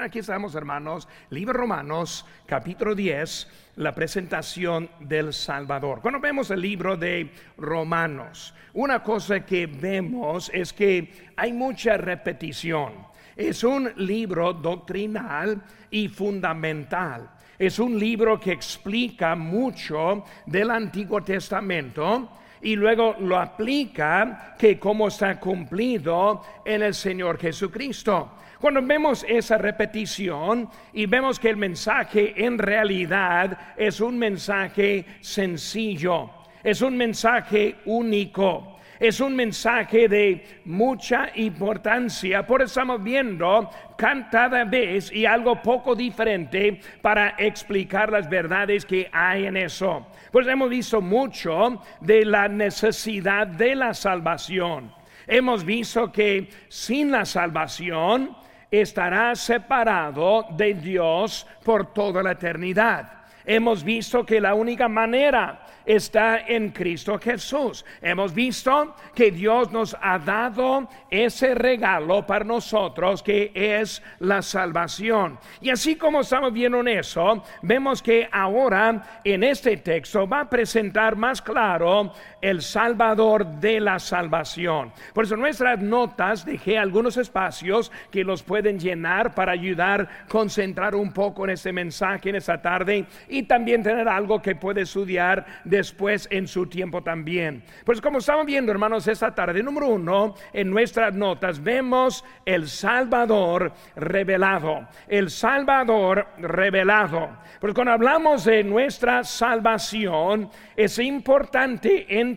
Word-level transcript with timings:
Aquí 0.00 0.18
estamos, 0.18 0.54
hermanos. 0.54 1.08
Libro 1.30 1.54
Romanos, 1.54 2.26
capítulo 2.46 2.94
10, 2.94 3.48
la 3.76 3.94
presentación 3.94 4.90
del 5.00 5.32
Salvador. 5.32 6.00
Cuando 6.00 6.20
vemos 6.20 6.50
el 6.50 6.60
libro 6.60 6.96
de 6.96 7.32
Romanos, 7.56 8.54
una 8.74 9.02
cosa 9.02 9.44
que 9.44 9.66
vemos 9.66 10.50
es 10.52 10.72
que 10.72 11.30
hay 11.36 11.52
mucha 11.52 11.96
repetición. 11.96 12.92
Es 13.34 13.64
un 13.64 13.90
libro 13.96 14.52
doctrinal 14.52 15.62
y 15.90 16.08
fundamental. 16.08 17.30
Es 17.58 17.78
un 17.78 17.98
libro 17.98 18.38
que 18.38 18.52
explica 18.52 19.34
mucho 19.34 20.24
del 20.44 20.70
Antiguo 20.70 21.22
Testamento 21.22 22.30
y 22.60 22.76
luego 22.76 23.16
lo 23.20 23.38
aplica 23.38 24.56
que 24.58 24.78
cómo 24.78 25.08
está 25.08 25.38
cumplido 25.40 26.42
en 26.64 26.82
el 26.82 26.94
Señor 26.94 27.38
Jesucristo. 27.38 28.32
Cuando 28.60 28.82
vemos 28.82 29.24
esa 29.28 29.58
repetición 29.58 30.68
y 30.92 31.06
vemos 31.06 31.38
que 31.38 31.50
el 31.50 31.56
mensaje 31.56 32.34
en 32.44 32.58
realidad 32.58 33.74
es 33.76 34.00
un 34.00 34.18
mensaje 34.18 35.04
sencillo, 35.20 36.30
es 36.62 36.80
un 36.80 36.96
mensaje 36.96 37.76
único 37.84 38.76
es 38.98 39.20
un 39.20 39.36
mensaje 39.36 40.08
de 40.08 40.60
mucha 40.64 41.30
importancia. 41.34 42.46
Por 42.46 42.62
eso 42.62 42.80
estamos 42.80 43.02
viendo 43.02 43.70
cada 43.96 44.64
vez 44.64 45.12
y 45.12 45.26
algo 45.26 45.60
poco 45.60 45.94
diferente 45.94 46.80
para 47.02 47.34
explicar 47.38 48.10
las 48.10 48.28
verdades 48.28 48.84
que 48.84 49.08
hay 49.12 49.46
en 49.46 49.56
eso. 49.56 50.06
Pues 50.30 50.46
hemos 50.46 50.70
visto 50.70 51.00
mucho 51.00 51.82
de 52.00 52.24
la 52.24 52.48
necesidad 52.48 53.46
de 53.46 53.74
la 53.74 53.94
salvación. 53.94 54.92
Hemos 55.26 55.64
visto 55.64 56.12
que 56.12 56.48
sin 56.68 57.10
la 57.10 57.24
salvación 57.24 58.36
estará 58.70 59.34
separado 59.34 60.46
de 60.50 60.74
Dios 60.74 61.46
por 61.64 61.92
toda 61.92 62.22
la 62.22 62.32
eternidad. 62.32 63.16
Hemos 63.44 63.84
visto 63.84 64.26
que 64.26 64.40
la 64.40 64.54
única 64.54 64.88
manera 64.88 65.60
está 65.86 66.40
en 66.48 66.70
Cristo 66.70 67.16
Jesús. 67.18 67.84
Hemos 68.02 68.34
visto 68.34 68.96
que 69.14 69.30
Dios 69.30 69.70
nos 69.70 69.96
ha 70.02 70.18
dado 70.18 70.88
ese 71.08 71.54
regalo 71.54 72.26
para 72.26 72.44
nosotros 72.44 73.22
que 73.22 73.52
es 73.54 74.02
la 74.18 74.42
salvación. 74.42 75.38
Y 75.60 75.70
así 75.70 75.94
como 75.94 76.22
estamos 76.22 76.52
viendo 76.52 76.80
en 76.80 76.88
eso, 76.88 77.44
vemos 77.62 78.02
que 78.02 78.28
ahora 78.32 79.20
en 79.22 79.44
este 79.44 79.76
texto 79.76 80.26
va 80.26 80.40
a 80.40 80.50
presentar 80.50 81.14
más 81.14 81.40
claro 81.40 82.12
el 82.46 82.62
Salvador 82.62 83.44
de 83.44 83.80
la 83.80 83.98
salvación. 83.98 84.92
Por 85.12 85.24
eso 85.24 85.36
nuestras 85.36 85.80
notas 85.80 86.44
dejé 86.44 86.78
algunos 86.78 87.16
espacios 87.16 87.90
que 88.08 88.22
los 88.22 88.44
pueden 88.44 88.78
llenar 88.78 89.34
para 89.34 89.50
ayudar 89.50 90.26
concentrar 90.28 90.94
un 90.94 91.12
poco 91.12 91.42
en 91.42 91.50
este 91.50 91.72
mensaje 91.72 92.28
en 92.28 92.36
esta 92.36 92.62
tarde 92.62 93.04
y 93.28 93.42
también 93.42 93.82
tener 93.82 94.08
algo 94.08 94.40
que 94.40 94.54
puede 94.54 94.82
estudiar 94.82 95.44
después 95.64 96.28
en 96.30 96.46
su 96.46 96.66
tiempo 96.68 97.02
también. 97.02 97.64
Pues 97.84 98.00
como 98.00 98.18
estamos 98.18 98.46
viendo, 98.46 98.70
hermanos, 98.70 99.08
esta 99.08 99.34
tarde, 99.34 99.60
número 99.60 99.88
uno, 99.88 100.36
en 100.52 100.70
nuestras 100.70 101.12
notas 101.14 101.60
vemos 101.60 102.24
el 102.44 102.68
Salvador 102.68 103.72
revelado. 103.96 104.86
El 105.08 105.30
Salvador 105.30 106.28
revelado. 106.38 107.28
Pues 107.58 107.74
cuando 107.74 107.92
hablamos 107.92 108.44
de 108.44 108.62
nuestra 108.62 109.24
salvación, 109.24 110.48
es 110.76 111.00
importante 111.00 112.06
entender 112.08 112.35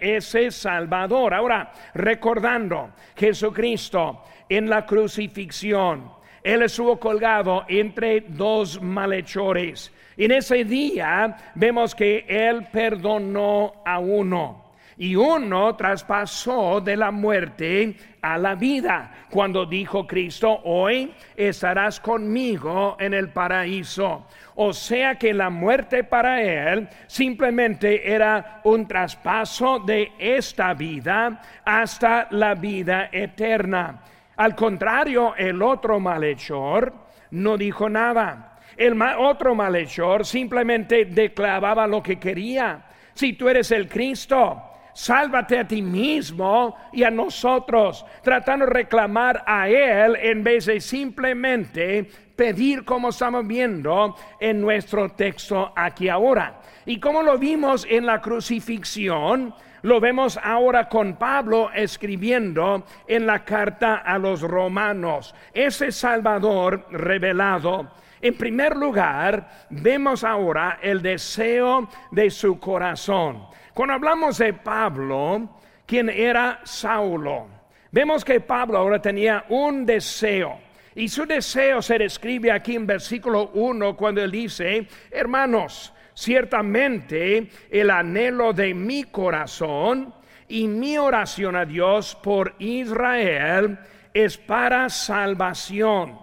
ese 0.00 0.50
Salvador. 0.50 1.34
Ahora, 1.34 1.72
recordando 1.94 2.90
Jesucristo 3.16 4.22
en 4.48 4.68
la 4.68 4.86
crucifixión, 4.86 6.10
Él 6.42 6.62
estuvo 6.62 6.98
colgado 6.98 7.64
entre 7.68 8.22
dos 8.22 8.80
malhechores. 8.80 9.92
En 10.16 10.30
ese 10.30 10.64
día 10.64 11.36
vemos 11.54 11.94
que 11.94 12.24
Él 12.28 12.66
perdonó 12.72 13.82
a 13.84 13.98
uno 13.98 14.63
y 14.96 15.16
uno 15.16 15.74
traspasó 15.76 16.80
de 16.80 16.96
la 16.96 17.10
muerte 17.10 17.96
a 18.22 18.38
la 18.38 18.54
vida. 18.54 19.26
Cuando 19.30 19.66
dijo 19.66 20.06
Cristo, 20.06 20.60
hoy 20.64 21.12
estarás 21.36 22.00
conmigo 22.00 22.96
en 22.98 23.14
el 23.14 23.28
paraíso. 23.30 24.26
O 24.56 24.72
sea 24.72 25.16
que 25.16 25.34
la 25.34 25.50
muerte 25.50 26.04
para 26.04 26.42
él 26.42 26.88
simplemente 27.06 28.12
era 28.12 28.60
un 28.64 28.86
traspaso 28.86 29.80
de 29.80 30.12
esta 30.18 30.74
vida 30.74 31.42
hasta 31.64 32.28
la 32.30 32.54
vida 32.54 33.08
eterna. 33.10 34.00
Al 34.36 34.54
contrario, 34.54 35.34
el 35.36 35.60
otro 35.62 35.98
malhechor 35.98 36.92
no 37.30 37.56
dijo 37.56 37.88
nada 37.88 38.54
el 38.76 39.00
otro 39.00 39.54
malhechor 39.54 40.24
simplemente 40.24 41.04
declaraba 41.04 41.86
lo 41.86 42.02
que 42.02 42.18
quería. 42.18 42.84
Si 43.14 43.34
tú 43.34 43.48
eres 43.48 43.70
el 43.70 43.88
Cristo, 43.88 44.62
sálvate 44.94 45.58
a 45.58 45.68
ti 45.68 45.82
mismo 45.82 46.76
y 46.92 47.02
a 47.02 47.10
nosotros, 47.10 48.04
tratando 48.22 48.66
de 48.66 48.72
reclamar 48.72 49.42
a 49.46 49.68
Él 49.68 50.16
en 50.20 50.42
vez 50.42 50.66
de 50.66 50.80
simplemente 50.80 52.08
pedir 52.34 52.84
como 52.84 53.10
estamos 53.10 53.46
viendo 53.46 54.16
en 54.40 54.60
nuestro 54.60 55.10
texto 55.10 55.72
aquí 55.76 56.08
ahora. 56.08 56.60
Y 56.86 57.00
como 57.00 57.22
lo 57.22 57.38
vimos 57.38 57.86
en 57.88 58.06
la 58.06 58.20
crucifixión, 58.20 59.54
lo 59.82 60.00
vemos 60.00 60.38
ahora 60.42 60.88
con 60.88 61.16
Pablo 61.16 61.70
escribiendo 61.74 62.84
en 63.06 63.26
la 63.26 63.44
carta 63.44 63.96
a 63.96 64.18
los 64.18 64.40
romanos. 64.40 65.34
Ese 65.52 65.92
Salvador 65.92 66.86
revelado 66.90 67.90
en 68.24 68.38
primer 68.38 68.74
lugar, 68.74 69.66
vemos 69.68 70.24
ahora 70.24 70.78
el 70.80 71.02
deseo 71.02 71.90
de 72.10 72.30
su 72.30 72.58
corazón. 72.58 73.44
Cuando 73.74 73.94
hablamos 73.94 74.38
de 74.38 74.52
Pablo, 74.52 75.48
quien 75.84 76.08
era 76.08 76.60
Saulo, 76.62 77.48
vemos 77.90 78.24
que 78.24 78.38
Pablo 78.38 78.78
ahora 78.78 79.02
tenía 79.02 79.46
un 79.48 79.84
deseo. 79.84 80.60
Y 80.94 81.08
su 81.08 81.26
deseo 81.26 81.82
se 81.82 81.98
describe 81.98 82.52
aquí 82.52 82.76
en 82.76 82.86
versículo 82.86 83.50
1 83.54 83.96
cuando 83.96 84.22
él 84.22 84.30
dice, 84.30 84.86
hermanos, 85.10 85.92
ciertamente 86.14 87.50
el 87.68 87.90
anhelo 87.90 88.52
de 88.52 88.74
mi 88.74 89.02
corazón 89.02 90.14
y 90.46 90.68
mi 90.68 90.96
oración 90.96 91.56
a 91.56 91.64
Dios 91.64 92.16
por 92.22 92.54
Israel 92.60 93.76
es 94.12 94.38
para 94.38 94.88
salvación. 94.88 96.16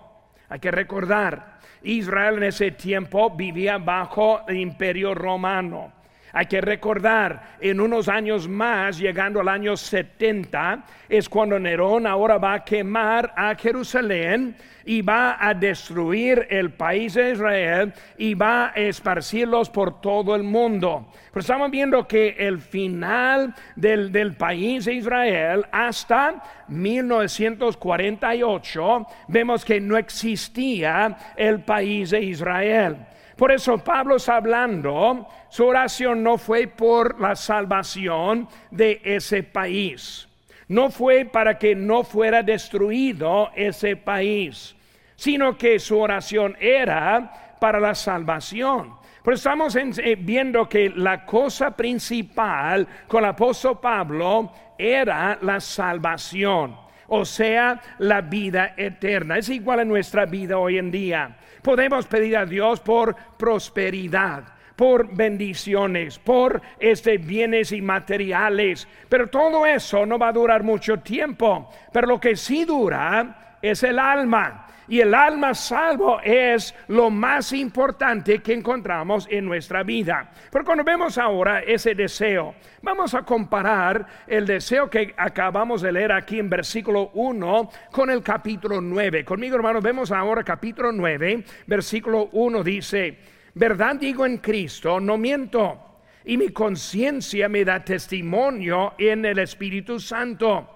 Hay 0.47 0.59
que 0.59 0.71
recordar, 0.71 1.59
Israel 1.83 2.37
en 2.37 2.43
ese 2.43 2.71
tiempo 2.71 3.29
vivía 3.35 3.77
bajo 3.77 4.47
el 4.47 4.55
imperio 4.55 5.13
romano. 5.13 6.00
Hay 6.33 6.45
que 6.45 6.61
recordar, 6.61 7.57
en 7.59 7.81
unos 7.81 8.07
años 8.07 8.47
más, 8.47 8.97
llegando 8.97 9.41
al 9.41 9.49
año 9.49 9.75
70, 9.75 10.85
es 11.09 11.27
cuando 11.27 11.59
Nerón 11.59 12.07
ahora 12.07 12.37
va 12.37 12.53
a 12.53 12.63
quemar 12.63 13.33
a 13.35 13.53
Jerusalén 13.55 14.55
y 14.85 15.01
va 15.01 15.35
a 15.39 15.53
destruir 15.53 16.47
el 16.49 16.71
país 16.71 17.15
de 17.15 17.31
Israel 17.31 17.93
y 18.17 18.33
va 18.33 18.69
a 18.69 18.75
esparcirlos 18.75 19.69
por 19.69 19.99
todo 20.01 20.35
el 20.35 20.43
mundo. 20.43 21.07
Pero 21.29 21.41
estamos 21.41 21.69
viendo 21.69 22.07
que 22.07 22.29
el 22.37 22.59
final 22.59 23.53
del, 23.75 24.09
del 24.11 24.35
país 24.35 24.85
de 24.85 24.93
Israel 24.93 25.65
hasta 25.71 26.41
1948, 26.67 29.07
vemos 29.27 29.65
que 29.65 29.81
no 29.81 29.97
existía 29.97 31.17
el 31.35 31.61
país 31.61 32.11
de 32.11 32.21
Israel. 32.21 32.97
Por 33.35 33.51
eso 33.51 33.77
Pablo 33.77 34.17
está 34.17 34.37
hablando, 34.37 35.27
su 35.49 35.65
oración 35.65 36.23
no 36.23 36.37
fue 36.37 36.67
por 36.67 37.19
la 37.19 37.35
salvación 37.35 38.47
de 38.69 39.01
ese 39.03 39.43
país. 39.43 40.27
No 40.67 40.89
fue 40.89 41.25
para 41.25 41.57
que 41.57 41.75
no 41.75 42.03
fuera 42.03 42.43
destruido 42.43 43.51
ese 43.55 43.95
país, 43.97 44.75
sino 45.15 45.57
que 45.57 45.79
su 45.79 45.99
oración 45.99 46.55
era 46.59 47.57
para 47.59 47.79
la 47.79 47.93
salvación. 47.93 48.93
Pero 49.23 49.35
estamos 49.35 49.75
eh, 49.75 50.15
viendo 50.19 50.67
que 50.67 50.89
la 50.89 51.25
cosa 51.25 51.75
principal 51.75 52.87
con 53.07 53.23
el 53.23 53.29
apóstol 53.29 53.79
Pablo 53.79 54.51
era 54.77 55.37
la 55.41 55.59
salvación, 55.59 56.75
o 57.07 57.23
sea, 57.23 57.79
la 57.99 58.21
vida 58.21 58.73
eterna. 58.77 59.37
Es 59.37 59.49
igual 59.49 59.81
a 59.81 59.85
nuestra 59.85 60.25
vida 60.25 60.57
hoy 60.57 60.79
en 60.79 60.89
día. 60.89 61.37
Podemos 61.61 62.07
pedir 62.07 62.37
a 62.37 62.45
Dios 62.45 62.79
por 62.79 63.15
prosperidad, 63.37 64.43
por 64.75 65.13
bendiciones, 65.13 66.17
por 66.17 66.61
este 66.79 67.17
bienes 67.17 67.71
y 67.71 67.81
materiales, 67.81 68.87
pero 69.07 69.27
todo 69.27 69.65
eso 69.65 70.05
no 70.05 70.17
va 70.17 70.29
a 70.29 70.33
durar 70.33 70.63
mucho 70.63 70.97
tiempo. 70.97 71.69
Pero 71.91 72.07
lo 72.07 72.19
que 72.19 72.35
sí 72.35 72.65
dura 72.65 73.57
es 73.61 73.83
el 73.83 73.99
alma. 73.99 74.67
Y 74.91 74.99
el 74.99 75.13
alma 75.13 75.53
salvo 75.53 76.19
es 76.21 76.75
lo 76.89 77.09
más 77.09 77.53
importante 77.53 78.39
que 78.39 78.51
encontramos 78.51 79.25
en 79.31 79.45
nuestra 79.45 79.83
vida. 79.83 80.29
Pero 80.51 80.65
cuando 80.65 80.83
vemos 80.83 81.17
ahora 81.17 81.61
ese 81.61 81.95
deseo, 81.95 82.55
vamos 82.81 83.13
a 83.13 83.21
comparar 83.21 84.05
el 84.27 84.45
deseo 84.45 84.89
que 84.89 85.13
acabamos 85.15 85.81
de 85.81 85.93
leer 85.93 86.11
aquí 86.11 86.39
en 86.39 86.49
versículo 86.49 87.09
1 87.13 87.69
con 87.89 88.09
el 88.09 88.21
capítulo 88.21 88.81
9. 88.81 89.23
Conmigo, 89.23 89.55
hermanos, 89.55 89.81
vemos 89.81 90.11
ahora 90.11 90.43
capítulo 90.43 90.91
9, 90.91 91.45
versículo 91.67 92.27
1 92.33 92.61
dice, 92.61 93.17
verdad 93.53 93.95
digo 93.95 94.25
en 94.25 94.39
Cristo, 94.39 94.99
no 94.99 95.17
miento. 95.17 96.01
Y 96.25 96.35
mi 96.35 96.49
conciencia 96.49 97.47
me 97.47 97.63
da 97.63 97.81
testimonio 97.81 98.95
en 98.97 99.23
el 99.23 99.39
Espíritu 99.39 100.01
Santo 100.01 100.67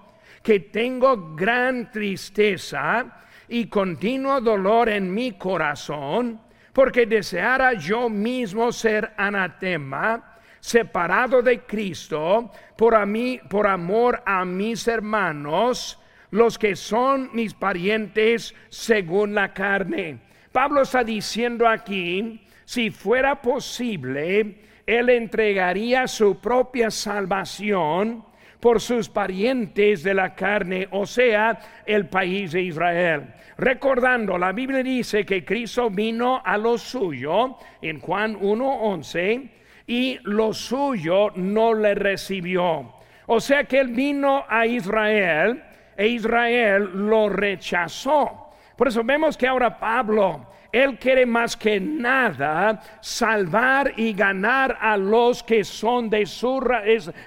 que 0.42 0.60
tengo 0.60 1.34
gran 1.34 1.90
tristeza 1.90 3.24
y 3.48 3.66
continuo 3.66 4.40
dolor 4.40 4.88
en 4.88 5.12
mi 5.12 5.32
corazón, 5.32 6.40
porque 6.72 7.06
deseara 7.06 7.72
yo 7.74 8.08
mismo 8.08 8.72
ser 8.72 9.12
anatema, 9.16 10.38
separado 10.60 11.42
de 11.42 11.60
Cristo, 11.60 12.50
por, 12.76 12.94
a 12.94 13.06
mí, 13.06 13.40
por 13.48 13.66
amor 13.66 14.22
a 14.26 14.44
mis 14.44 14.86
hermanos, 14.88 15.98
los 16.30 16.58
que 16.58 16.76
son 16.76 17.30
mis 17.32 17.54
parientes 17.54 18.54
según 18.68 19.34
la 19.34 19.54
carne. 19.54 20.18
Pablo 20.52 20.82
está 20.82 21.04
diciendo 21.04 21.68
aquí, 21.68 22.46
si 22.64 22.90
fuera 22.90 23.40
posible, 23.40 24.62
él 24.86 25.08
entregaría 25.10 26.06
su 26.06 26.40
propia 26.40 26.90
salvación 26.90 28.24
por 28.66 28.80
sus 28.80 29.08
parientes 29.08 30.02
de 30.02 30.12
la 30.12 30.34
carne, 30.34 30.88
o 30.90 31.06
sea, 31.06 31.56
el 31.86 32.08
país 32.08 32.50
de 32.50 32.62
Israel. 32.62 33.32
Recordando, 33.58 34.36
la 34.36 34.50
Biblia 34.50 34.82
dice 34.82 35.24
que 35.24 35.44
Cristo 35.44 35.88
vino 35.88 36.42
a 36.44 36.58
lo 36.58 36.76
suyo 36.76 37.58
en 37.80 38.00
Juan 38.00 38.34
1.11 38.34 39.50
y 39.86 40.18
lo 40.24 40.52
suyo 40.52 41.30
no 41.36 41.74
le 41.74 41.94
recibió. 41.94 42.92
O 43.26 43.38
sea 43.38 43.62
que 43.62 43.78
él 43.78 43.90
vino 43.90 44.44
a 44.48 44.66
Israel 44.66 45.62
e 45.96 46.08
Israel 46.08 46.90
lo 46.92 47.28
rechazó. 47.28 48.50
Por 48.76 48.88
eso 48.88 49.04
vemos 49.04 49.36
que 49.36 49.46
ahora 49.46 49.78
Pablo 49.78 50.44
él 50.76 50.98
quiere 50.98 51.24
más 51.24 51.56
que 51.56 51.80
nada 51.80 52.82
salvar 53.00 53.94
y 53.96 54.12
ganar 54.12 54.76
a 54.78 54.96
los 54.98 55.42
que 55.42 55.64
son 55.64 56.10
de 56.10 56.26
su, 56.26 56.60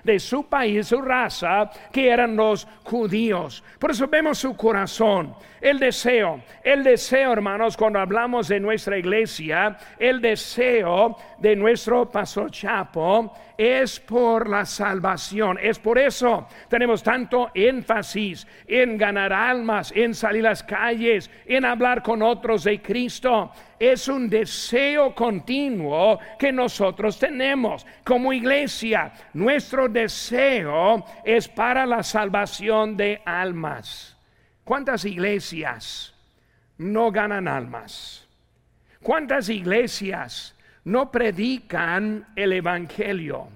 de 0.04 0.20
su 0.20 0.44
país, 0.44 0.88
su 0.88 1.02
raza, 1.02 1.72
que 1.92 2.10
eran 2.10 2.36
los 2.36 2.68
judíos. 2.84 3.64
Por 3.80 3.90
eso 3.90 4.08
vemos 4.08 4.38
su 4.38 4.56
corazón, 4.56 5.34
el 5.62 5.80
deseo, 5.80 6.42
el 6.64 6.84
deseo, 6.84 7.34
hermanos, 7.34 7.76
cuando 7.76 8.00
hablamos 8.00 8.48
de 8.48 8.60
nuestra 8.60 9.00
iglesia, 9.00 9.78
el 9.98 10.22
deseo 10.22 11.18
de 11.40 11.56
nuestro 11.56 12.08
pastor 12.08 12.52
Chapo 12.52 13.34
es 13.60 14.00
por 14.00 14.48
la 14.48 14.66
salvación. 14.66 15.60
Es 15.62 15.78
por 15.80 16.00
eso 16.00 16.48
tenemos 16.70 17.04
tanto 17.04 17.52
énfasis 17.54 18.48
en 18.66 18.98
ganar 18.98 19.34
almas, 19.34 19.92
en 19.94 20.16
salir 20.16 20.48
a 20.48 20.52
las 20.52 20.64
calles, 20.64 21.30
en 21.46 21.66
hablar 21.66 22.02
con 22.02 22.22
otros 22.22 22.64
de 22.64 22.82
Cristo. 22.82 23.52
Es 23.78 24.08
un 24.08 24.30
deseo 24.30 25.14
continuo 25.14 26.20
que 26.40 26.54
nosotros 26.54 27.20
tenemos 27.20 27.86
como 28.06 28.32
iglesia. 28.32 29.12
Nuestro 29.34 29.90
deseo 29.90 31.04
es 31.26 31.50
para 31.50 31.86
la 31.86 32.02
salvación 32.02 32.96
de 32.96 33.22
almas. 33.26 34.18
¿Cuántas 34.64 35.04
iglesias 35.04 36.14
no 36.78 37.12
ganan 37.12 37.50
almas? 37.50 38.26
¿Cuántas 39.02 39.50
iglesias 39.50 40.56
no 40.90 41.12
predican 41.12 42.30
el 42.36 42.52
Evangelio, 42.54 43.48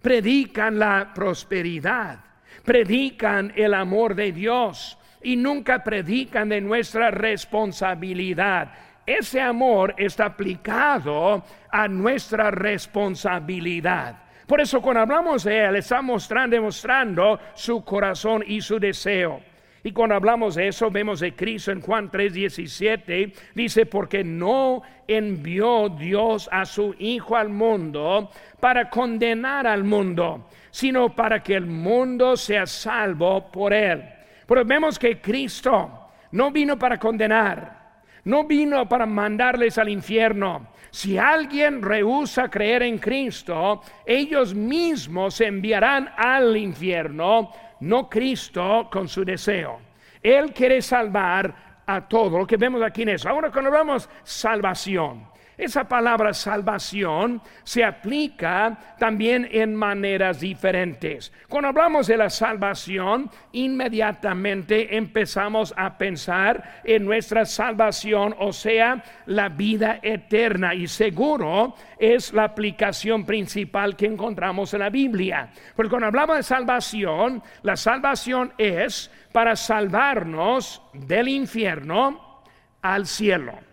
predican 0.00 0.78
la 0.78 1.12
prosperidad, 1.14 2.18
predican 2.64 3.52
el 3.54 3.74
amor 3.74 4.14
de 4.14 4.32
Dios 4.32 4.96
y 5.22 5.36
nunca 5.36 5.84
predican 5.84 6.48
de 6.48 6.62
nuestra 6.62 7.10
responsabilidad. 7.10 8.72
Ese 9.04 9.42
amor 9.42 9.94
está 9.98 10.26
aplicado 10.26 11.44
a 11.70 11.86
nuestra 11.86 12.50
responsabilidad. 12.50 14.16
Por 14.46 14.62
eso 14.62 14.80
cuando 14.80 15.00
hablamos 15.02 15.44
de 15.44 15.64
Él, 15.66 15.76
está 15.76 16.00
mostrando, 16.00 16.56
demostrando 16.56 17.38
su 17.54 17.84
corazón 17.84 18.42
y 18.46 18.62
su 18.62 18.80
deseo. 18.80 19.49
Y 19.82 19.92
cuando 19.92 20.14
hablamos 20.14 20.56
de 20.56 20.68
eso, 20.68 20.90
vemos 20.90 21.20
de 21.20 21.34
Cristo 21.34 21.72
en 21.72 21.80
Juan 21.80 22.10
3:17, 22.10 23.32
dice, 23.54 23.86
porque 23.86 24.22
no 24.22 24.82
envió 25.08 25.88
Dios 25.88 26.48
a 26.52 26.66
su 26.66 26.94
Hijo 26.98 27.36
al 27.36 27.48
mundo 27.48 28.30
para 28.60 28.90
condenar 28.90 29.66
al 29.66 29.84
mundo, 29.84 30.48
sino 30.70 31.14
para 31.14 31.42
que 31.42 31.54
el 31.54 31.66
mundo 31.66 32.36
sea 32.36 32.66
salvo 32.66 33.50
por 33.50 33.72
él. 33.72 34.04
Pero 34.46 34.64
vemos 34.64 34.98
que 34.98 35.20
Cristo 35.20 36.08
no 36.32 36.50
vino 36.50 36.78
para 36.78 36.98
condenar, 36.98 38.02
no 38.24 38.44
vino 38.44 38.86
para 38.88 39.06
mandarles 39.06 39.78
al 39.78 39.88
infierno. 39.88 40.68
Si 40.90 41.16
alguien 41.16 41.80
rehúsa 41.80 42.50
creer 42.50 42.82
en 42.82 42.98
Cristo, 42.98 43.80
ellos 44.04 44.54
mismos 44.54 45.36
se 45.36 45.46
enviarán 45.46 46.10
al 46.16 46.56
infierno 46.56 47.50
no 47.80 48.08
Cristo 48.08 48.88
con 48.90 49.08
su 49.08 49.24
deseo. 49.24 49.80
Él 50.22 50.52
quiere 50.52 50.82
salvar 50.82 51.82
a 51.86 52.06
todo 52.06 52.38
lo 52.38 52.46
que 52.46 52.56
vemos 52.56 52.82
aquí 52.82 53.02
en 53.02 53.10
eso. 53.10 53.28
Ahora 53.28 53.50
cuando 53.50 53.68
hablamos 53.70 54.08
salvación, 54.22 55.29
esa 55.60 55.84
palabra 55.88 56.32
salvación 56.32 57.42
se 57.64 57.84
aplica 57.84 58.78
también 58.98 59.46
en 59.50 59.74
maneras 59.74 60.40
diferentes. 60.40 61.32
Cuando 61.48 61.68
hablamos 61.68 62.06
de 62.06 62.16
la 62.16 62.30
salvación, 62.30 63.30
inmediatamente 63.52 64.96
empezamos 64.96 65.74
a 65.76 65.98
pensar 65.98 66.80
en 66.84 67.04
nuestra 67.04 67.44
salvación, 67.44 68.34
o 68.38 68.52
sea, 68.52 69.04
la 69.26 69.50
vida 69.50 70.00
eterna. 70.02 70.74
Y 70.74 70.88
seguro 70.88 71.74
es 71.98 72.32
la 72.32 72.44
aplicación 72.44 73.26
principal 73.26 73.96
que 73.96 74.06
encontramos 74.06 74.72
en 74.72 74.80
la 74.80 74.90
Biblia. 74.90 75.50
Porque 75.76 75.90
cuando 75.90 76.06
hablamos 76.06 76.36
de 76.36 76.42
salvación, 76.42 77.42
la 77.62 77.76
salvación 77.76 78.52
es 78.56 79.10
para 79.30 79.56
salvarnos 79.56 80.82
del 80.94 81.28
infierno 81.28 82.42
al 82.80 83.06
cielo 83.06 83.69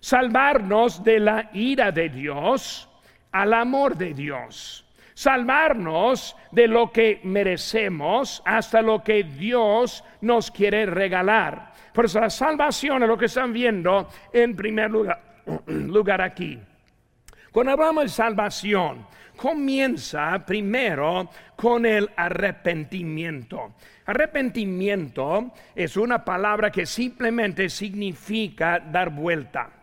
salvarnos 0.00 1.04
de 1.04 1.20
la 1.20 1.50
ira 1.52 1.92
de 1.92 2.08
Dios 2.08 2.88
al 3.32 3.54
amor 3.54 3.96
de 3.96 4.14
Dios, 4.14 4.86
salvarnos 5.14 6.36
de 6.50 6.66
lo 6.66 6.90
que 6.90 7.20
merecemos 7.22 8.42
hasta 8.44 8.82
lo 8.82 9.04
que 9.04 9.22
Dios 9.22 10.02
nos 10.22 10.50
quiere 10.50 10.86
regalar. 10.86 11.72
Por 11.92 12.06
eso 12.06 12.20
la 12.20 12.30
salvación 12.30 13.02
es 13.02 13.08
lo 13.08 13.18
que 13.18 13.26
están 13.26 13.52
viendo 13.52 14.08
en 14.32 14.56
primer 14.56 14.90
lugar, 14.90 15.42
lugar 15.66 16.22
aquí. 16.22 16.58
Cuando 17.52 17.72
hablamos 17.72 18.04
de 18.04 18.08
salvación, 18.10 19.06
comienza 19.36 20.44
primero 20.46 21.28
con 21.56 21.84
el 21.84 22.08
arrepentimiento. 22.16 23.74
Arrepentimiento 24.06 25.52
es 25.74 25.96
una 25.96 26.24
palabra 26.24 26.70
que 26.70 26.86
simplemente 26.86 27.68
significa 27.68 28.78
dar 28.78 29.10
vuelta 29.10 29.79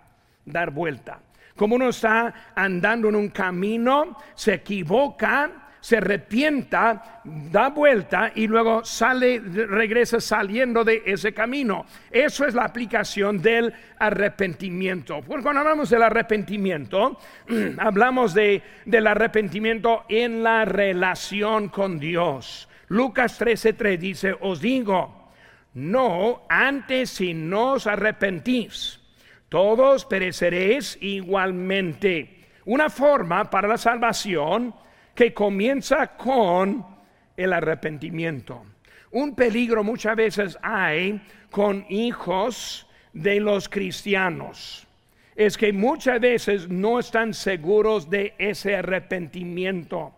dar 0.48 0.72
vuelta. 0.72 1.20
Como 1.56 1.76
uno 1.76 1.90
está 1.90 2.52
andando 2.56 3.10
en 3.10 3.16
un 3.16 3.30
camino, 3.30 4.18
se 4.36 4.56
equivoca, 4.56 5.68
se 5.82 5.98
arrepienta, 5.98 7.22
da 7.24 7.70
vuelta 7.70 8.32
y 8.36 8.48
luego 8.48 8.84
sale, 8.86 9.40
regresa 9.40 10.20
saliendo 10.20 10.84
de 10.84 11.02
ese 11.06 11.34
camino. 11.34 11.86
Eso 12.12 12.46
es 12.46 12.54
la 12.54 12.66
aplicación 12.66 13.42
del 13.42 13.74
arrepentimiento. 13.98 15.22
cuando 15.26 15.50
hablamos 15.62 15.90
del 15.90 16.04
arrepentimiento, 16.04 17.20
hablamos 17.80 18.34
de, 18.34 18.62
del 18.86 19.08
arrepentimiento 19.08 20.06
en 20.10 20.44
la 20.44 20.64
relación 20.66 21.70
con 21.70 22.00
Dios. 22.00 22.70
Lucas 22.90 23.40
13:3 23.42 23.98
dice, 23.98 24.36
os 24.40 24.62
digo, 24.62 25.32
no 25.74 26.44
antes 26.50 27.10
si 27.10 27.34
no 27.34 27.74
os 27.74 27.88
arrepentís 27.88 29.07
todos 29.50 30.06
pereceréis 30.06 30.98
igualmente. 31.02 32.46
Una 32.66 32.90
forma 32.90 33.50
para 33.50 33.68
la 33.68 33.78
salvación 33.78 34.74
que 35.16 35.34
comienza 35.34 36.18
con 36.18 36.86
el 37.36 37.54
arrepentimiento. 37.54 38.66
Un 39.12 39.36
peligro 39.36 39.84
muchas 39.84 40.16
veces 40.18 40.58
hay 40.62 41.22
con 41.50 41.86
hijos 41.90 42.88
de 43.14 43.40
los 43.40 43.70
cristianos. 43.70 44.86
Es 45.36 45.58
que 45.58 45.72
muchas 45.72 46.20
veces 46.20 46.68
no 46.68 47.00
están 47.00 47.34
seguros 47.34 48.10
de 48.10 48.34
ese 48.38 48.76
arrepentimiento. 48.76 50.14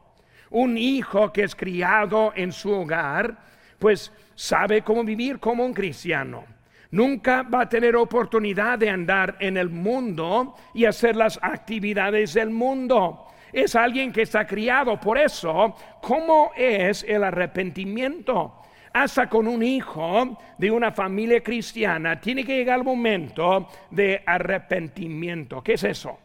Un 0.49 0.77
hijo 0.77 1.31
que 1.31 1.43
es 1.43 1.55
criado 1.55 2.33
en 2.35 2.51
su 2.51 2.71
hogar, 2.71 3.37
pues 3.77 4.11
sabe 4.33 4.81
cómo 4.81 5.03
vivir 5.03 5.39
como 5.39 5.63
un 5.63 5.73
cristiano 5.73 6.58
Nunca 6.91 7.43
va 7.43 7.61
a 7.61 7.69
tener 7.69 7.95
oportunidad 7.95 8.79
de 8.79 8.89
andar 8.89 9.37
en 9.39 9.57
el 9.57 9.69
mundo 9.69 10.55
y 10.73 10.85
hacer 10.85 11.15
las 11.15 11.37
actividades 11.41 12.33
del 12.33 12.49
mundo. 12.49 13.25
Es 13.53 13.75
alguien 13.75 14.11
que 14.11 14.23
está 14.23 14.47
criado. 14.47 14.99
Por 14.99 15.17
eso, 15.17 15.75
¿cómo 16.01 16.51
es 16.55 17.03
el 17.07 17.23
arrepentimiento? 17.23 18.55
Hasta 18.91 19.29
con 19.29 19.47
un 19.47 19.61
hijo 19.61 20.37
de 20.57 20.71
una 20.71 20.91
familia 20.91 21.41
cristiana 21.43 22.19
tiene 22.19 22.43
que 22.43 22.57
llegar 22.57 22.79
el 22.79 22.85
momento 22.85 23.67
de 23.91 24.23
arrepentimiento. 24.25 25.61
¿Qué 25.61 25.73
es 25.73 25.83
eso? 25.83 26.17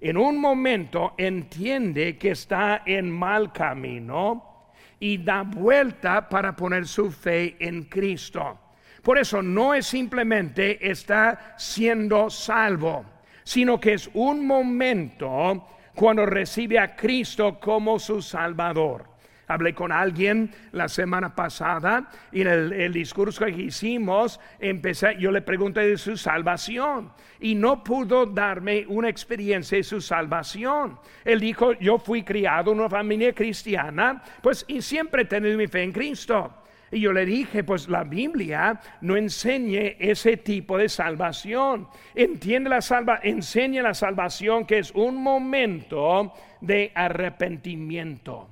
En 0.00 0.16
un 0.16 0.40
momento 0.40 1.14
entiende 1.16 2.16
que 2.16 2.30
está 2.30 2.82
en 2.86 3.10
mal 3.10 3.52
camino 3.52 4.68
y 5.00 5.18
da 5.18 5.42
vuelta 5.42 6.28
para 6.28 6.54
poner 6.54 6.86
su 6.86 7.10
fe 7.10 7.56
en 7.58 7.84
Cristo. 7.84 8.61
Por 9.02 9.18
eso 9.18 9.42
no 9.42 9.74
es 9.74 9.86
simplemente 9.86 10.90
está 10.90 11.54
siendo 11.58 12.30
salvo, 12.30 13.04
sino 13.42 13.80
que 13.80 13.94
es 13.94 14.08
un 14.14 14.46
momento 14.46 15.66
cuando 15.94 16.24
recibe 16.24 16.78
a 16.78 16.94
Cristo 16.94 17.58
como 17.58 17.98
su 17.98 18.22
Salvador. 18.22 19.10
Hablé 19.48 19.74
con 19.74 19.90
alguien 19.90 20.50
la 20.70 20.88
semana 20.88 21.34
pasada 21.34 22.08
y 22.30 22.42
en 22.42 22.46
el, 22.46 22.92
discurso 22.92 23.44
que 23.44 23.50
hicimos, 23.50 24.40
empecé, 24.60 25.16
yo 25.18 25.30
le 25.30 25.42
pregunté 25.42 25.80
de 25.80 25.98
su 25.98 26.16
salvación 26.16 27.12
y 27.40 27.56
no 27.56 27.82
pudo 27.82 28.24
darme 28.24 28.86
una 28.86 29.08
experiencia 29.08 29.76
de 29.76 29.84
su 29.84 30.00
salvación. 30.00 30.98
Él 31.24 31.40
dijo, 31.40 31.72
yo 31.72 31.98
fui 31.98 32.22
criado 32.22 32.72
en 32.72 32.78
una 32.78 32.88
familia 32.88 33.34
cristiana, 33.34 34.22
pues 34.40 34.64
y 34.68 34.80
siempre 34.80 35.22
he 35.22 35.26
tenido 35.26 35.58
mi 35.58 35.66
fe 35.66 35.82
en 35.82 35.92
Cristo. 35.92 36.61
Y 36.92 37.00
yo 37.00 37.12
le 37.14 37.24
dije, 37.24 37.64
pues 37.64 37.88
la 37.88 38.04
Biblia 38.04 38.78
no 39.00 39.16
enseñe 39.16 39.96
ese 39.98 40.36
tipo 40.36 40.76
de 40.76 40.90
salvación. 40.90 41.88
Entiende 42.14 42.68
la 42.68 42.82
salva, 42.82 43.18
enseña 43.22 43.82
la 43.82 43.94
salvación 43.94 44.66
que 44.66 44.78
es 44.78 44.90
un 44.90 45.16
momento 45.16 46.34
de 46.60 46.92
arrepentimiento. 46.94 48.50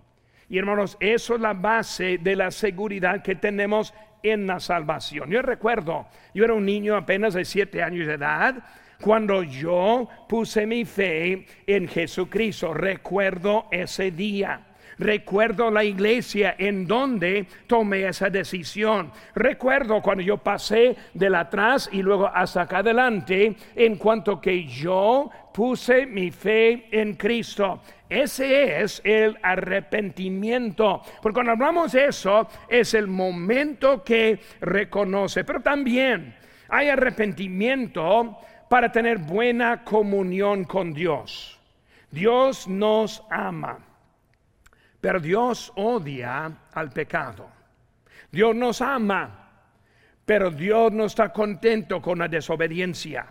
Y 0.49 0.57
hermanos, 0.57 0.97
eso 1.01 1.35
es 1.35 1.41
la 1.43 1.53
base 1.53 2.17
de 2.17 2.35
la 2.35 2.51
seguridad 2.51 3.23
que 3.23 3.35
tenemos 3.35 3.93
en 4.23 4.47
la 4.47 4.59
salvación. 4.59 5.31
Yo 5.31 5.43
recuerdo, 5.43 6.07
yo 6.33 6.45
era 6.45 6.55
un 6.55 6.65
niño 6.65 6.97
apenas 6.97 7.35
de 7.35 7.45
siete 7.45 7.83
años 7.83 8.07
de 8.07 8.15
edad 8.15 8.55
cuando 9.03 9.43
yo 9.43 10.09
puse 10.31 10.67
mi 10.67 10.87
fe 10.87 11.47
en 11.67 11.89
Jesucristo. 11.89 12.73
Recuerdo 12.73 13.67
ese 13.71 14.11
día. 14.11 14.67
Recuerdo 15.01 15.71
la 15.71 15.83
iglesia 15.83 16.57
en 16.59 16.87
donde 16.87 17.47
tomé 17.67 18.07
esa 18.07 18.29
decisión. 18.29 19.11
Recuerdo 19.35 20.03
cuando 20.03 20.23
yo 20.23 20.37
pasé 20.37 20.95
del 21.15 21.37
atrás 21.37 21.89
y 21.91 22.03
luego 22.03 22.27
hasta 22.27 22.61
acá 22.61 22.79
adelante 22.79 23.57
en 23.75 23.97
cuanto 23.97 24.39
que 24.39 24.67
yo 24.67 25.31
puse 25.55 26.05
mi 26.05 26.31
fe 26.31 26.89
en 26.91 27.15
Cristo. 27.15 27.81
Ese 28.11 28.83
es 28.83 29.01
el 29.03 29.39
arrepentimiento. 29.43 31.01
Porque 31.23 31.35
cuando 31.35 31.53
hablamos 31.53 31.93
de 31.93 32.05
eso, 32.05 32.47
es 32.69 32.93
el 32.93 33.07
momento 33.07 34.05
que 34.05 34.39
reconoce. 34.61 35.45
Pero 35.45 35.63
también 35.63 36.37
hay 36.69 36.91
arrepentimiento 36.91 38.37
para 38.69 38.93
tener 38.93 39.17
buena 39.17 39.83
comunión 39.83 40.65
con 40.65 40.93
Dios. 40.93 41.59
Dios 42.11 42.69
nos 42.69 43.25
ama. 43.31 43.79
Pero 45.01 45.21
Dios 45.21 45.73
odia 45.77 46.51
al 46.73 46.91
pecado. 46.91 47.49
Dios 48.31 48.55
nos 48.55 48.81
ama, 48.81 49.49
pero 50.25 50.51
Dios 50.51 50.93
no 50.93 51.07
está 51.07 51.33
contento 51.33 52.01
con 52.01 52.19
la 52.19 52.29
desobediencia. 52.29 53.27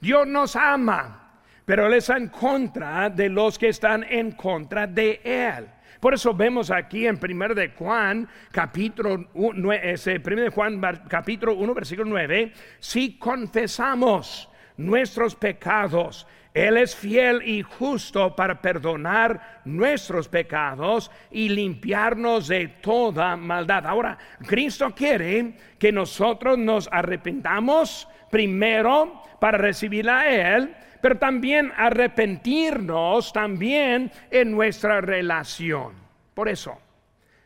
Dios 0.00 0.26
nos 0.26 0.54
ama, 0.54 1.40
pero 1.64 1.86
Él 1.86 1.94
está 1.94 2.16
en 2.16 2.28
contra 2.28 3.10
de 3.10 3.28
los 3.28 3.58
que 3.58 3.68
están 3.68 4.04
en 4.04 4.32
contra 4.32 4.86
de 4.86 5.20
Él. 5.24 5.66
Por 6.00 6.14
eso 6.14 6.32
vemos 6.32 6.70
aquí 6.70 7.06
en 7.06 7.18
1 7.20 7.54
de 7.54 7.70
Juan, 7.70 8.28
capítulo 8.52 9.28
1, 9.34 9.72
ese 9.72 10.18
de 10.20 10.48
Juan, 10.50 10.80
capítulo 11.08 11.54
1, 11.54 11.74
versículo 11.74 12.08
9, 12.10 12.52
si 12.78 13.18
confesamos 13.18 14.48
nuestros 14.76 15.34
pecados, 15.34 16.26
él 16.54 16.76
es 16.76 16.96
fiel 16.96 17.42
y 17.46 17.62
justo 17.62 18.34
para 18.34 18.60
perdonar 18.60 19.60
nuestros 19.64 20.28
pecados 20.28 21.10
y 21.30 21.48
limpiarnos 21.50 22.48
de 22.48 22.68
toda 22.68 23.36
maldad. 23.36 23.86
Ahora, 23.86 24.18
Cristo 24.46 24.92
quiere 24.94 25.54
que 25.78 25.92
nosotros 25.92 26.58
nos 26.58 26.88
arrepentamos 26.90 28.08
primero 28.30 29.22
para 29.40 29.58
recibir 29.58 30.08
a 30.08 30.28
Él, 30.28 30.74
pero 31.00 31.16
también 31.18 31.72
arrepentirnos 31.76 33.32
también 33.32 34.10
en 34.30 34.50
nuestra 34.50 35.00
relación. 35.00 35.92
Por 36.34 36.48
eso, 36.48 36.78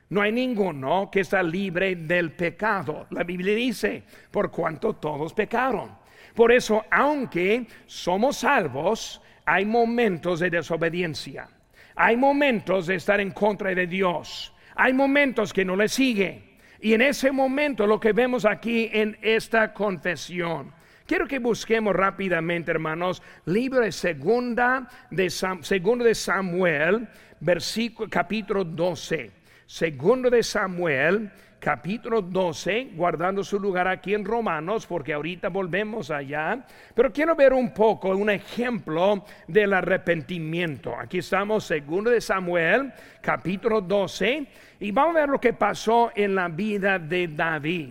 no 0.08 0.22
hay 0.22 0.32
ninguno 0.32 1.10
que 1.10 1.20
está 1.20 1.42
libre 1.42 1.96
del 1.96 2.32
pecado. 2.32 3.06
La 3.10 3.24
Biblia 3.24 3.54
dice, 3.54 4.04
por 4.30 4.50
cuanto 4.50 4.94
todos 4.94 5.32
pecaron. 5.34 6.01
Por 6.34 6.52
eso, 6.52 6.84
aunque 6.90 7.66
somos 7.86 8.38
salvos, 8.38 9.20
hay 9.44 9.64
momentos 9.64 10.40
de 10.40 10.50
desobediencia. 10.50 11.48
Hay 11.94 12.16
momentos 12.16 12.86
de 12.86 12.94
estar 12.94 13.20
en 13.20 13.32
contra 13.32 13.74
de 13.74 13.86
Dios. 13.86 14.52
Hay 14.74 14.92
momentos 14.92 15.52
que 15.52 15.64
no 15.64 15.76
le 15.76 15.88
sigue. 15.88 16.52
Y 16.80 16.94
en 16.94 17.02
ese 17.02 17.30
momento 17.30 17.86
lo 17.86 18.00
que 18.00 18.12
vemos 18.12 18.44
aquí 18.44 18.90
en 18.92 19.16
esta 19.22 19.72
confesión. 19.72 20.72
Quiero 21.06 21.26
que 21.26 21.38
busquemos 21.38 21.94
rápidamente, 21.94 22.70
hermanos, 22.70 23.22
libro 23.44 23.80
de 23.80 23.92
segunda 23.92 24.88
de, 25.10 25.28
segundo 25.28 26.04
de 26.04 26.14
Samuel, 26.14 27.08
versículo 27.40 28.08
capítulo 28.08 28.64
12. 28.64 29.30
Segundo 29.66 30.30
de 30.30 30.42
Samuel, 30.42 31.30
capítulo 31.62 32.22
12, 32.22 32.88
guardando 32.96 33.44
su 33.44 33.60
lugar 33.60 33.86
aquí 33.86 34.14
en 34.14 34.24
Romanos, 34.24 34.84
porque 34.84 35.12
ahorita 35.12 35.48
volvemos 35.48 36.10
allá, 36.10 36.66
pero 36.92 37.12
quiero 37.12 37.36
ver 37.36 37.52
un 37.52 37.72
poco 37.72 38.08
un 38.08 38.30
ejemplo 38.30 39.24
del 39.46 39.72
arrepentimiento. 39.72 40.92
Aquí 40.98 41.18
estamos, 41.18 41.62
segundo 41.62 42.10
de 42.10 42.20
Samuel, 42.20 42.92
capítulo 43.20 43.80
12, 43.80 44.44
y 44.80 44.90
vamos 44.90 45.14
a 45.14 45.20
ver 45.20 45.28
lo 45.28 45.40
que 45.40 45.52
pasó 45.52 46.10
en 46.16 46.34
la 46.34 46.48
vida 46.48 46.98
de 46.98 47.28
David. 47.28 47.90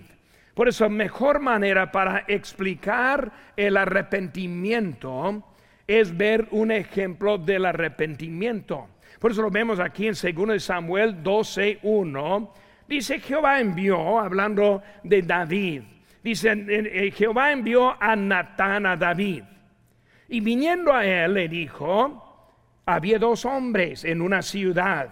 Por 0.53 0.67
eso, 0.67 0.89
mejor 0.89 1.39
manera 1.39 1.93
para 1.93 2.25
explicar 2.27 3.31
el 3.55 3.77
arrepentimiento 3.77 5.45
es 5.87 6.15
ver 6.17 6.45
un 6.51 6.71
ejemplo 6.71 7.37
del 7.37 7.65
arrepentimiento. 7.65 8.89
Por 9.17 9.31
eso 9.31 9.41
lo 9.43 9.49
vemos 9.49 9.79
aquí 9.79 10.07
en 10.07 10.13
2 10.13 10.47
de 10.49 10.59
Samuel 10.59 11.23
12, 11.23 11.79
1 11.83 12.53
Dice, 12.91 13.21
Jehová 13.21 13.61
envió, 13.61 14.19
hablando 14.19 14.83
de 15.01 15.21
David, 15.21 15.83
dice, 16.21 17.13
Jehová 17.15 17.53
envió 17.53 17.95
a 17.97 18.17
Natán 18.17 18.85
a 18.85 18.97
David. 18.97 19.43
Y 20.27 20.41
viniendo 20.41 20.93
a 20.93 21.05
él 21.05 21.35
le 21.35 21.47
dijo, 21.47 22.51
había 22.85 23.17
dos 23.17 23.45
hombres 23.45 24.03
en 24.03 24.21
una 24.21 24.41
ciudad, 24.41 25.07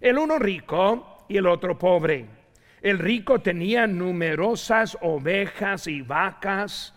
el 0.00 0.16
uno 0.16 0.38
rico 0.38 1.26
y 1.28 1.36
el 1.36 1.48
otro 1.48 1.78
pobre. 1.78 2.24
El 2.80 2.98
rico 2.98 3.40
tenía 3.40 3.86
numerosas 3.86 4.96
ovejas 5.02 5.88
y 5.88 6.00
vacas, 6.00 6.94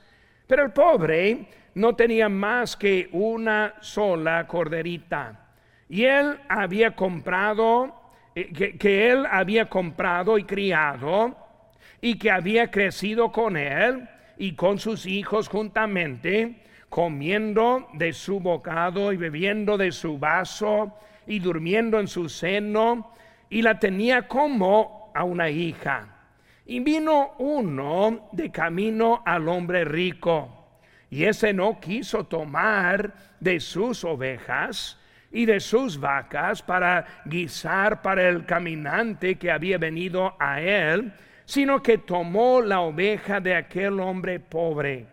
pero 0.47 0.63
el 0.63 0.71
pobre 0.71 1.49
no 1.73 1.93
tenía 1.93 2.29
más 2.29 2.77
que 2.77 3.09
una 3.11 3.73
sola 3.81 4.47
corderita. 4.47 5.49
Y 5.89 6.05
él 6.05 6.39
había 6.47 6.95
comprado 6.95 8.04
eh, 8.35 8.77
que, 8.77 9.09
él 9.09 9.25
había 9.31 9.69
comprado 9.69 10.37
y 10.37 10.43
criado 10.43 11.37
y 12.01 12.17
que 12.17 12.29
había 12.29 12.69
crecido 12.69 13.31
con 13.31 13.55
él 13.55 14.09
y 14.37 14.55
con 14.55 14.77
sus 14.77 15.05
hijos 15.05 15.47
juntamente, 15.47 16.61
comiendo 16.89 17.87
de 17.93 18.11
su 18.11 18.41
bocado 18.41 19.13
y 19.13 19.17
bebiendo 19.17 19.77
de 19.77 19.93
su 19.93 20.19
vaso 20.19 20.97
y 21.25 21.39
durmiendo 21.39 21.99
en 21.99 22.09
su 22.09 22.27
seno, 22.27 23.13
y 23.49 23.61
la 23.61 23.79
tenía 23.79 24.27
como 24.27 25.11
a 25.15 25.23
una 25.23 25.49
hija. 25.49 26.09
Y 26.65 26.81
vino 26.81 27.35
uno 27.39 28.27
de 28.33 28.51
camino 28.51 29.23
al 29.25 29.47
hombre 29.47 29.85
rico, 29.85 30.49
y 31.09 31.23
ese 31.23 31.53
no 31.53 31.79
quiso 31.79 32.25
tomar 32.25 33.13
de 33.39 33.61
sus 33.61 34.03
ovejas, 34.03 34.99
y 35.35 35.45
de 35.45 35.59
sus 35.59 35.99
vacas 35.99 36.61
para 36.61 37.05
guisar 37.25 38.01
para 38.01 38.29
el 38.29 38.45
caminante 38.45 39.35
que 39.35 39.51
había 39.51 39.77
venido 39.77 40.33
a 40.39 40.61
él, 40.61 41.11
sino 41.43 41.83
que 41.83 41.97
tomó 41.97 42.61
la 42.61 42.79
oveja 42.79 43.41
de 43.41 43.53
aquel 43.53 43.99
hombre 43.99 44.39
pobre 44.39 45.07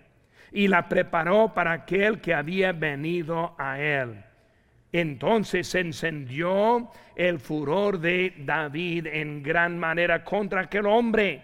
y 0.53 0.69
la 0.69 0.89
preparó 0.89 1.53
para 1.53 1.73
aquel 1.73 2.21
que 2.21 2.33
había 2.33 2.71
venido 2.71 3.57
a 3.59 3.81
él. 3.81 4.23
Entonces 4.93 5.67
se 5.67 5.81
encendió 5.81 6.89
el 7.17 7.41
furor 7.41 7.99
de 7.99 8.33
David 8.39 9.09
en 9.09 9.43
gran 9.43 9.77
manera 9.77 10.23
contra 10.23 10.61
aquel 10.61 10.87
hombre 10.87 11.43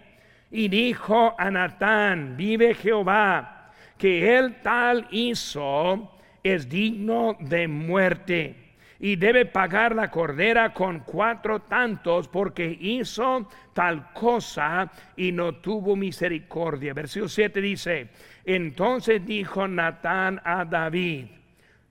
y 0.51 0.69
dijo 0.69 1.35
a 1.37 1.51
Natán, 1.51 2.37
vive 2.37 2.73
Jehová, 2.75 3.73
que 3.97 4.37
él 4.37 4.55
tal 4.63 5.05
hizo 5.11 6.17
es 6.41 6.69
digno 6.69 7.35
de 7.41 7.67
muerte 7.67 8.68
y 8.99 9.15
debe 9.15 9.45
pagar 9.45 9.95
la 9.95 10.11
cordera 10.11 10.73
con 10.73 10.99
cuatro 10.99 11.61
tantos 11.61 12.27
porque 12.27 12.77
hizo 12.79 13.47
tal 13.73 14.11
cosa 14.11 14.91
y 15.15 15.31
no 15.31 15.55
tuvo 15.55 15.95
misericordia. 15.95 16.93
Versículo 16.93 17.29
7 17.29 17.61
dice, 17.61 18.09
entonces 18.43 19.25
dijo 19.25 19.67
Natán 19.67 20.41
a 20.43 20.65
David, 20.65 21.27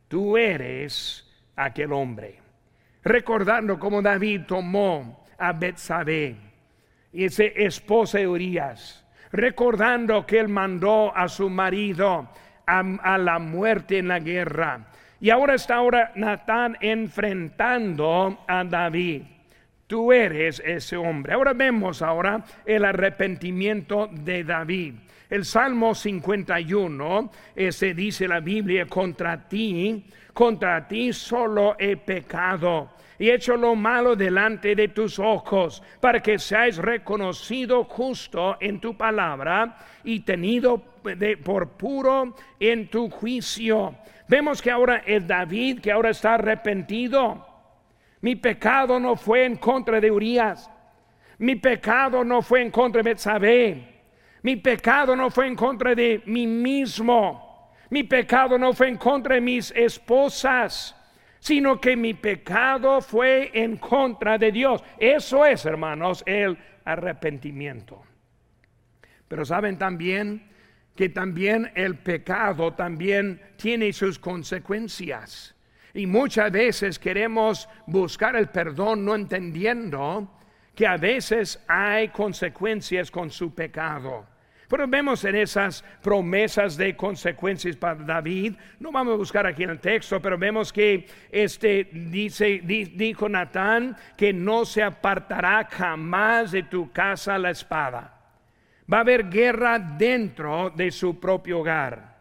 tú 0.07 0.37
eres 0.37 1.27
aquel 1.57 1.93
hombre. 1.93 2.41
Recordando 3.03 3.79
cómo 3.79 4.03
David 4.03 4.43
tomó 4.47 5.25
a 5.39 5.53
Betsabé, 5.53 6.37
ese 7.11 7.55
esposa 7.65 8.19
de 8.19 8.29
Urias, 8.29 9.07
recordando 9.33 10.27
que 10.27 10.41
él 10.41 10.49
mandó 10.49 11.17
a 11.17 11.27
su 11.29 11.49
marido 11.49 12.29
a, 12.67 12.81
a 12.81 13.17
la 13.17 13.39
muerte 13.39 13.97
en 13.97 14.09
la 14.09 14.19
guerra 14.19 14.89
y 15.21 15.31
ahora 15.31 15.55
está 15.55 15.77
ahora 15.77 16.13
Natán 16.15 16.77
enfrentando 16.81 18.39
a 18.47 18.65
David. 18.65 19.23
Tú 19.87 20.13
eres 20.13 20.63
ese 20.65 20.97
hombre. 20.97 21.33
Ahora 21.33 21.55
vemos 21.55 22.03
ahora 22.03 22.45
el 22.67 22.85
arrepentimiento 22.85 24.09
de 24.13 24.45
David. 24.45 24.95
El 25.31 25.45
Salmo 25.45 25.95
51, 25.95 27.31
ese 27.55 27.95
dice 27.95 28.29
la 28.29 28.41
Biblia, 28.41 28.87
contra 28.87 29.49
ti, 29.49 30.05
contra 30.33 30.87
ti 30.87 31.13
solo 31.13 31.77
he 31.79 31.97
pecado 31.97 32.91
y 33.19 33.31
hecho 33.31 33.57
lo 33.57 33.75
malo 33.75 34.15
delante 34.15 34.75
de 34.75 34.89
tus 34.89 35.19
ojos, 35.19 35.83
para 36.01 36.21
que 36.21 36.39
seas 36.39 36.77
reconocido 36.77 37.85
justo 37.85 38.57
en 38.61 38.81
tu 38.81 38.97
palabra 38.97 39.77
y 40.05 40.21
tenido 40.21 40.83
por 41.45 41.71
puro 41.71 42.35
en 42.61 42.89
tu 42.89 43.11
juicio. 43.11 43.97
Vemos 44.29 44.61
que 44.61 44.71
ahora 44.71 45.03
es 45.07 45.27
David 45.27 45.81
que 45.81 45.91
ahora 45.91 46.11
está 46.11 46.35
arrepentido. 46.35 47.47
Mi 48.21 48.37
pecado 48.37 49.01
no 49.01 49.17
fue 49.17 49.47
en 49.47 49.57
contra 49.57 50.01
de 50.01 50.11
Urias. 50.11 50.71
Mi 51.39 51.57
pecado 51.57 52.25
no 52.25 52.43
fue 52.43 52.63
en 52.63 52.71
contra 52.71 53.03
de 53.03 53.11
Betsabé. 53.11 53.99
Mi 54.43 54.57
pecado 54.57 55.17
no 55.17 55.31
fue 55.31 55.47
en 55.47 55.57
contra 55.57 55.95
de 55.95 56.23
mí 56.27 56.47
mismo. 56.47 57.73
Mi 57.91 58.03
pecado 58.03 58.59
no 58.59 58.73
fue 58.73 58.89
en 58.89 58.97
contra 58.99 59.37
de 59.37 59.41
mis 59.41 59.71
esposas, 59.71 60.95
sino 61.39 61.81
que 61.81 61.97
mi 61.97 62.13
pecado 62.13 63.01
fue 63.01 63.51
en 63.55 63.77
contra 63.79 64.37
de 64.37 64.53
Dios. 64.53 64.85
Eso 64.99 65.47
es, 65.47 65.65
hermanos, 65.65 66.23
el 66.27 66.59
arrepentimiento. 66.85 68.03
Pero 69.27 69.45
saben 69.45 69.79
también 69.79 70.48
que 70.99 71.09
también 71.09 71.71
el 71.77 71.95
pecado 71.95 72.73
también 72.73 73.41
tiene 73.55 73.93
sus 73.93 74.19
consecuencias. 74.19 75.55
Y 75.95 76.09
muchas 76.09 76.51
veces 76.51 76.99
queremos 76.99 77.69
buscar 77.87 78.35
el 78.35 78.49
perdón 78.49 79.05
no 79.05 79.15
entendiendo 79.15 80.29
que 80.75 80.89
a 80.89 80.97
veces 80.97 81.63
hay 81.69 82.09
consecuencias 82.09 83.13
con 83.13 83.31
su 83.31 83.55
pecado. 83.55 84.27
Pero 84.67 84.89
vemos 84.89 85.23
en 85.23 85.37
esas 85.37 85.85
promesas 86.03 86.77
de 86.77 86.97
consecuencias 86.97 87.77
para 87.77 87.95
David, 87.95 88.55
no 88.81 88.91
vamos 88.91 89.15
a 89.15 89.19
buscar 89.19 89.47
aquí 89.47 89.63
en 89.63 89.71
el 89.71 89.79
texto, 89.79 90.21
pero 90.21 90.37
vemos 90.37 90.73
que 90.73 91.07
este 91.31 91.89
dice, 91.93 92.61
dijo 92.65 93.29
Natán 93.29 93.97
que 94.17 94.33
no 94.33 94.65
se 94.65 94.83
apartará 94.83 95.69
jamás 95.71 96.51
de 96.51 96.65
tu 96.65 96.91
casa 96.91 97.39
la 97.39 97.51
espada 97.51 98.18
va 98.93 98.99
a 98.99 99.01
haber 99.01 99.29
guerra 99.29 99.79
dentro 99.79 100.71
de 100.71 100.91
su 100.91 101.19
propio 101.21 101.61
hogar. 101.61 102.17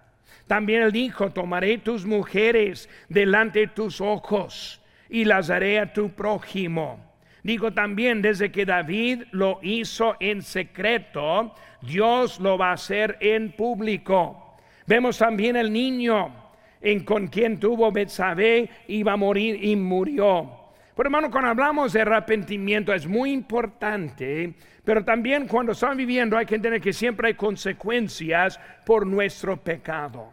También 0.47 0.81
él 0.81 0.91
dijo, 0.91 1.31
tomaré 1.31 1.77
tus 1.77 2.05
mujeres 2.05 2.89
delante 3.09 3.59
de 3.59 3.67
tus 3.67 4.00
ojos 4.00 4.81
y 5.09 5.25
las 5.25 5.50
haré 5.50 5.79
a 5.79 5.91
tu 5.91 6.09
prójimo. 6.12 7.05
Digo 7.43 7.71
también, 7.71 8.21
desde 8.21 8.51
que 8.51 8.65
David 8.65 9.24
lo 9.31 9.59
hizo 9.62 10.15
en 10.19 10.41
secreto, 10.41 11.53
Dios 11.81 12.39
lo 12.39 12.57
va 12.57 12.71
a 12.71 12.74
hacer 12.74 13.17
en 13.21 13.51
público. 13.51 14.57
Vemos 14.86 15.17
también 15.17 15.55
el 15.55 15.71
niño 15.71 16.33
en 16.81 17.03
con 17.03 17.27
quien 17.27 17.59
tuvo 17.59 17.91
Betsabé 17.91 18.69
iba 18.88 19.13
a 19.13 19.17
morir 19.17 19.63
y 19.63 19.75
murió. 19.75 20.56
Pero 20.98 21.07
hermano, 21.07 21.31
cuando 21.31 21.51
hablamos 21.51 21.94
de 21.94 22.01
arrepentimiento 22.01 22.94
es 22.94 23.07
muy 23.07 23.31
importante 23.31 24.55
pero 24.88 25.03
también 25.03 25.50
cuando 25.50 25.74
están 25.74 25.98
viviendo 25.98 26.38
hay 26.38 26.46
que 26.46 26.55
entender 26.55 26.79
que 26.79 26.94
siempre 26.94 27.27
hay 27.27 27.33
consecuencias 27.33 28.57
por 28.86 29.05
nuestro 29.05 29.62
pecado. 29.62 30.31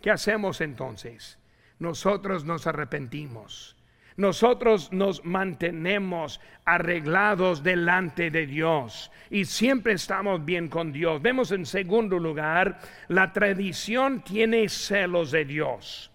¿Qué 0.00 0.12
hacemos 0.12 0.60
entonces? 0.60 1.40
Nosotros 1.80 2.44
nos 2.44 2.68
arrepentimos. 2.68 3.76
Nosotros 4.16 4.92
nos 4.92 5.24
mantenemos 5.24 6.40
arreglados 6.64 7.64
delante 7.64 8.30
de 8.30 8.46
Dios 8.46 9.10
y 9.28 9.44
siempre 9.44 9.94
estamos 9.94 10.44
bien 10.44 10.68
con 10.68 10.92
Dios. 10.92 11.20
Vemos 11.20 11.50
en 11.50 11.66
segundo 11.66 12.16
lugar, 12.20 12.78
la 13.08 13.32
tradición 13.32 14.22
tiene 14.22 14.68
celos 14.68 15.32
de 15.32 15.44
Dios. 15.46 16.09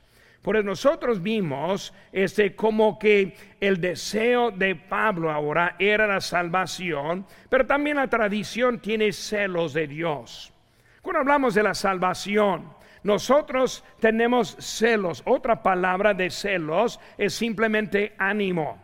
Por 0.45 0.58
eso 0.58 0.63
nosotros 0.63 1.23
vimos 1.23 1.91
este 2.12 2.55
como 2.55 2.99
que 2.99 3.36
el 3.60 3.81
deseo 3.81 4.51
de 4.51 4.75
Pablo 4.75 5.31
ahora 5.31 5.75
era 5.79 6.05
la 6.05 6.21
salvación, 6.21 7.25
pero 7.49 7.65
también 7.65 7.97
la 7.97 8.08
tradición 8.08 8.77
tiene 8.77 9.12
celos 9.12 9.73
de 9.73 9.88
Dios. 9.88 10.53
Cuando 11.01 11.21
hablamos 11.21 11.55
de 11.55 11.63
la 11.63 11.73
salvación, 11.73 12.71
nosotros 13.01 13.84
tenemos 13.99 14.55
celos. 14.60 15.23
Otra 15.25 15.63
palabra 15.63 16.13
de 16.13 16.29
celos 16.29 16.99
es 17.17 17.34
simplemente 17.34 18.13
ánimo. 18.19 18.79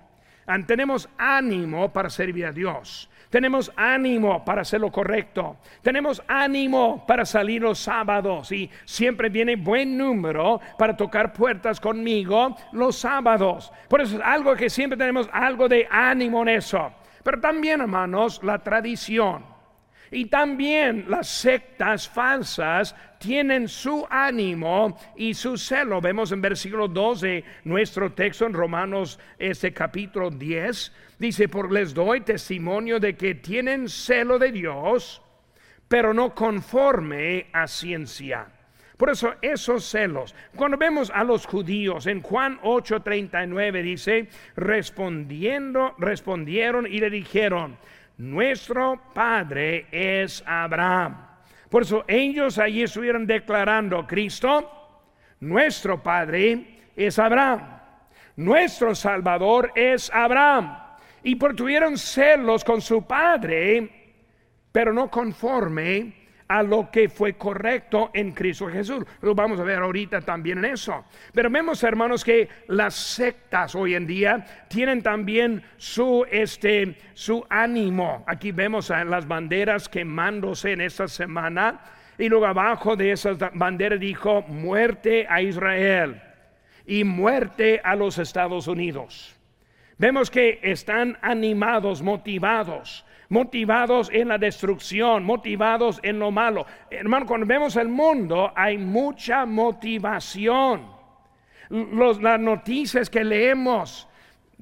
Tenemos 0.66 1.08
ánimo 1.16 1.94
para 1.94 2.10
servir 2.10 2.48
a 2.48 2.52
Dios. 2.52 3.08
Tenemos 3.32 3.72
ánimo 3.78 4.44
para 4.44 4.62
hacer 4.62 4.82
lo 4.82 4.92
correcto. 4.92 5.56
Tenemos 5.82 6.22
ánimo 6.28 7.06
para 7.08 7.24
salir 7.26 7.62
los 7.62 7.80
sábados. 7.80 8.52
Y 8.52 8.70
siempre 8.84 9.30
viene 9.30 9.56
buen 9.56 9.98
número 9.98 10.60
para 10.78 10.98
tocar 10.98 11.32
puertas 11.32 11.80
conmigo 11.80 12.58
los 12.74 12.98
sábados. 12.98 13.72
Por 13.88 14.02
eso 14.02 14.18
es 14.18 14.22
algo 14.22 14.54
que 14.54 14.70
siempre 14.70 14.98
tenemos 14.98 15.30
algo 15.32 15.70
de 15.70 15.88
ánimo 15.90 16.42
en 16.42 16.50
eso. 16.50 16.92
Pero 17.24 17.40
también, 17.40 17.80
hermanos, 17.80 18.44
la 18.44 18.60
tradición. 18.60 19.51
Y 20.14 20.26
también 20.26 21.06
las 21.08 21.30
sectas 21.30 22.10
falsas 22.10 22.94
tienen 23.18 23.70
su 23.70 24.06
ánimo 24.10 24.98
y 25.16 25.34
su 25.34 25.56
celo. 25.56 26.02
Vemos 26.02 26.34
en 26.34 26.42
versículo 26.42 26.90
2 26.90 27.22
de 27.22 27.44
nuestro 27.64 28.12
texto 28.12 28.46
en 28.46 28.54
Romanos, 28.54 29.18
este 29.40 29.72
capítulo 29.72 30.30
10. 30.30 30.92
Dice, 31.18 31.48
por 31.48 31.72
les 31.72 31.94
doy 31.94 32.22
testimonio 32.22 33.00
de 33.00 33.16
que 33.16 33.36
tienen 33.36 33.88
celo 33.88 34.38
de 34.38 34.52
Dios, 34.52 35.22
pero 35.88 36.14
no 36.14 36.36
conforme 36.36 37.48
a 37.54 37.66
ciencia. 37.66 38.48
Por 38.98 39.10
eso 39.10 39.34
esos 39.42 39.86
celos, 39.86 40.36
cuando 40.56 40.78
vemos 40.78 41.10
a 41.10 41.24
los 41.24 41.48
judíos 41.48 42.06
en 42.06 42.22
Juan 42.22 42.60
8:39 42.62 43.82
dice, 43.82 44.28
respondiendo, 44.56 45.96
respondieron 45.98 46.86
y 46.86 47.00
le 47.00 47.10
dijeron, 47.10 47.78
nuestro 48.22 49.02
Padre 49.16 49.88
es 49.92 50.44
Abraham. 50.46 51.26
Por 51.70 51.82
eso 51.82 52.06
ellos 52.08 52.60
allí 52.60 52.84
estuvieron 52.84 53.26
declarando, 53.26 54.06
Cristo, 54.06 55.02
nuestro 55.40 56.04
Padre 56.04 56.82
es 56.96 57.18
Abraham. 57.18 57.80
Nuestro 58.36 58.94
Salvador 58.94 59.72
es 59.74 60.12
Abraham. 60.14 60.78
Y 61.24 61.36
por 61.36 61.56
tuvieron 61.56 61.98
celos 61.98 62.64
con 62.64 62.80
su 62.80 63.08
Padre, 63.08 63.90
pero 64.72 64.94
no 64.94 65.10
conforme 65.10 66.21
a 66.52 66.62
lo 66.64 66.92
que 66.92 67.08
fue 67.08 67.36
correcto 67.36 68.12
en 68.14 68.34
Cristo 68.34 68.68
Jesús. 68.68 69.06
Lo 69.22 69.34
vamos 69.34 69.58
a 69.62 69.64
ver 69.64 69.80
ahorita 69.80 70.20
también 70.20 70.58
en 70.58 70.74
eso. 70.74 71.06
Pero 71.34 71.50
vemos, 71.50 71.82
hermanos, 71.82 72.26
que 72.26 72.50
las 72.68 72.94
sectas 72.94 73.74
hoy 73.74 73.96
en 73.96 74.06
día 74.06 74.66
tienen 74.68 75.02
también 75.02 75.64
su 75.78 76.26
este 76.30 76.98
su 77.14 77.46
ánimo. 77.50 78.26
Aquí 78.28 78.52
vemos 78.52 78.90
las 78.90 79.26
banderas 79.26 79.88
quemándose 79.88 80.74
en 80.74 80.82
esta 80.82 81.08
semana 81.08 81.80
y 82.18 82.28
luego 82.28 82.48
abajo 82.48 82.98
de 82.98 83.14
esas 83.14 83.38
banderas 83.54 84.02
dijo 84.02 84.42
muerte 84.42 85.26
a 85.30 85.42
Israel 85.42 86.22
y 86.86 87.06
muerte 87.06 87.80
a 87.82 87.96
los 87.96 88.18
Estados 88.18 88.68
Unidos. 88.68 89.34
Vemos 89.98 90.30
que 90.30 90.60
están 90.64 91.18
animados, 91.22 92.02
motivados 92.02 93.06
motivados 93.32 94.10
en 94.12 94.28
la 94.28 94.38
destrucción, 94.38 95.24
motivados 95.24 96.02
en 96.04 96.20
lo 96.20 96.32
malo. 96.32 96.66
Hermano, 96.90 97.26
cuando 97.26 97.48
vemos 97.48 97.78
el 97.78 97.88
mundo 97.88 98.52
hay 98.54 98.78
mucha 98.78 99.46
motivación. 99.46 100.86
las 101.70 102.40
noticias 102.40 103.10
que 103.10 103.24
leemos 103.24 104.06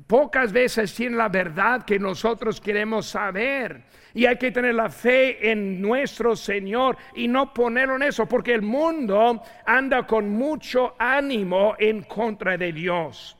pocas 0.05 0.51
veces 0.51 0.93
tienen 0.93 1.17
la 1.17 1.29
verdad 1.29 1.83
que 1.83 1.97
nosotros 1.97 2.61
queremos 2.61 3.07
saber. 3.07 3.85
Y 4.13 4.27
hay 4.27 4.37
que 4.37 4.51
tener 4.51 4.75
la 4.75 4.89
fe 4.89 5.51
en 5.51 5.81
nuestro 5.81 6.35
Señor 6.35 6.95
y 7.15 7.27
no 7.27 7.51
ponerlo 7.51 7.95
en 7.95 8.03
eso, 8.03 8.27
porque 8.27 8.53
el 8.53 8.61
mundo 8.61 9.41
anda 9.65 10.05
con 10.05 10.29
mucho 10.29 10.93
ánimo 10.99 11.73
en 11.79 12.03
contra 12.03 12.55
de 12.55 12.71
Dios. 12.71 13.35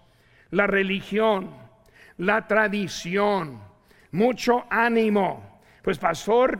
La 0.49 0.65
religión, 0.65 1.51
la 2.17 2.47
tradición, 2.47 3.68
mucho 4.11 4.65
ánimo. 4.69 5.61
Pues 5.81 5.97
pastor, 5.97 6.59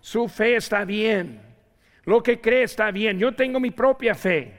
su 0.00 0.28
fe 0.28 0.56
está 0.56 0.84
bien, 0.84 1.40
lo 2.04 2.22
que 2.22 2.40
cree 2.40 2.62
está 2.62 2.90
bien. 2.90 3.18
Yo 3.18 3.34
tengo 3.34 3.60
mi 3.60 3.70
propia 3.70 4.14
fe, 4.14 4.52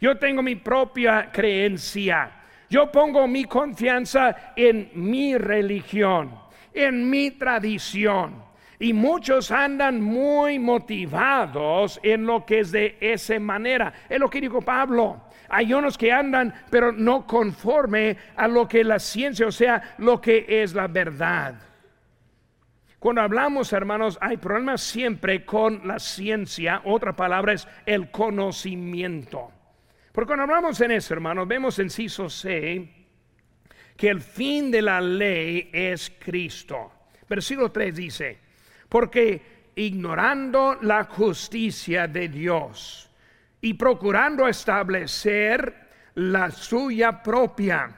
yo 0.00 0.18
tengo 0.18 0.42
mi 0.42 0.56
propia 0.56 1.30
creencia. 1.32 2.38
Yo 2.72 2.90
pongo 2.90 3.28
mi 3.28 3.44
confianza 3.44 4.54
en 4.56 4.88
mi 4.94 5.36
religión, 5.36 6.30
en 6.72 7.10
mi 7.10 7.32
tradición. 7.32 8.42
Y 8.78 8.94
muchos 8.94 9.50
andan 9.50 10.00
muy 10.00 10.58
motivados 10.58 12.00
en 12.02 12.24
lo 12.24 12.46
que 12.46 12.60
es 12.60 12.72
de 12.72 12.96
esa 12.98 13.38
manera. 13.38 13.92
Es 14.08 14.18
lo 14.18 14.30
que 14.30 14.40
dijo 14.40 14.62
Pablo. 14.62 15.20
Hay 15.50 15.74
unos 15.74 15.98
que 15.98 16.10
andan, 16.10 16.54
pero 16.70 16.92
no 16.92 17.26
conforme 17.26 18.16
a 18.36 18.48
lo 18.48 18.66
que 18.66 18.82
la 18.82 18.98
ciencia, 18.98 19.46
o 19.46 19.52
sea, 19.52 19.94
lo 19.98 20.18
que 20.18 20.46
es 20.48 20.72
la 20.72 20.86
verdad. 20.86 21.56
Cuando 23.02 23.22
hablamos, 23.22 23.72
hermanos, 23.72 24.16
hay 24.20 24.36
problemas 24.36 24.80
siempre 24.80 25.44
con 25.44 25.88
la 25.88 25.98
ciencia. 25.98 26.82
Otra 26.84 27.16
palabra 27.16 27.52
es 27.52 27.66
el 27.84 28.12
conocimiento. 28.12 29.50
Porque 30.12 30.28
cuando 30.28 30.44
hablamos 30.44 30.80
en 30.80 30.92
eso, 30.92 31.12
hermanos, 31.12 31.48
vemos 31.48 31.80
en 31.80 31.90
Ciso 31.90 32.30
C 32.30 32.88
que 33.96 34.08
el 34.08 34.20
fin 34.20 34.70
de 34.70 34.82
la 34.82 35.00
ley 35.00 35.68
es 35.72 36.12
Cristo. 36.16 36.92
Versículo 37.28 37.72
3 37.72 37.96
dice, 37.96 38.38
porque 38.88 39.72
ignorando 39.74 40.78
la 40.82 41.02
justicia 41.02 42.06
de 42.06 42.28
Dios 42.28 43.10
y 43.60 43.74
procurando 43.74 44.46
establecer 44.46 45.88
la 46.14 46.52
suya 46.52 47.20
propia, 47.20 47.96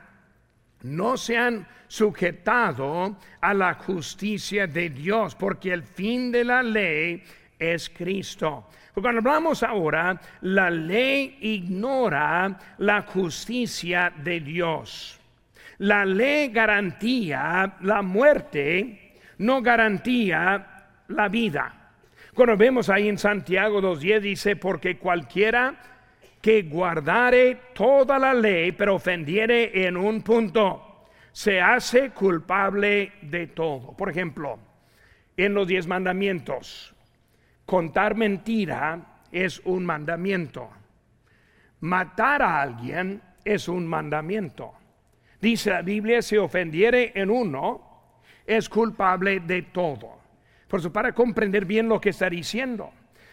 no 0.85 1.16
se 1.16 1.37
han 1.37 1.66
sujetado 1.88 3.16
a 3.40 3.55
la 3.55 3.75
justicia 3.75 4.66
de 4.66 4.90
Dios, 4.90 5.35
porque 5.35 5.73
el 5.73 5.83
fin 5.83 6.31
de 6.31 6.44
la 6.44 6.62
ley 6.62 7.23
es 7.59 7.88
Cristo. 7.90 8.68
Cuando 8.92 9.20
hablamos 9.20 9.62
ahora, 9.62 10.20
la 10.42 10.70
ley 10.70 11.38
ignora 11.40 12.59
la 12.79 13.03
justicia 13.03 14.12
de 14.23 14.40
Dios. 14.40 15.18
La 15.79 16.05
ley 16.05 16.49
garantía 16.51 17.77
la 17.81 18.03
muerte, 18.03 19.14
no 19.38 19.62
garantía 19.62 20.87
la 21.09 21.29
vida. 21.29 21.90
Cuando 22.35 22.57
vemos 22.57 22.88
ahí 22.88 23.09
en 23.09 23.18
Santiago 23.18 23.81
2.10 23.81 24.20
dice, 24.20 24.57
porque 24.57 24.99
cualquiera 24.99 25.75
que 26.44 26.64
guardare 26.64 27.57
toda 27.72 28.18
la 28.18 28.35
ley, 28.35 28.72
pero 28.72 28.96
ofendiere 28.96 29.87
en 29.87 29.96
un 29.96 30.20
punto, 30.20 31.07
se 31.33 31.59
hace 31.59 32.11
culpable 32.11 33.12
de 33.22 33.46
todo. 33.46 33.96
Por 33.96 34.11
ejemplo, 34.11 34.59
en 35.38 35.54
los 35.54 35.66
diez 35.66 35.87
mandamientos, 35.87 36.94
Contar 37.64 38.14
mentira 38.14 39.22
es 39.33 39.59
un 39.64 39.87
mandamiento. 39.87 40.68
Matar 41.80 42.42
a 42.42 42.61
alguien 42.61 43.22
es 43.42 43.66
un 43.66 43.87
mandamiento. 43.87 44.74
Dice 45.40 45.70
la 45.70 45.80
Biblia, 45.80 46.20
si 46.20 46.37
ofendiere 46.37 47.12
en 47.14 47.30
uno, 47.30 48.20
es 48.46 48.68
culpable 48.68 49.40
de 49.40 49.62
todo. 49.62 50.18
Por 50.68 50.80
eso, 50.80 50.92
para 50.92 51.14
comprender 51.14 51.64
bien 51.64 51.88
lo 51.88 51.98
que 51.98 52.11
está 52.11 52.28
diciendo, 52.28 52.92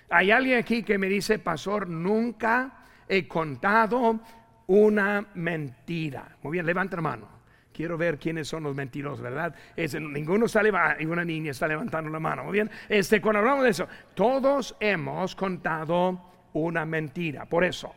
hay 0.09 0.31
alguien 0.31 0.59
aquí 0.59 0.81
que 0.81 0.97
me 0.97 1.07
dice, 1.07 1.39
pastor, 1.39 1.89
nunca 1.89 2.77
he 3.11 3.27
contado 3.27 4.21
una 4.67 5.27
mentira. 5.33 6.37
Muy 6.43 6.53
bien, 6.53 6.65
levanta 6.65 6.95
la 6.95 7.01
mano. 7.01 7.27
Quiero 7.73 7.97
ver 7.97 8.17
quiénes 8.17 8.47
son 8.47 8.63
los 8.63 8.73
mentirosos, 8.73 9.19
¿verdad? 9.19 9.53
ninguno 9.99 10.45
está 10.45 10.63
levantando, 10.63 10.99
ninguna 10.99 11.25
niña 11.25 11.51
está 11.51 11.67
levantando 11.67 12.09
la 12.09 12.19
mano. 12.21 12.45
Muy 12.45 12.53
bien, 12.53 12.71
este, 12.87 13.19
cuando 13.19 13.39
hablamos 13.39 13.65
de 13.65 13.69
eso, 13.71 13.87
todos 14.13 14.77
hemos 14.79 15.35
contado 15.35 16.21
una 16.53 16.85
mentira. 16.85 17.45
Por 17.45 17.65
eso, 17.65 17.93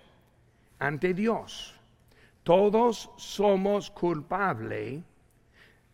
ante 0.81 1.15
Dios, 1.15 1.79
todos 2.43 3.11
somos 3.17 3.93
culpables 3.93 5.01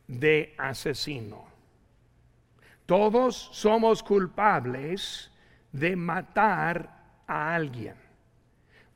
de 0.06 0.54
asesino. 0.56 1.44
Todos 2.86 3.50
somos 3.52 4.02
culpables 4.02 5.30
de 5.72 5.94
matar 5.94 7.22
a 7.26 7.54
alguien. 7.54 8.09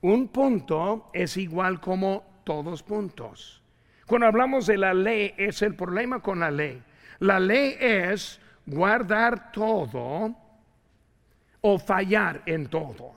Un 0.04 0.28
punto 0.28 1.08
es 1.14 1.38
igual 1.38 1.80
como 1.80 2.42
todos 2.44 2.82
puntos. 2.82 3.62
Cuando 4.06 4.26
hablamos 4.26 4.66
de 4.66 4.76
la 4.76 4.92
ley, 4.92 5.32
es 5.38 5.62
el 5.62 5.74
problema 5.74 6.20
con 6.20 6.40
la 6.40 6.50
ley. 6.50 6.82
La 7.20 7.40
ley 7.40 7.74
es 7.80 8.38
guardar 8.66 9.50
todo 9.50 10.36
o 11.62 11.78
fallar 11.78 12.42
en 12.44 12.66
todo. 12.66 13.14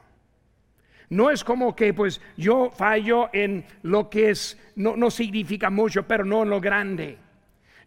No 1.10 1.30
es 1.30 1.44
como 1.44 1.76
que 1.76 1.94
pues 1.94 2.22
yo 2.38 2.72
fallo 2.72 3.32
en 3.34 3.66
lo 3.82 4.10
que 4.10 4.30
es, 4.30 4.58
no, 4.78 4.96
no 4.96 5.12
significa 5.12 5.70
mucho, 5.70 6.08
pero 6.08 6.24
no 6.24 6.44
en 6.44 6.50
lo 6.50 6.62
grande. 6.62 7.18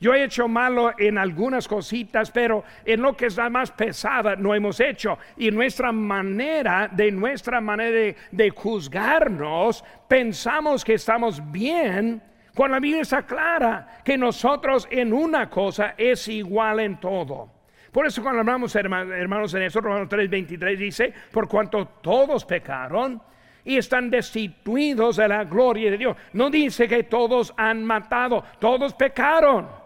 Yo 0.00 0.14
he 0.14 0.24
hecho 0.24 0.48
malo 0.48 0.92
en 0.98 1.18
algunas 1.18 1.68
cositas, 1.68 2.30
pero 2.30 2.64
en 2.86 3.02
lo 3.02 3.14
que 3.14 3.26
es 3.26 3.36
la 3.36 3.50
más 3.50 3.70
pesada 3.70 4.34
no 4.34 4.54
hemos 4.54 4.80
hecho. 4.80 5.18
Y 5.36 5.50
nuestra 5.50 5.92
manera, 5.92 6.88
de 6.90 7.12
nuestra 7.12 7.60
manera 7.60 8.16
de, 8.30 8.50
juzgarnos, 8.50 9.84
pensamos 10.08 10.84
que 10.86 10.94
estamos 10.94 11.42
bien 11.52 12.22
cuando 12.54 12.76
la 12.76 12.80
Biblia 12.80 13.02
está 13.02 13.22
clara 13.22 14.00
que 14.02 14.16
nosotros 14.16 14.88
en 14.90 15.12
una 15.12 15.50
cosa 15.50 15.94
es 15.98 16.26
igual 16.28 16.80
en 16.80 16.98
todo. 16.98 17.52
Por 17.92 18.06
eso 18.06 18.22
cuando 18.22 18.40
hablamos, 18.40 18.74
hermanos, 18.76 19.52
en 19.52 19.62
eso, 19.62 19.82
Romanos 19.82 20.08
3:23 20.08 20.78
dice, 20.78 21.12
por 21.30 21.46
cuanto 21.46 21.86
todos 22.00 22.46
pecaron 22.46 23.20
y 23.64 23.76
están 23.76 24.08
destituidos 24.10 25.16
de 25.16 25.28
la 25.28 25.44
gloria 25.44 25.90
de 25.90 25.98
Dios. 25.98 26.16
No 26.32 26.48
dice 26.48 26.88
que 26.88 27.02
todos 27.02 27.52
han 27.58 27.84
matado, 27.84 28.42
todos 28.58 28.94
pecaron. 28.94 29.79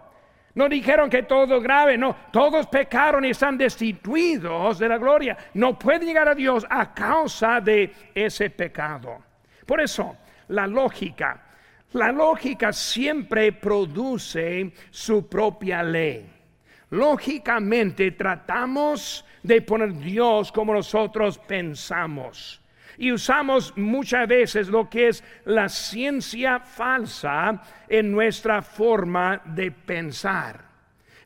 No 0.54 0.68
dijeron 0.68 1.10
que 1.10 1.24
todo 1.24 1.60
grave, 1.60 1.98
no, 1.98 2.14
todos 2.30 2.66
pecaron 2.68 3.24
y 3.24 3.30
están 3.30 3.58
destituidos 3.58 4.78
de 4.78 4.88
la 4.88 4.98
gloria. 4.98 5.36
No 5.54 5.78
pueden 5.78 6.06
llegar 6.06 6.28
a 6.28 6.34
Dios 6.34 6.64
a 6.70 6.94
causa 6.94 7.60
de 7.60 7.92
ese 8.14 8.50
pecado. 8.50 9.22
Por 9.66 9.80
eso, 9.80 10.16
la 10.48 10.66
lógica 10.66 11.44
la 11.94 12.10
lógica 12.10 12.72
siempre 12.72 13.52
produce 13.52 14.72
su 14.90 15.28
propia 15.28 15.80
ley. 15.82 16.28
Lógicamente 16.90 18.10
tratamos 18.10 19.24
de 19.42 19.62
poner 19.62 19.94
Dios 19.98 20.50
como 20.50 20.74
nosotros 20.74 21.38
pensamos. 21.38 22.60
Y 22.98 23.12
usamos 23.12 23.76
muchas 23.76 24.28
veces 24.28 24.68
lo 24.68 24.88
que 24.88 25.08
es 25.08 25.24
la 25.44 25.68
ciencia 25.68 26.60
falsa 26.60 27.62
en 27.88 28.12
nuestra 28.12 28.62
forma 28.62 29.42
de 29.44 29.70
pensar. 29.70 30.64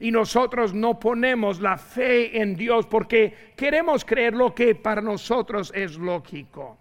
Y 0.01 0.11
nosotros 0.11 0.73
no 0.75 0.99
ponemos 0.99 1.61
la 1.61 1.77
fe 1.77 2.41
en 2.41 2.55
Dios 2.55 2.87
porque 2.87 3.53
queremos 3.57 4.05
creer 4.05 4.35
lo 4.35 4.55
que 4.55 4.75
para 4.75 5.01
nosotros 5.01 5.73
es 5.75 5.97
lógico. 5.97 6.79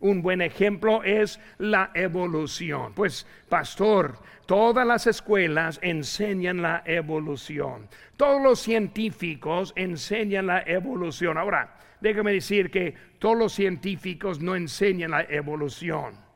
Un 0.00 0.20
buen 0.20 0.42
ejemplo 0.42 1.02
es 1.02 1.40
la 1.58 1.90
evolución. 1.94 2.92
Pues, 2.92 3.26
pastor, 3.48 4.18
todas 4.44 4.86
las 4.86 5.06
escuelas 5.06 5.78
enseñan 5.80 6.60
la 6.60 6.82
evolución. 6.84 7.88
Todos 8.16 8.42
los 8.42 8.60
científicos 8.60 9.72
enseñan 9.74 10.48
la 10.48 10.62
evolución. 10.62 11.38
Ahora, 11.38 11.76
déjame 12.08 12.32
decir 12.32 12.70
que 12.70 12.94
todos 13.18 13.36
los 13.36 13.52
científicos 13.52 14.40
no 14.40 14.56
enseñan 14.56 15.10
la 15.12 15.22
evolución 15.22 16.26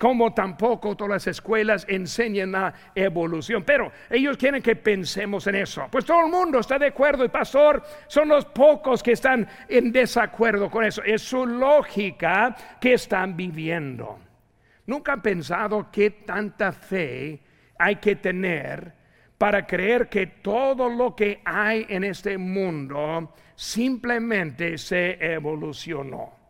como 0.00 0.32
tampoco 0.32 0.96
todas 0.96 1.10
las 1.10 1.26
escuelas 1.26 1.84
enseñan 1.86 2.52
la 2.52 2.72
evolución. 2.94 3.64
Pero 3.64 3.92
ellos 4.08 4.38
quieren 4.38 4.62
que 4.62 4.74
pensemos 4.74 5.46
en 5.46 5.56
eso. 5.56 5.88
Pues 5.92 6.06
todo 6.06 6.24
el 6.24 6.32
mundo 6.32 6.58
está 6.58 6.78
de 6.78 6.86
acuerdo. 6.86 7.22
El 7.22 7.30
pastor 7.30 7.82
son 8.06 8.28
los 8.28 8.46
pocos 8.46 9.02
que 9.02 9.12
están 9.12 9.46
en 9.68 9.92
desacuerdo 9.92 10.70
con 10.70 10.84
eso. 10.84 11.02
Es 11.02 11.20
su 11.20 11.44
lógica 11.44 12.56
que 12.80 12.94
están 12.94 13.36
viviendo. 13.36 14.18
Nunca 14.86 15.12
han 15.12 15.20
pensado 15.20 15.90
qué 15.92 16.10
tanta 16.10 16.72
fe 16.72 17.38
hay 17.78 17.96
que 17.96 18.16
tener 18.16 18.99
para 19.40 19.66
creer 19.66 20.10
que 20.10 20.26
todo 20.26 20.86
lo 20.90 21.16
que 21.16 21.40
hay 21.42 21.86
en 21.88 22.04
este 22.04 22.36
mundo 22.36 23.32
simplemente 23.56 24.76
se 24.76 25.16
evolucionó 25.32 26.40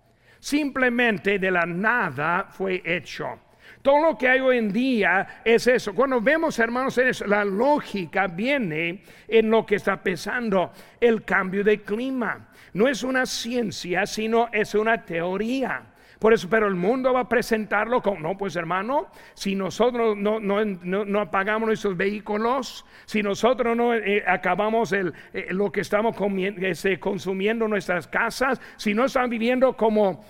simplemente 0.41 1.39
de 1.39 1.51
la 1.51 1.67
nada 1.67 2.49
fue 2.51 2.83
hecho. 2.85 3.39
Todo 3.83 4.11
lo 4.11 4.19
que 4.19 4.29
hay 4.29 4.41
hoy 4.41 4.59
en 4.59 4.73
día 4.73 5.43
es 5.45 5.67
eso. 5.67 5.95
Cuando 5.95 6.21
vemos, 6.21 6.59
hermanos, 6.59 7.01
la 7.27 7.45
lógica 7.45 8.27
viene 8.27 9.03
en 9.29 9.49
lo 9.49 9.65
que 9.65 9.77
está 9.77 10.03
pesando 10.03 10.73
el 11.01 11.25
cambio 11.25 11.63
de 11.63 11.81
clima. 11.81 12.49
No 12.75 12.89
es 12.89 13.03
una 13.03 13.25
ciencia, 13.25 14.07
sino 14.07 14.49
es 14.53 14.75
una 14.75 15.03
teoría. 15.03 15.90
Por 16.21 16.35
eso, 16.35 16.51
pero 16.51 16.69
el 16.69 16.75
mundo 16.75 17.15
va 17.15 17.21
a 17.21 17.29
presentarlo 17.31 18.03
como, 18.03 18.21
no, 18.21 18.37
pues 18.37 18.55
hermano, 18.55 19.07
si 19.33 19.55
nosotros 19.55 20.19
no, 20.19 20.39
no, 20.39 21.21
apagamos 21.21 21.67
nuestros 21.67 21.97
vehículos, 21.97 22.85
si 23.07 23.23
nosotros 23.23 23.75
no 23.75 23.95
eh, 23.95 24.23
acabamos 24.27 24.93
eh, 24.93 25.11
lo 25.49 25.73
que 25.73 25.81
estamos 25.81 26.15
este, 26.59 27.01
consumiendo 27.01 27.65
en 27.65 27.71
nuestras 27.71 28.07
casas, 28.07 28.61
si 28.77 28.93
no 28.93 29.07
están 29.07 29.31
viviendo 29.31 29.75
como 29.79 30.23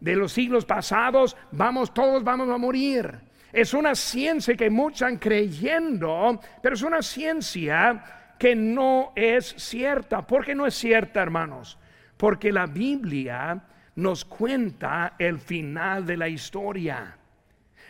de 0.00 0.16
los 0.16 0.32
siglos 0.32 0.64
pasados, 0.64 1.36
vamos, 1.52 1.94
todos 1.94 2.24
vamos 2.24 2.50
a 2.50 2.58
morir. 2.58 3.14
Es 3.52 3.72
una 3.72 3.94
ciencia 3.94 4.56
que 4.56 4.68
muchos 4.68 5.02
están 5.02 5.16
creyendo, 5.18 6.40
pero 6.60 6.74
es 6.74 6.82
una 6.82 7.02
ciencia 7.02 8.34
que 8.36 8.56
no 8.56 9.12
es 9.14 9.54
cierta. 9.56 10.26
¿Por 10.26 10.44
qué 10.44 10.56
no 10.56 10.66
es 10.66 10.74
cierta, 10.74 11.22
hermanos? 11.22 11.78
Porque 12.16 12.50
la 12.50 12.66
Biblia 12.66 13.62
nos 13.96 14.24
cuenta 14.24 15.14
el 15.18 15.38
final 15.38 16.06
de 16.06 16.16
la 16.16 16.28
historia. 16.28 17.16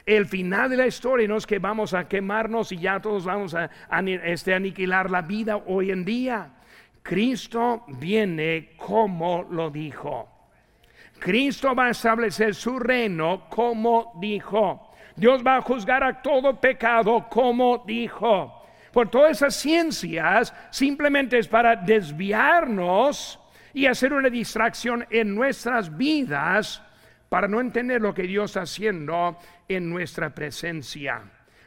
El 0.04 0.26
final 0.26 0.70
de 0.70 0.76
la 0.76 0.86
historia 0.86 1.26
no 1.26 1.36
es 1.36 1.46
que 1.46 1.58
vamos 1.58 1.92
a 1.92 2.06
quemarnos 2.06 2.70
y 2.70 2.78
ya 2.78 3.00
todos 3.00 3.24
vamos 3.24 3.54
a, 3.54 3.68
este, 4.24 4.54
aniquilar 4.54 5.10
la 5.10 5.22
vida 5.22 5.56
hoy 5.56 5.90
en 5.90 6.04
día. 6.04 6.50
Cristo 7.02 7.84
viene 7.88 8.70
como 8.76 9.42
lo 9.50 9.68
dijo. 9.68 10.28
Cristo 11.18 11.74
va 11.74 11.86
a 11.86 11.90
establecer 11.90 12.54
su 12.54 12.78
reino 12.78 13.48
como 13.48 14.12
dijo. 14.20 14.92
Dios 15.16 15.42
va 15.44 15.56
a 15.56 15.62
juzgar 15.62 16.04
a 16.04 16.22
todo 16.22 16.60
pecado 16.60 17.26
como 17.28 17.82
dijo. 17.84 18.62
Por 18.92 19.08
todas 19.08 19.32
esas 19.32 19.56
ciencias 19.56 20.54
simplemente 20.70 21.38
es 21.38 21.48
para 21.48 21.74
desviarnos 21.74 23.40
y 23.76 23.84
hacer 23.84 24.14
una 24.14 24.30
distracción 24.30 25.06
en 25.10 25.34
nuestras 25.34 25.94
vidas 25.94 26.82
para 27.28 27.46
no 27.46 27.60
entender 27.60 28.00
lo 28.00 28.14
que 28.14 28.22
Dios 28.22 28.52
está 28.52 28.62
haciendo 28.62 29.36
en 29.68 29.90
nuestra 29.90 30.34
presencia. 30.34 31.20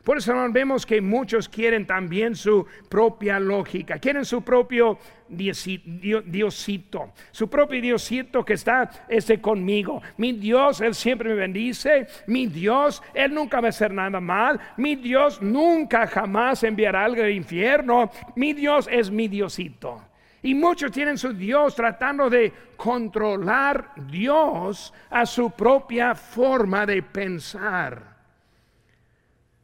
Por 0.03 0.17
eso 0.17 0.33
vemos 0.49 0.87
que 0.87 1.01
muchos 1.01 1.47
quieren 1.47 1.85
también 1.85 2.35
su 2.35 2.65
propia 2.89 3.39
lógica, 3.39 3.99
quieren 3.99 4.25
su 4.25 4.41
propio 4.41 4.97
Diosito, 5.27 7.13
su 7.29 7.47
propio 7.47 7.79
Diosito 7.79 8.43
que 8.43 8.53
está 8.53 8.89
ese 9.07 9.39
conmigo. 9.39 10.01
Mi 10.17 10.33
Dios, 10.33 10.81
Él 10.81 10.95
siempre 10.95 11.29
me 11.29 11.35
bendice. 11.35 12.07
Mi 12.25 12.47
Dios, 12.47 13.03
Él 13.13 13.35
nunca 13.35 13.61
va 13.61 13.67
a 13.67 13.69
hacer 13.69 13.93
nada 13.93 14.19
mal. 14.19 14.59
Mi 14.77 14.95
Dios 14.95 15.43
nunca 15.43 16.07
jamás 16.07 16.63
enviará 16.63 17.05
algo 17.05 17.21
al 17.21 17.29
infierno. 17.29 18.09
Mi 18.35 18.53
Dios 18.53 18.89
es 18.91 19.11
mi 19.11 19.27
Diosito. 19.27 20.08
Y 20.41 20.53
muchos 20.55 20.91
tienen 20.91 21.17
su 21.17 21.33
Dios 21.33 21.75
tratando 21.75 22.29
de 22.29 22.51
controlar 22.77 23.91
Dios 24.09 24.93
a 25.09 25.25
su 25.25 25.51
propia 25.51 26.15
forma 26.15 26.85
de 26.85 27.03
pensar. 27.03 28.17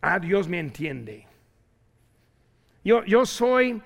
Ah, 0.01 0.19
Dios 0.19 0.47
me 0.47 0.59
entiende. 0.59 1.25
Yo, 2.83 3.03
yo 3.05 3.25
soy, 3.25 3.81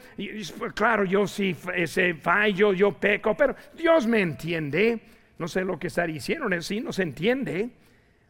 claro, 0.76 1.06
yo 1.06 1.26
sí 1.26 1.56
ese 1.74 2.16
fallo, 2.16 2.74
yo 2.74 2.92
peco, 2.92 3.36
pero 3.38 3.56
Dios 3.74 4.06
me 4.06 4.20
entiende. 4.20 5.00
No 5.38 5.48
sé 5.48 5.64
lo 5.64 5.80
que 5.80 5.88
está 5.88 6.06
diciendo, 6.06 6.50
sí 6.62 6.82
nos 6.82 7.00
entiende, 7.00 7.70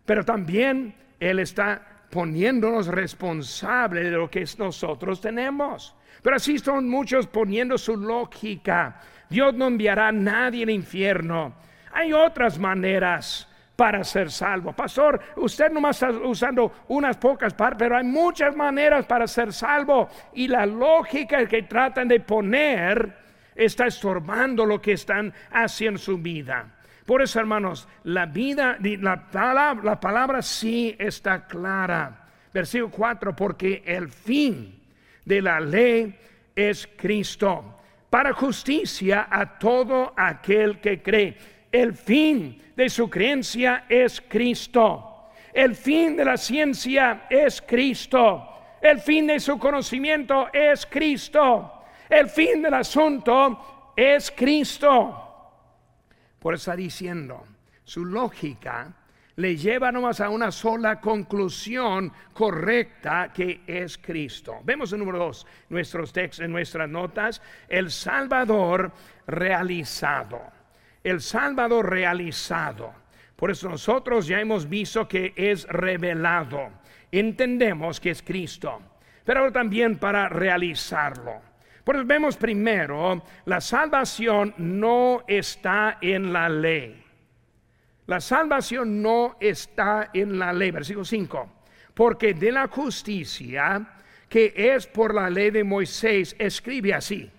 pero 0.05 0.23
también 0.23 0.93
Él 1.19 1.39
está 1.39 2.05
poniéndonos 2.11 2.87
responsables 2.87 4.05
de 4.05 4.11
lo 4.11 4.29
que 4.29 4.45
nosotros 4.59 5.19
tenemos. 5.19 5.95
Pero 6.21 6.36
así 6.36 6.60
son 6.60 6.89
muchos 6.89 7.27
poniendo 7.27 7.77
su 7.77 7.95
lógica. 7.95 9.01
Dios 9.29 9.53
no 9.53 9.67
enviará 9.67 10.10
a 10.10 10.12
nadie 10.12 10.63
al 10.63 10.69
infierno. 10.69 11.53
Hay 11.93 12.13
otras 12.13 12.60
maneras 12.60 13.47
para 13.75 14.03
ser 14.03 14.29
salvo. 14.29 14.73
Pastor, 14.73 15.21
usted 15.38 15.71
nomás 15.71 16.01
está 16.01 16.12
usando 16.12 16.84
unas 16.89 17.15
pocas 17.15 17.53
partes, 17.53 17.79
pero 17.79 17.95
hay 17.95 18.03
muchas 18.03 18.55
maneras 18.55 19.05
para 19.05 19.25
ser 19.25 19.53
salvo. 19.53 20.10
Y 20.34 20.47
la 20.47 20.65
lógica 20.65 21.45
que 21.45 21.63
tratan 21.63 22.08
de 22.08 22.19
poner 22.19 23.17
está 23.55 23.88
estorbando 23.88 24.65
lo 24.65 24.82
que 24.82 24.93
están 24.93 25.34
haciendo 25.51 25.97
en 25.97 26.03
su 26.03 26.17
vida. 26.17 26.75
Por 27.05 27.21
eso, 27.21 27.39
hermanos, 27.39 27.88
la 28.03 28.25
vida, 28.25 28.77
la 28.82 29.29
palabra, 29.29 29.84
la 29.84 29.99
palabra 29.99 30.41
sí 30.41 30.95
está 30.99 31.47
clara. 31.47 32.27
Versículo 32.53 32.91
4, 32.91 33.36
porque 33.36 33.82
el 33.86 34.10
fin 34.10 34.78
de 35.29 35.43
la 35.43 35.59
ley 35.59 36.13
es 36.55 36.89
Cristo, 36.97 37.75
para 38.09 38.33
justicia 38.33 39.27
a 39.29 39.59
todo 39.59 40.11
aquel 40.17 40.81
que 40.81 41.03
cree. 41.03 41.37
El 41.71 41.93
fin 41.93 42.59
de 42.75 42.89
su 42.89 43.07
creencia 43.07 43.85
es 43.87 44.19
Cristo. 44.27 45.29
El 45.53 45.75
fin 45.75 46.17
de 46.17 46.25
la 46.25 46.35
ciencia 46.35 47.27
es 47.29 47.61
Cristo. 47.61 48.43
El 48.81 48.99
fin 48.99 49.27
de 49.27 49.39
su 49.39 49.59
conocimiento 49.59 50.47
es 50.51 50.87
Cristo. 50.87 51.83
El 52.09 52.27
fin 52.27 52.63
del 52.63 52.73
asunto 52.73 53.93
es 53.95 54.31
Cristo. 54.31 55.25
Por 56.39 56.55
eso 56.55 56.71
está 56.71 56.75
diciendo, 56.75 57.45
su 57.83 58.03
lógica 58.03 58.95
le 59.39 59.56
lleva 59.56 59.89
nomás 59.89 60.19
a 60.19 60.30
una 60.30 60.52
sola 60.52 60.99
conclusión 60.99 62.12
correcta 62.34 63.32
que 63.34 63.62
es 63.65 63.97
Cristo. 63.97 64.60
Vemos 64.65 64.91
el 64.91 64.99
número 64.99 65.17
dos, 65.17 65.47
nuestros 65.69 66.12
textos, 66.12 66.43
en 66.43 66.52
nuestras 66.52 66.89
notas, 66.89 67.41
el 67.69 67.89
Salvador 67.89 68.91
realizado. 69.28 70.41
El 71.02 71.21
Salvador 71.21 71.89
realizado. 71.89 72.93
Por 73.38 73.49
eso 73.49 73.69
nosotros 73.69 74.28
ya 74.28 74.41
hemos 74.41 74.67
visto 74.67 75.08
que 75.08 75.32
es 75.38 75.65
revelado. 75.69 76.71
Entendemos 77.10 78.02
que 78.02 78.10
es 78.10 78.21
Cristo. 78.21 78.82
Pero 79.23 79.54
también 79.54 79.99
para 79.99 80.28
realizarlo. 80.28 81.36
Por 81.86 81.95
eso 81.95 82.06
vemos 82.06 82.36
primero, 82.36 83.23
la 83.45 83.62
salvación 83.62 84.54
no 84.58 85.23
está 85.28 85.97
en 86.02 86.34
la 86.34 86.49
ley. 86.49 87.08
La 88.09 88.19
salvación 88.19 89.03
no 89.03 89.37
está 89.39 90.09
en 90.15 90.39
la 90.39 90.51
ley. 90.51 90.71
Versículo 90.71 91.05
5. 91.05 91.47
Porque 91.93 92.33
de 92.33 92.51
la 92.51 92.67
justicia 92.67 93.87
que 94.27 94.51
es 94.55 94.87
por 94.87 95.13
la 95.13 95.29
ley 95.29 95.51
de 95.51 95.63
Moisés, 95.63 96.35
escribe 96.39 96.95
así. 96.95 97.29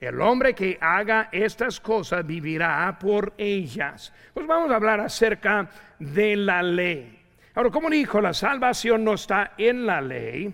El 0.00 0.20
hombre 0.20 0.52
que 0.52 0.76
haga 0.80 1.28
estas 1.30 1.78
cosas 1.78 2.26
vivirá 2.26 2.98
por 2.98 3.34
ellas. 3.38 4.12
Pues 4.34 4.48
vamos 4.48 4.72
a 4.72 4.76
hablar 4.76 4.98
acerca 4.98 5.70
de 6.00 6.34
la 6.34 6.60
ley. 6.60 7.22
Ahora, 7.54 7.70
como 7.70 7.88
dijo, 7.88 8.20
la 8.20 8.34
salvación 8.34 9.04
no 9.04 9.14
está 9.14 9.52
en 9.58 9.86
la 9.86 10.00
ley, 10.00 10.52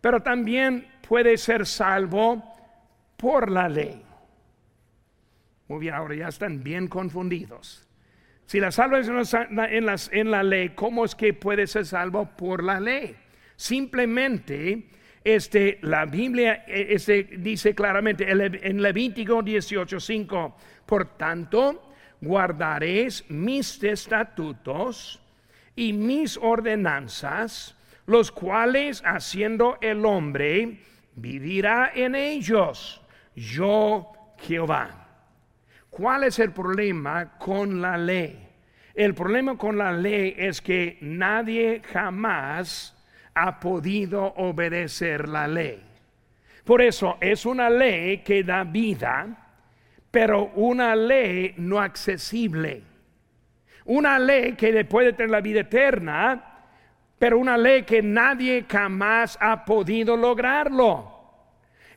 pero 0.00 0.22
también 0.22 0.86
puede 1.08 1.36
ser 1.36 1.66
salvo 1.66 2.44
por 3.16 3.50
la 3.50 3.68
ley. 3.68 4.04
Muy 5.66 5.80
bien, 5.80 5.94
ahora 5.94 6.14
ya 6.14 6.28
están 6.28 6.62
bien 6.62 6.86
confundidos. 6.86 7.83
Si 8.46 8.60
la 8.60 8.70
salvación 8.70 9.22
en, 9.70 9.86
en 10.12 10.30
la 10.30 10.42
ley, 10.42 10.70
¿cómo 10.70 11.04
es 11.04 11.14
que 11.14 11.32
puede 11.32 11.66
ser 11.66 11.86
salvo 11.86 12.28
por 12.36 12.62
la 12.62 12.78
ley? 12.78 13.16
Simplemente, 13.56 14.88
este, 15.24 15.78
la 15.82 16.04
Biblia 16.04 16.64
e, 16.66 16.94
este, 16.94 17.24
dice 17.38 17.74
claramente 17.74 18.30
en 18.30 18.82
Levítico 18.82 19.42
18:5, 19.42 20.54
por 20.84 21.16
tanto, 21.16 21.92
guardaréis 22.20 23.24
mis 23.30 23.82
estatutos 23.82 25.20
y 25.74 25.92
mis 25.92 26.36
ordenanzas, 26.36 27.76
los 28.06 28.30
cuales 28.30 29.02
haciendo 29.06 29.78
el 29.80 30.04
hombre 30.04 30.80
vivirá 31.16 31.92
en 31.94 32.14
ellos. 32.14 33.00
Yo 33.34 34.12
Jehová. 34.38 35.03
¿Cuál 35.94 36.24
es 36.24 36.40
el 36.40 36.50
problema 36.50 37.38
con 37.38 37.80
la 37.80 37.96
ley? 37.96 38.48
El 38.94 39.14
problema 39.14 39.56
con 39.56 39.78
la 39.78 39.92
ley 39.92 40.34
es 40.36 40.60
que 40.60 40.98
nadie 41.00 41.82
jamás 41.84 43.00
ha 43.32 43.60
podido 43.60 44.24
obedecer 44.24 45.28
la 45.28 45.46
ley. 45.46 45.80
Por 46.64 46.82
eso 46.82 47.16
es 47.20 47.46
una 47.46 47.70
ley 47.70 48.24
que 48.24 48.42
da 48.42 48.64
vida, 48.64 49.52
pero 50.10 50.50
una 50.56 50.96
ley 50.96 51.54
no 51.58 51.78
accesible. 51.78 52.82
Una 53.84 54.18
ley 54.18 54.54
que 54.54 54.84
puede 54.86 55.12
tener 55.12 55.30
la 55.30 55.40
vida 55.40 55.60
eterna, 55.60 56.64
pero 57.20 57.38
una 57.38 57.56
ley 57.56 57.84
que 57.84 58.02
nadie 58.02 58.64
jamás 58.68 59.38
ha 59.40 59.64
podido 59.64 60.16
lograrlo. 60.16 61.13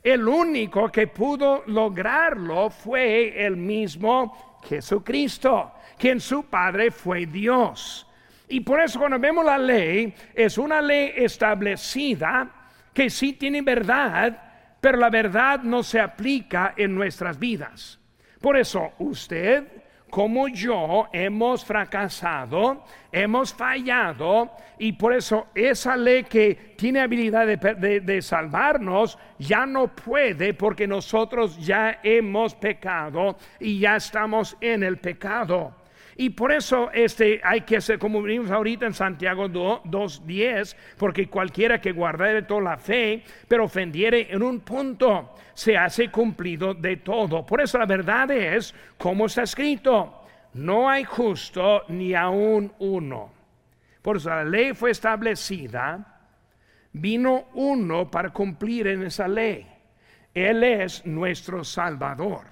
El 0.02 0.26
único 0.26 0.90
que 0.90 1.06
pudo 1.06 1.64
lograrlo 1.66 2.70
fue 2.70 3.44
el 3.44 3.56
mismo 3.56 4.60
Jesucristo, 4.68 5.72
quien 5.98 6.20
su 6.20 6.44
Padre 6.44 6.90
fue 6.90 7.26
Dios. 7.26 8.06
Y 8.48 8.60
por 8.60 8.80
eso 8.80 8.98
cuando 8.98 9.18
vemos 9.18 9.44
la 9.44 9.58
ley, 9.58 10.14
es 10.34 10.56
una 10.56 10.80
ley 10.80 11.12
establecida 11.16 12.50
que 12.94 13.10
sí 13.10 13.34
tiene 13.34 13.62
verdad, 13.62 14.76
pero 14.80 14.98
la 14.98 15.10
verdad 15.10 15.60
no 15.62 15.82
se 15.82 16.00
aplica 16.00 16.74
en 16.76 16.94
nuestras 16.94 17.38
vidas. 17.38 17.98
Por 18.40 18.56
eso 18.56 18.92
usted 18.98 19.66
como 20.10 20.48
yo 20.48 21.08
hemos 21.12 21.64
fracasado, 21.64 22.84
hemos 23.12 23.52
fallado 23.52 24.50
y 24.78 24.92
por 24.92 25.12
eso 25.12 25.48
esa 25.54 25.96
ley 25.96 26.24
que 26.24 26.74
tiene 26.76 27.00
habilidad 27.00 27.46
de, 27.46 28.22
salvarnos 28.22 29.18
ya 29.38 29.66
no 29.66 29.88
puede 29.88 30.54
porque 30.54 30.86
nosotros 30.86 31.58
ya 31.58 32.00
hemos 32.02 32.54
pecado 32.54 33.36
y 33.60 33.80
ya 33.80 33.96
estamos 33.96 34.56
en 34.60 34.82
el 34.82 34.98
pecado. 34.98 35.77
Y 36.20 36.30
por 36.30 36.50
eso 36.50 36.90
este, 36.92 37.40
hay 37.44 37.60
que 37.60 37.76
hacer, 37.76 37.96
como 37.96 38.20
vimos 38.20 38.50
ahorita 38.50 38.86
en 38.86 38.92
Santiago 38.92 39.46
2.10, 39.48 40.74
porque 40.96 41.28
cualquiera 41.28 41.80
que 41.80 41.92
guardare 41.92 42.42
toda 42.42 42.60
la 42.60 42.76
fe, 42.76 43.22
pero 43.46 43.66
ofendiere 43.66 44.26
en 44.28 44.42
un 44.42 44.58
punto, 44.58 45.32
se 45.54 45.76
hace 45.76 46.10
cumplido 46.10 46.74
de 46.74 46.96
todo. 46.96 47.46
Por 47.46 47.60
eso 47.60 47.78
la 47.78 47.86
verdad 47.86 48.32
es, 48.32 48.74
como 48.98 49.26
está 49.26 49.44
escrito, 49.44 50.22
no 50.54 50.90
hay 50.90 51.04
justo 51.04 51.84
ni 51.86 52.14
aún 52.14 52.72
uno. 52.80 53.30
Por 54.02 54.16
eso 54.16 54.30
la 54.30 54.42
ley 54.42 54.74
fue 54.74 54.90
establecida, 54.90 56.20
vino 56.94 57.46
uno 57.54 58.10
para 58.10 58.30
cumplir 58.30 58.88
en 58.88 59.04
esa 59.04 59.28
ley. 59.28 59.64
Él 60.34 60.64
es 60.64 61.06
nuestro 61.06 61.62
Salvador. 61.62 62.44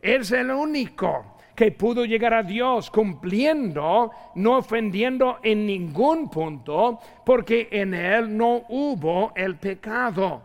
Él 0.00 0.22
es 0.22 0.32
el 0.32 0.50
único 0.50 1.33
que 1.54 1.72
pudo 1.72 2.04
llegar 2.04 2.34
a 2.34 2.42
Dios 2.42 2.90
cumpliendo, 2.90 4.10
no 4.34 4.58
ofendiendo 4.58 5.38
en 5.42 5.66
ningún 5.66 6.28
punto, 6.28 6.98
porque 7.24 7.68
en 7.70 7.94
Él 7.94 8.36
no 8.36 8.64
hubo 8.68 9.32
el 9.36 9.56
pecado. 9.56 10.42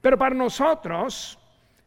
Pero 0.00 0.16
para 0.16 0.34
nosotros 0.34 1.38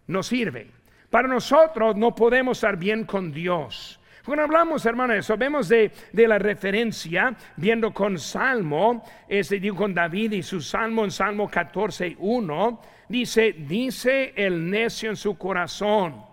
no 0.07 0.21
sirve. 0.21 0.69
Para 1.09 1.27
nosotros 1.27 1.95
no 1.95 2.13
podemos 2.15 2.57
estar 2.57 2.77
bien 2.77 3.05
con 3.05 3.31
Dios. 3.31 3.99
Cuando 4.25 4.43
hablamos, 4.43 4.85
hermano, 4.85 5.13
eso, 5.13 5.35
vemos 5.35 5.67
de, 5.67 5.91
la 6.13 6.39
referencia, 6.39 7.35
viendo 7.57 7.93
con 7.93 8.17
Salmo, 8.17 9.03
este 9.27 9.59
digo 9.59 9.75
con 9.75 9.93
David 9.93 10.31
y 10.31 10.43
su 10.43 10.61
Salmo 10.61 11.03
en 11.03 11.11
Salmo 11.11 11.49
14, 11.49 12.15
1, 12.19 12.81
dice, 13.09 13.51
dice 13.51 14.33
el 14.35 14.69
necio 14.69 15.09
en 15.09 15.17
su 15.17 15.37
corazón, 15.37 16.23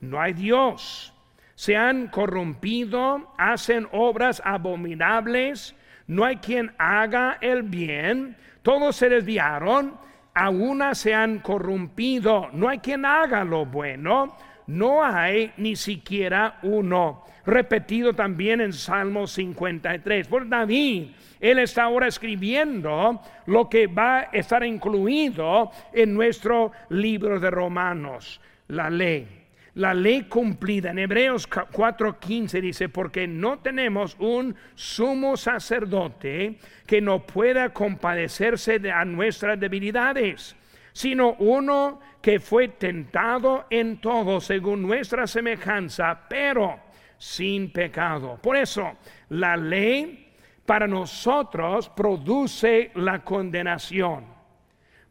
no 0.00 0.20
hay 0.20 0.32
Dios 0.32 1.13
se 1.54 1.76
han 1.76 2.08
corrompido, 2.08 3.32
hacen 3.38 3.86
obras 3.92 4.42
abominables, 4.44 5.74
no 6.06 6.24
hay 6.24 6.36
quien 6.36 6.72
haga 6.78 7.38
el 7.40 7.62
bien, 7.62 8.36
todos 8.62 8.96
se 8.96 9.08
desviaron, 9.08 9.96
a 10.34 10.50
una 10.50 10.94
se 10.94 11.14
han 11.14 11.38
corrompido, 11.38 12.48
no 12.52 12.68
hay 12.68 12.78
quien 12.78 13.04
haga 13.04 13.44
lo 13.44 13.66
bueno, 13.66 14.36
no 14.66 15.04
hay 15.04 15.52
ni 15.56 15.76
siquiera 15.76 16.58
uno. 16.62 17.22
Repetido 17.46 18.14
también 18.14 18.60
en 18.62 18.72
Salmo 18.72 19.26
53. 19.26 20.26
Por 20.26 20.48
David, 20.48 21.10
él 21.38 21.58
está 21.58 21.84
ahora 21.84 22.08
escribiendo 22.08 23.20
lo 23.46 23.68
que 23.68 23.86
va 23.86 24.20
a 24.20 24.22
estar 24.32 24.64
incluido 24.64 25.70
en 25.92 26.14
nuestro 26.14 26.72
libro 26.88 27.38
de 27.38 27.50
Romanos, 27.50 28.40
la 28.68 28.88
ley 28.88 29.43
la 29.74 29.92
ley 29.92 30.22
cumplida. 30.22 30.90
En 30.90 30.98
Hebreos 30.98 31.48
4:15 31.48 32.60
dice, 32.60 32.88
porque 32.88 33.26
no 33.26 33.58
tenemos 33.58 34.16
un 34.18 34.54
sumo 34.74 35.36
sacerdote 35.36 36.58
que 36.86 37.00
no 37.00 37.26
pueda 37.26 37.72
compadecerse 37.72 38.78
de 38.78 38.92
a 38.92 39.04
nuestras 39.04 39.58
debilidades, 39.58 40.56
sino 40.92 41.34
uno 41.34 42.00
que 42.22 42.38
fue 42.40 42.68
tentado 42.68 43.66
en 43.68 44.00
todo 44.00 44.40
según 44.40 44.82
nuestra 44.82 45.26
semejanza, 45.26 46.20
pero 46.28 46.80
sin 47.18 47.72
pecado. 47.72 48.38
Por 48.40 48.56
eso, 48.56 48.92
la 49.30 49.56
ley 49.56 50.32
para 50.64 50.86
nosotros 50.86 51.88
produce 51.90 52.92
la 52.94 53.22
condenación. 53.22 54.24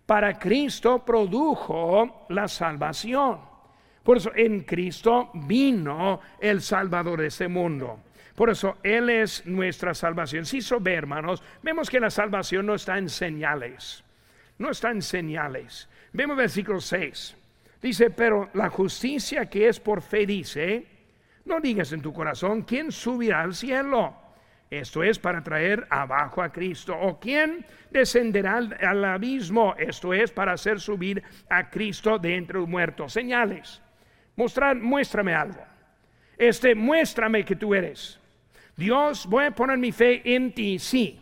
Para 0.06 0.38
Cristo 0.40 1.04
produjo 1.06 2.26
la 2.30 2.48
salvación. 2.48 3.53
Por 4.04 4.18
eso 4.18 4.32
en 4.36 4.62
Cristo 4.62 5.32
vino 5.34 6.20
el 6.40 6.62
Salvador 6.62 7.22
de 7.22 7.28
ese 7.28 7.48
mundo. 7.48 8.00
Por 8.36 8.50
eso 8.50 8.78
Él 8.84 9.10
es 9.10 9.46
nuestra 9.46 9.94
salvación. 9.94 10.46
Si 10.46 10.62
so 10.62 10.80
ve, 10.80 10.94
hermanos, 10.94 11.44
vemos 11.62 11.90
que 11.90 12.00
la 12.00 12.10
salvación 12.10 12.66
no 12.66 12.76
está 12.76 12.98
en 12.98 13.10
señales. 13.10 14.04
No 14.58 14.70
está 14.72 14.92
en 14.92 15.02
señales. 15.02 15.88
Vemos 16.12 16.38
versículo 16.38 16.82
6. 16.82 17.38
Dice, 17.82 18.10
pero 18.10 18.50
la 18.54 18.70
justicia 18.70 19.46
que 19.50 19.68
es 19.68 19.80
por 19.80 20.02
fe 20.02 20.26
dice, 20.26 20.88
no 21.46 21.60
digas 21.60 21.92
en 21.92 22.02
tu 22.02 22.14
corazón, 22.14 22.64
¿quién 22.64 22.92
subirá 22.92 23.42
al 23.42 23.54
cielo? 23.54 24.16
Esto 24.70 25.04
es 25.04 25.20
para 25.20 25.44
traer 25.44 25.86
abajo 25.92 26.42
a 26.42 26.52
Cristo. 26.52 26.98
¿O 27.00 27.20
quién 27.20 27.64
descenderá 27.92 28.58
al, 28.58 29.06
abismo? 29.06 29.76
Esto 29.78 30.16
es 30.16 30.32
para 30.32 30.54
hacer 30.54 30.80
subir 30.80 31.22
a 31.48 31.70
Cristo 31.70 32.18
de 32.18 32.36
entre 32.36 32.58
los 32.58 32.68
muertos. 32.68 33.14
Señales. 33.14 33.83
Mostrar, 34.36 34.76
muéstrame 34.76 35.34
algo. 35.34 35.64
Este, 36.38 36.76
muéstrame 36.76 37.46
que 37.46 37.56
tú 37.56 37.74
eres. 37.74 38.20
Dios, 38.76 39.26
voy 39.28 39.46
a 39.46 39.52
poner 39.52 39.78
mi 39.78 39.92
fe 39.92 40.22
en 40.36 40.54
ti, 40.54 40.80
sí. 40.80 41.20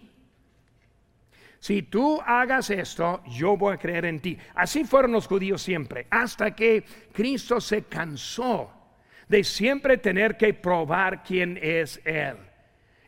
Si 1.60 1.84
tú 1.84 2.19
hagas 2.26 2.69
esto, 2.71 3.21
yo 3.28 3.56
voy 3.56 3.76
a 3.76 3.78
creer 3.78 4.06
en 4.06 4.19
ti. 4.19 4.38
Así 4.56 4.84
fueron 4.84 5.12
los 5.12 5.28
judíos 5.28 5.62
siempre, 5.62 6.08
hasta 6.10 6.56
que 6.56 6.84
Cristo 7.13 7.62
se 7.62 7.84
cansó 7.84 8.71
de 9.28 9.43
siempre 9.43 9.97
tener 9.97 10.38
que 10.38 10.54
probar 10.54 11.24
quién 11.24 11.60
es 11.62 12.02
Él. 12.04 12.36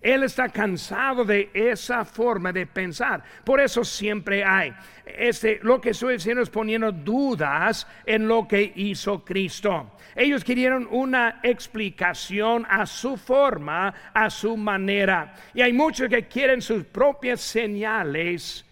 Él 0.04 0.24
está 0.24 0.50
cansado 0.50 1.24
de 1.24 1.50
esa 1.54 2.04
forma 2.04 2.52
de 2.52 2.68
pensar. 2.68 3.24
Por 3.46 3.62
eso 3.62 3.86
siempre 3.86 4.44
hay. 4.44 4.74
Este, 5.06 5.60
lo 5.64 5.80
que 5.80 5.92
estoy 5.92 6.16
diciendo 6.16 6.44
es 6.44 6.50
poniendo 6.50 6.92
dudas 6.92 7.88
en 8.06 8.28
lo 8.28 8.46
que 8.46 8.74
hizo 8.76 9.24
Cristo. 9.24 9.94
Ellos 10.14 10.44
querían 10.44 10.88
una 10.92 11.40
explicación 11.42 12.68
a 12.70 12.86
su 12.86 13.16
forma, 13.16 14.12
a 14.14 14.30
su 14.30 14.58
manera. 14.58 15.36
Y 15.54 15.62
hay 15.62 15.72
muchos 15.72 16.10
que 16.10 16.28
quieren 16.28 16.62
sus 16.62 16.84
propias 16.84 17.40
señales 17.40 18.66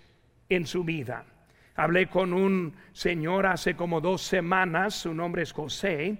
en 0.49 0.67
su 0.67 0.83
vida. 0.83 1.23
Hablé 1.75 2.07
con 2.07 2.33
un 2.33 2.75
señor 2.91 3.45
hace 3.45 3.73
como 3.73 4.01
dos 4.01 4.21
semanas, 4.21 4.95
su 4.95 5.13
nombre 5.13 5.43
es 5.43 5.53
José 5.53 6.17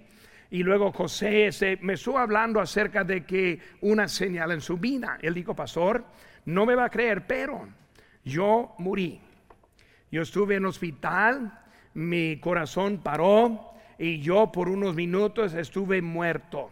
y 0.52 0.64
luego 0.64 0.92
José 0.92 1.50
me 1.82 1.94
estuvo 1.94 2.20
hablando 2.20 2.60
acerca 2.60 3.06
de 3.06 3.24
que 3.26 3.58
una 3.80 4.10
señal 4.10 4.52
en 4.52 4.60
su 4.60 4.78
vida. 4.78 5.18
Él 5.22 5.34
dijo, 5.34 5.56
pastor, 5.56 6.04
no 6.44 6.66
me 6.66 6.76
va 6.76 6.86
a 6.86 6.90
creer, 6.90 7.26
pero 7.26 7.70
yo 8.26 8.76
morí. 8.78 9.22
Yo 10.12 10.22
estuve 10.22 10.56
en 10.56 10.66
hospital, 10.66 11.58
mi 11.94 12.38
corazón 12.42 13.00
paró 13.02 13.72
y 13.98 14.20
yo 14.20 14.52
por 14.52 14.68
unos 14.68 14.94
minutos 14.94 15.54
estuve 15.54 16.02
muerto. 16.02 16.70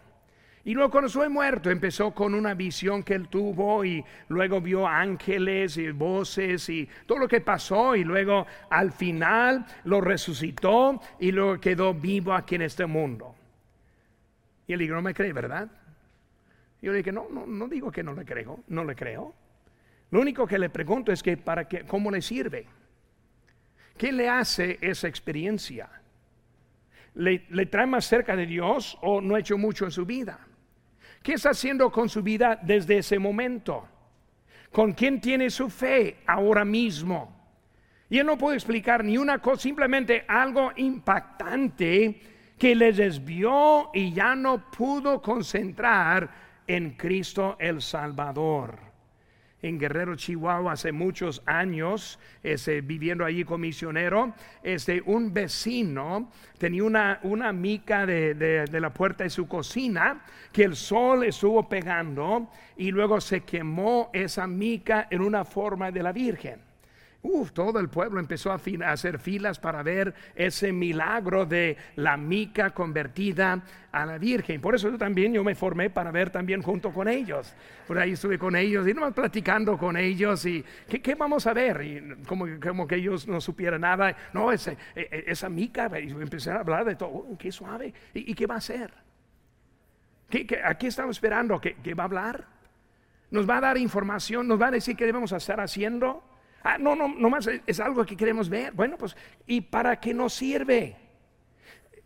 Y 0.62 0.74
luego 0.74 0.90
cuando 0.90 1.06
estuve 1.06 1.30
muerto 1.30 1.70
empezó 1.70 2.10
con 2.10 2.34
una 2.34 2.52
visión 2.52 3.02
que 3.02 3.14
él 3.14 3.28
tuvo 3.28 3.82
y 3.82 4.04
luego 4.28 4.60
vio 4.60 4.86
ángeles 4.86 5.78
y 5.78 5.90
voces 5.90 6.68
y 6.68 6.86
todo 7.06 7.16
lo 7.20 7.28
que 7.28 7.40
pasó 7.40 7.96
y 7.96 8.04
luego 8.04 8.46
al 8.68 8.92
final 8.92 9.64
lo 9.84 10.02
resucitó 10.02 11.00
y 11.18 11.32
luego 11.32 11.58
quedó 11.58 11.94
vivo 11.94 12.34
aquí 12.34 12.56
en 12.56 12.62
este 12.62 12.84
mundo. 12.84 13.36
Y 14.70 14.72
él 14.72 14.88
no 14.88 15.02
me 15.02 15.12
cree, 15.12 15.32
¿verdad? 15.32 15.68
Yo 16.80 16.92
le 16.92 16.98
dije, 16.98 17.10
no, 17.10 17.26
no, 17.28 17.44
no 17.44 17.66
digo 17.66 17.90
que 17.90 18.04
no 18.04 18.12
le 18.14 18.24
creo, 18.24 18.62
no 18.68 18.84
le 18.84 18.94
creo. 18.94 19.34
Lo 20.12 20.20
único 20.20 20.46
que 20.46 20.60
le 20.60 20.70
pregunto 20.70 21.10
es 21.10 21.24
que 21.24 21.36
para 21.36 21.66
qué, 21.66 21.84
cómo 21.84 22.08
le 22.08 22.22
sirve. 22.22 22.68
¿Qué 23.98 24.12
le 24.12 24.28
hace 24.28 24.78
esa 24.80 25.08
experiencia? 25.08 25.90
¿Le, 27.14 27.46
¿Le, 27.50 27.66
trae 27.66 27.86
más 27.86 28.04
cerca 28.04 28.36
de 28.36 28.46
Dios 28.46 28.96
o 29.02 29.20
no 29.20 29.34
ha 29.34 29.40
hecho 29.40 29.58
mucho 29.58 29.86
en 29.86 29.90
su 29.90 30.06
vida? 30.06 30.38
¿Qué 31.20 31.32
está 31.32 31.50
haciendo 31.50 31.90
con 31.90 32.08
su 32.08 32.22
vida 32.22 32.56
desde 32.62 32.98
ese 32.98 33.18
momento? 33.18 33.88
¿Con 34.70 34.92
quién 34.92 35.20
tiene 35.20 35.50
su 35.50 35.68
fe 35.68 36.18
ahora 36.28 36.64
mismo? 36.64 37.58
Y 38.08 38.18
él 38.18 38.26
no 38.26 38.38
puede 38.38 38.56
explicar 38.56 39.02
ni 39.04 39.18
una 39.18 39.40
cosa, 39.40 39.62
simplemente 39.62 40.24
algo 40.28 40.70
impactante 40.76 42.38
que 42.60 42.74
le 42.74 42.92
desvió 42.92 43.88
y 43.94 44.12
ya 44.12 44.36
no 44.36 44.70
pudo 44.70 45.22
concentrar 45.22 46.30
en 46.66 46.90
Cristo 46.90 47.56
el 47.58 47.80
Salvador. 47.80 48.78
en 49.62 49.78
Guerrero, 49.78 50.16
Chihuahua, 50.16 50.72
hace 50.72 50.90
muchos 50.90 51.42
años, 51.44 52.18
este, 52.42 52.80
viviendo 52.80 53.26
allí 53.26 53.44
con 53.44 53.60
misionero, 53.60 54.34
este, 54.62 55.02
un 55.04 55.34
vecino 55.34 56.30
tenía 56.56 56.84
una, 56.84 57.20
una 57.24 57.52
mica 57.52 58.06
de, 58.06 58.34
de, 58.34 58.80
la 58.80 58.90
puerta 58.90 59.24
de 59.24 59.30
su 59.30 59.46
cocina 59.46 60.22
que 60.50 60.64
el 60.64 60.76
sol 60.76 61.24
estuvo 61.24 61.68
pegando 61.68 62.50
y 62.78 62.90
luego 62.90 63.20
se 63.20 63.42
quemó 63.42 64.08
esa 64.14 64.46
mica 64.46 65.08
en 65.10 65.20
una 65.20 65.44
forma 65.44 65.90
de 65.90 66.02
la 66.02 66.12
Virgen. 66.12 66.69
Uf, 67.22 67.52
todo 67.52 67.80
el 67.80 67.90
pueblo 67.90 68.18
empezó 68.18 68.50
a, 68.50 68.58
hacer 68.86 69.18
filas 69.18 69.58
para 69.58 69.82
ver 69.82 70.14
ese 70.34 70.72
milagro 70.72 71.44
de 71.44 71.76
la 71.96 72.16
mica 72.16 72.70
convertida 72.70 73.62
a 73.92 74.06
la 74.06 74.16
Virgen. 74.16 74.62
Por 74.62 74.74
eso 74.74 74.90
yo 74.90 74.96
también 74.96 75.34
yo 75.34 75.44
me 75.44 75.54
formé 75.54 75.90
para 75.90 76.10
ver 76.10 76.30
también 76.30 76.62
junto 76.62 76.94
con 76.94 77.08
ellos. 77.08 77.54
Por 77.86 77.98
ahí 77.98 78.12
estuve 78.12 78.38
con 78.38 78.56
ellos 78.56 78.88
y 78.88 78.94
no 78.94 79.12
platicando 79.12 79.76
con 79.76 79.98
ellos 79.98 80.46
y 80.46 80.64
¿qué, 80.88 81.14
vamos 81.14 81.46
a 81.46 81.52
ver? 81.52 81.82
Y 81.82 82.24
como, 82.26 82.46
como, 82.58 82.86
que 82.86 82.94
ellos 82.94 83.28
no 83.28 83.38
supieran 83.38 83.82
nada. 83.82 84.16
No, 84.32 84.50
e, 84.50 84.56
e, 84.94 85.24
esa 85.26 85.50
mica, 85.50 85.90
y 86.00 86.08
empecé 86.08 86.50
a 86.50 86.60
hablar 86.60 86.86
de 86.86 86.96
todo. 86.96 87.10
Oh, 87.10 87.36
qué 87.38 87.52
suave. 87.52 87.92
¿Y, 88.14 88.34
qué 88.34 88.46
va 88.46 88.54
a 88.54 88.58
hacer? 88.58 88.94
¿Qué, 90.30 90.46
aquí 90.64 90.86
estamos 90.86 91.16
esperando? 91.16 91.60
¿Qué, 91.60 91.76
¿Qué 91.82 91.92
va 91.92 92.04
a 92.04 92.06
hablar? 92.06 92.46
¿Nos 93.30 93.48
va 93.48 93.58
a 93.58 93.60
dar 93.60 93.76
información? 93.76 94.48
¿Nos 94.48 94.58
va 94.58 94.68
a 94.68 94.70
decir 94.70 94.96
qué 94.96 95.04
debemos 95.04 95.32
estar 95.32 95.60
haciendo? 95.60 96.29
Ah, 96.62 96.76
no, 96.78 96.94
no, 96.94 97.08
nomás 97.08 97.48
es 97.66 97.80
algo 97.80 98.04
que 98.04 98.16
queremos 98.16 98.48
ver. 98.48 98.72
Bueno, 98.72 98.96
pues, 98.98 99.16
¿y 99.46 99.60
para 99.60 99.98
qué 99.98 100.12
nos 100.12 100.34
sirve? 100.34 100.96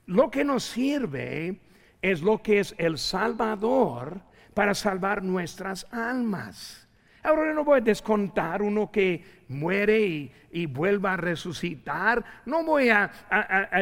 Lo 0.06 0.30
que 0.30 0.44
nos 0.44 0.64
sirve 0.64 1.60
es 2.02 2.22
lo 2.22 2.42
que 2.42 2.60
es 2.60 2.74
el 2.78 2.98
Salvador 2.98 4.20
para 4.52 4.74
salvar 4.74 5.22
nuestras 5.22 5.86
almas. 5.90 6.86
Ahora 7.22 7.54
no 7.54 7.64
voy 7.64 7.78
a 7.78 7.80
descontar 7.80 8.60
uno 8.60 8.92
que 8.92 9.24
muere 9.48 10.00
y, 10.00 10.32
y 10.52 10.66
vuelva 10.66 11.14
a 11.14 11.16
resucitar. 11.16 12.22
No 12.44 12.62
voy 12.62 12.90
a, 12.90 13.10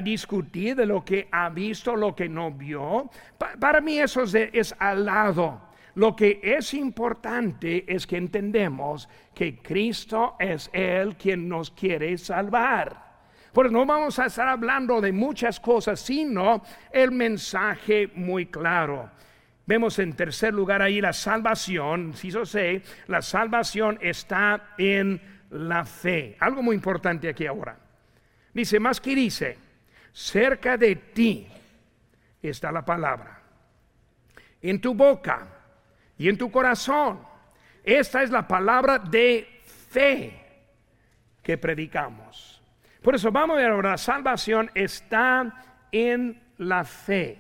discutir 0.03 0.77
de 0.77 0.87
lo 0.87 1.05
que 1.05 1.29
ha 1.33 1.51
visto, 1.51 1.97
lo 1.97 2.15
que 2.15 2.29
no 2.29 2.53
vio. 2.53 3.11
para 3.59 3.81
mí 3.81 3.99
eso 3.99 4.23
es, 4.23 4.35
es 4.35 4.75
al 4.79 5.05
lado. 5.05 5.72
Lo 5.95 6.17
que 6.17 6.41
es 6.43 6.73
importante 6.75 7.85
es 7.87 8.07
que 8.07 8.17
entendemos 8.17 9.09
que 9.35 9.59
Cristo 9.59 10.37
es 10.39 10.71
el 10.73 11.17
quien 11.17 11.49
nos 11.49 11.71
quiere 11.71 12.17
salvar. 12.17 13.13
Pues 13.53 13.71
no 13.71 13.85
vamos 13.85 14.19
a 14.19 14.27
estar 14.27 14.49
hablando 14.49 15.01
de 15.03 15.13
muchas 15.13 15.61
cosas, 15.61 16.01
sino 16.01 16.63
el 16.91 17.13
mensaje 17.13 18.11
muy 18.15 18.47
claro. 18.47 19.11
Vemos 19.67 19.99
en 19.99 20.15
tercer 20.15 20.55
lugar 20.55 20.81
ahí 20.81 21.01
la 21.01 21.13
salvación, 21.13 22.15
si 22.15 22.31
yo 22.31 22.47
sé, 22.47 22.83
la 23.07 23.21
salvación 23.21 23.99
está 24.01 24.75
en 24.79 25.21
la 25.51 25.85
fe. 25.85 26.37
Algo 26.41 26.63
muy 26.63 26.75
importante 26.75 27.29
aquí 27.29 27.47
ahora. 27.47 27.79
Dice, 28.55 28.81
más 28.81 29.01
que 29.01 29.15
dice, 29.15 29.59
cerca 30.13 30.79
de 30.79 30.97
ti 30.97 31.47
está 32.43 32.73
la 32.73 32.85
palabra. 32.85 33.43
En 34.63 34.81
tu 34.81 34.95
boca 34.95 35.52
y 36.23 36.29
en 36.29 36.39
tu 36.39 36.53
corazón. 36.53 37.19
Esta 37.83 38.23
es 38.23 38.31
la 38.31 38.47
palabra 38.47 38.97
de 39.01 39.61
fe 39.65 40.41
que 41.43 41.59
predicamos. 41.59 42.63
Por 43.03 43.17
eso 43.17 43.33
vamos 43.33 43.59
a 43.59 43.61
ver 43.61 43.85
la 43.85 43.99
salvación 43.99 44.71
está 44.73 45.81
en 45.91 46.41
la 46.59 46.85
fe. 46.85 47.39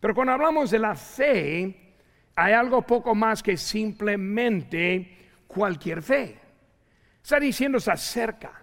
Pero 0.00 0.12
cuando 0.12 0.32
hablamos 0.32 0.72
de 0.72 0.80
la 0.80 0.96
fe, 0.96 1.94
hay 2.34 2.52
algo 2.52 2.82
poco 2.82 3.14
más 3.14 3.44
que 3.44 3.56
simplemente 3.56 5.16
cualquier 5.46 6.02
fe. 6.02 6.36
Está 7.22 7.38
diciendo, 7.38 7.78
se 7.78 7.92
acerca 7.92 8.60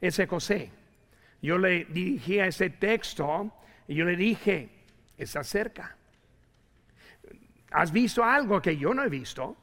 ese 0.00 0.26
José. 0.26 0.72
Yo 1.42 1.58
le 1.58 1.84
dirigí 1.84 2.40
a 2.40 2.46
ese 2.46 2.70
texto 2.70 3.52
y 3.86 3.96
yo 3.96 4.06
le 4.06 4.16
dije, 4.16 4.70
está 5.18 5.44
cerca. 5.44 5.97
¿Has 7.70 7.92
visto 7.92 8.24
algo 8.24 8.60
que 8.60 8.76
yo 8.76 8.94
no 8.94 9.02
he 9.02 9.08
visto? 9.08 9.56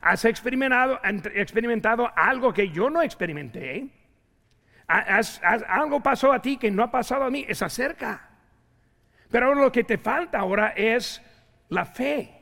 ¿Has 0.00 0.24
experimentado, 0.24 1.00
experimentado 1.34 2.10
algo 2.14 2.52
que 2.52 2.70
yo 2.70 2.88
no 2.88 3.02
experimenté? 3.02 3.88
algo 4.86 6.00
pasó 6.00 6.32
a 6.32 6.40
ti 6.40 6.56
que 6.56 6.70
no 6.70 6.82
ha 6.82 6.90
pasado 6.90 7.24
a 7.24 7.30
mí? 7.30 7.44
Es 7.46 7.60
acerca. 7.62 8.28
Pero 9.30 9.54
lo 9.54 9.70
que 9.70 9.84
te 9.84 9.98
falta 9.98 10.38
ahora 10.38 10.68
es 10.74 11.20
la 11.68 11.84
fe. 11.84 12.34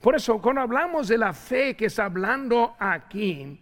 Por 0.00 0.16
eso, 0.16 0.42
cuando 0.42 0.60
hablamos 0.60 1.08
de 1.08 1.16
la 1.16 1.32
fe 1.32 1.74
que 1.76 1.86
está 1.86 2.06
hablando 2.06 2.76
aquí, 2.78 3.58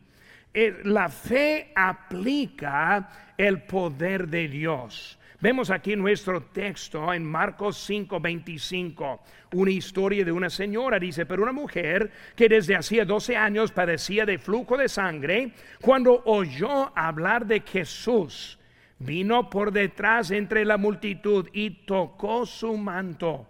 eh, 0.52 0.80
la 0.84 1.08
fe 1.08 1.70
aplica 1.76 3.08
el 3.36 3.62
poder 3.62 4.26
de 4.26 4.48
Dios. 4.48 5.19
Vemos 5.42 5.70
aquí 5.70 5.96
nuestro 5.96 6.42
texto 6.42 7.14
en 7.14 7.24
Marcos 7.24 7.78
5:25, 7.88 9.20
una 9.54 9.70
historia 9.70 10.22
de 10.22 10.32
una 10.32 10.50
señora, 10.50 10.98
dice, 10.98 11.24
pero 11.24 11.42
una 11.42 11.52
mujer 11.52 12.12
que 12.36 12.46
desde 12.46 12.76
hacía 12.76 13.06
12 13.06 13.38
años 13.38 13.72
padecía 13.72 14.26
de 14.26 14.36
flujo 14.36 14.76
de 14.76 14.86
sangre, 14.86 15.52
cuando 15.80 16.22
oyó 16.26 16.92
hablar 16.94 17.46
de 17.46 17.60
Jesús, 17.60 18.58
vino 18.98 19.48
por 19.48 19.72
detrás 19.72 20.30
entre 20.30 20.66
la 20.66 20.76
multitud 20.76 21.48
y 21.54 21.86
tocó 21.86 22.44
su 22.44 22.76
manto, 22.76 23.46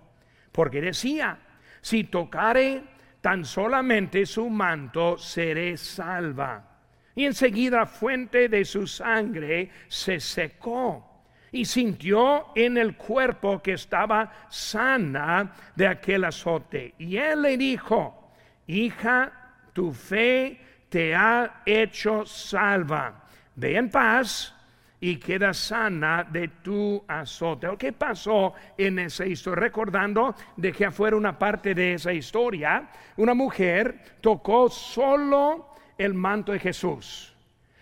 porque 0.52 0.80
decía, 0.80 1.40
si 1.80 2.04
tocare 2.04 2.84
tan 3.20 3.44
solamente 3.44 4.26
su 4.26 4.48
manto, 4.48 5.18
seré 5.18 5.76
salva. 5.76 6.68
Y 7.16 7.24
enseguida 7.24 7.84
fuente 7.84 8.48
de 8.48 8.64
su 8.64 8.86
sangre 8.86 9.70
se 9.88 10.20
secó 10.20 11.09
y 11.52 11.64
sintió 11.64 12.46
en 12.54 12.78
el 12.78 12.96
cuerpo 12.96 13.60
que 13.60 13.72
estaba 13.72 14.46
sana 14.48 15.52
de 15.74 15.88
aquel 15.88 16.24
azote. 16.24 16.94
Y 16.98 17.16
él 17.16 17.42
le 17.42 17.56
dijo, 17.56 18.32
hija, 18.66 19.32
tu 19.72 19.92
fe 19.92 20.60
te 20.88 21.14
ha 21.14 21.62
hecho 21.66 22.24
salva. 22.26 23.24
Ve 23.56 23.76
en 23.76 23.90
paz 23.90 24.54
y 25.00 25.16
queda 25.16 25.54
sana 25.54 26.24
de 26.24 26.48
tu 26.48 27.02
azote. 27.08 27.68
¿Qué 27.78 27.92
pasó 27.92 28.54
en 28.76 28.98
esa 28.98 29.26
historia? 29.26 29.60
Recordando, 29.60 30.34
dejé 30.56 30.86
afuera 30.86 31.16
una 31.16 31.38
parte 31.38 31.74
de 31.74 31.94
esa 31.94 32.12
historia. 32.12 32.88
Una 33.16 33.34
mujer 33.34 34.18
tocó 34.20 34.68
solo 34.68 35.74
el 35.96 36.14
manto 36.14 36.52
de 36.52 36.58
Jesús 36.58 37.34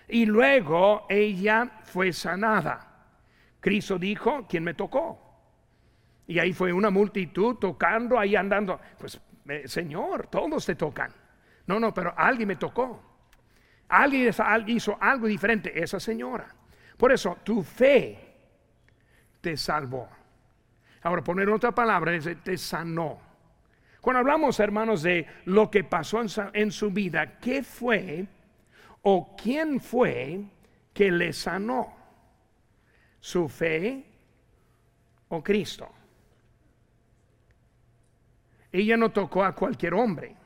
y 0.09 0.25
luego 0.25 1.07
ella 1.09 1.71
fue 1.85 2.13
sanada. 2.13 2.88
Cristo 3.61 3.99
dijo, 3.99 4.47
¿quién 4.49 4.65
me 4.65 4.75
tocó? 4.75 5.29
Y 6.27 6.39
ahí 6.39 6.53
fue 6.53 6.73
una 6.73 6.91
multitud 6.91 7.57
tocando, 7.57 8.19
ahí 8.19 8.37
andando. 8.37 8.79
Pues, 8.99 9.21
eh, 9.49 9.67
Señor, 9.67 10.27
todos 10.29 10.67
te 10.67 10.75
tocan. 10.75 11.11
No, 11.67 11.81
no, 11.81 11.93
pero 11.93 12.13
alguien 12.17 12.49
me 12.49 12.57
tocó. 12.57 13.03
Alguien 13.89 14.31
hizo 14.67 14.99
algo 15.01 15.27
diferente, 15.27 15.83
esa 15.83 15.99
señora. 15.99 16.55
Por 16.97 17.13
eso, 17.13 17.39
tu 17.43 17.63
fe 17.63 18.19
te 19.41 19.57
salvó. 19.57 20.09
Ahora, 21.03 21.25
poner 21.25 21.49
otra 21.49 21.73
palabra, 21.73 22.15
es 22.15 22.29
te 22.43 22.59
sanó. 22.59 23.21
Cuando 24.01 24.21
hablamos, 24.21 24.61
hermanos, 24.61 25.03
de 25.03 25.27
lo 25.47 25.71
que 25.71 25.85
pasó 25.85 26.21
en 26.53 26.71
su 26.71 26.91
vida, 26.91 27.39
¿qué 27.39 27.63
fue 27.63 28.27
o 29.03 29.35
quién 29.37 29.81
fue 29.81 30.45
que 30.93 31.11
le 31.11 31.33
sanó? 31.33 31.98
Su 33.21 33.49
fe 33.49 34.05
o 35.29 35.43
Cristo. 35.43 35.89
Ella 38.71 38.97
no 38.97 39.11
tocó 39.11 39.45
a 39.45 39.55
cualquier 39.55 39.95
hombre, 39.95 40.37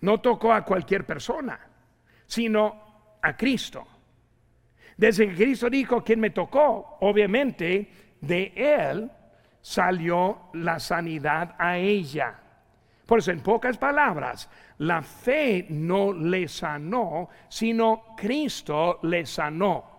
no 0.00 0.20
tocó 0.20 0.52
a 0.52 0.64
cualquier 0.64 1.06
persona, 1.06 1.58
sino 2.26 3.18
a 3.22 3.36
Cristo. 3.36 3.86
Desde 4.96 5.28
que 5.28 5.34
Cristo 5.34 5.70
dijo, 5.70 6.02
quien 6.02 6.20
me 6.20 6.30
tocó, 6.30 6.98
obviamente 7.00 8.16
de 8.20 8.52
él 8.56 9.10
salió 9.60 10.50
la 10.54 10.80
sanidad 10.80 11.54
a 11.58 11.78
ella. 11.78 12.34
Por 13.06 13.20
eso, 13.20 13.30
en 13.30 13.40
pocas 13.40 13.78
palabras, 13.78 14.50
la 14.78 15.00
fe 15.02 15.66
no 15.70 16.12
le 16.12 16.46
sanó, 16.48 17.28
sino 17.48 18.14
Cristo 18.16 18.98
le 19.02 19.24
sanó. 19.24 19.97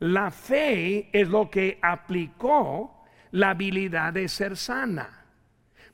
La 0.00 0.30
fe 0.30 1.10
es 1.12 1.28
lo 1.28 1.50
que 1.50 1.78
aplicó 1.82 3.04
la 3.32 3.50
habilidad 3.50 4.14
de 4.14 4.28
ser 4.28 4.56
sana. 4.56 5.24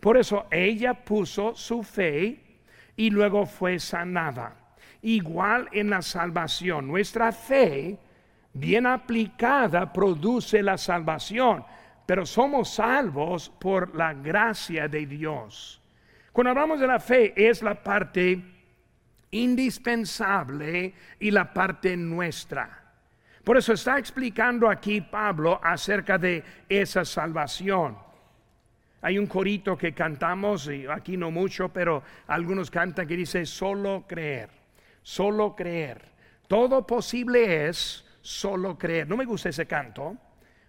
Por 0.00 0.16
eso 0.16 0.46
ella 0.50 0.94
puso 0.94 1.54
su 1.56 1.82
fe 1.82 2.60
y 2.96 3.10
luego 3.10 3.46
fue 3.46 3.80
sanada. 3.80 4.56
Igual 5.02 5.68
en 5.72 5.90
la 5.90 6.02
salvación, 6.02 6.86
nuestra 6.86 7.32
fe 7.32 7.98
bien 8.52 8.86
aplicada 8.86 9.92
produce 9.92 10.62
la 10.62 10.78
salvación, 10.78 11.64
pero 12.06 12.24
somos 12.24 12.74
salvos 12.74 13.50
por 13.50 13.94
la 13.94 14.14
gracia 14.14 14.86
de 14.86 15.04
Dios. 15.04 15.82
Cuando 16.32 16.50
hablamos 16.50 16.78
de 16.78 16.86
la 16.86 17.00
fe 17.00 17.34
es 17.36 17.60
la 17.62 17.82
parte 17.82 18.40
indispensable 19.32 20.94
y 21.18 21.30
la 21.32 21.52
parte 21.52 21.96
nuestra. 21.96 22.85
Por 23.46 23.56
eso 23.56 23.74
está 23.74 23.96
explicando 23.96 24.68
aquí 24.68 25.00
Pablo 25.00 25.60
acerca 25.62 26.18
de 26.18 26.42
esa 26.68 27.04
salvación. 27.04 27.96
Hay 29.02 29.20
un 29.20 29.28
corito 29.28 29.78
que 29.78 29.94
cantamos, 29.94 30.66
y 30.66 30.84
aquí 30.88 31.16
no 31.16 31.30
mucho, 31.30 31.68
pero 31.68 32.02
algunos 32.26 32.72
cantan 32.72 33.06
que 33.06 33.16
dice 33.16 33.46
solo 33.46 34.04
creer, 34.08 34.50
solo 35.00 35.54
creer. 35.54 36.02
Todo 36.48 36.84
posible 36.84 37.68
es 37.68 38.04
solo 38.20 38.76
creer. 38.76 39.06
No 39.06 39.16
me 39.16 39.24
gusta 39.24 39.50
ese 39.50 39.64
canto, 39.64 40.16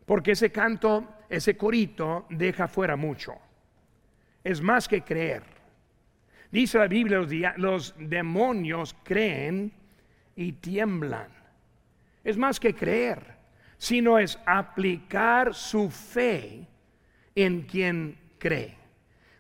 porque 0.05 0.33
ese 0.33 0.51
canto, 0.51 1.15
ese 1.29 1.57
corito 1.57 2.27
deja 2.29 2.67
fuera 2.67 2.95
mucho. 2.95 3.33
Es 4.43 4.61
más 4.61 4.87
que 4.87 5.01
creer. 5.01 5.41
Dice 6.51 6.77
la 6.77 6.87
Biblia, 6.87 7.55
los 7.57 7.95
demonios 7.97 8.95
creen 9.03 9.73
y 10.35 10.51
tiemblan 10.51 11.36
es 12.27 12.35
más 12.35 12.59
que 12.59 12.75
creer, 12.75 13.23
sino 13.77 14.19
es 14.19 14.37
aplicar 14.45 15.55
su 15.55 15.89
fe 15.89 16.67
en 17.33 17.61
quien 17.61 18.17
cree. 18.37 18.77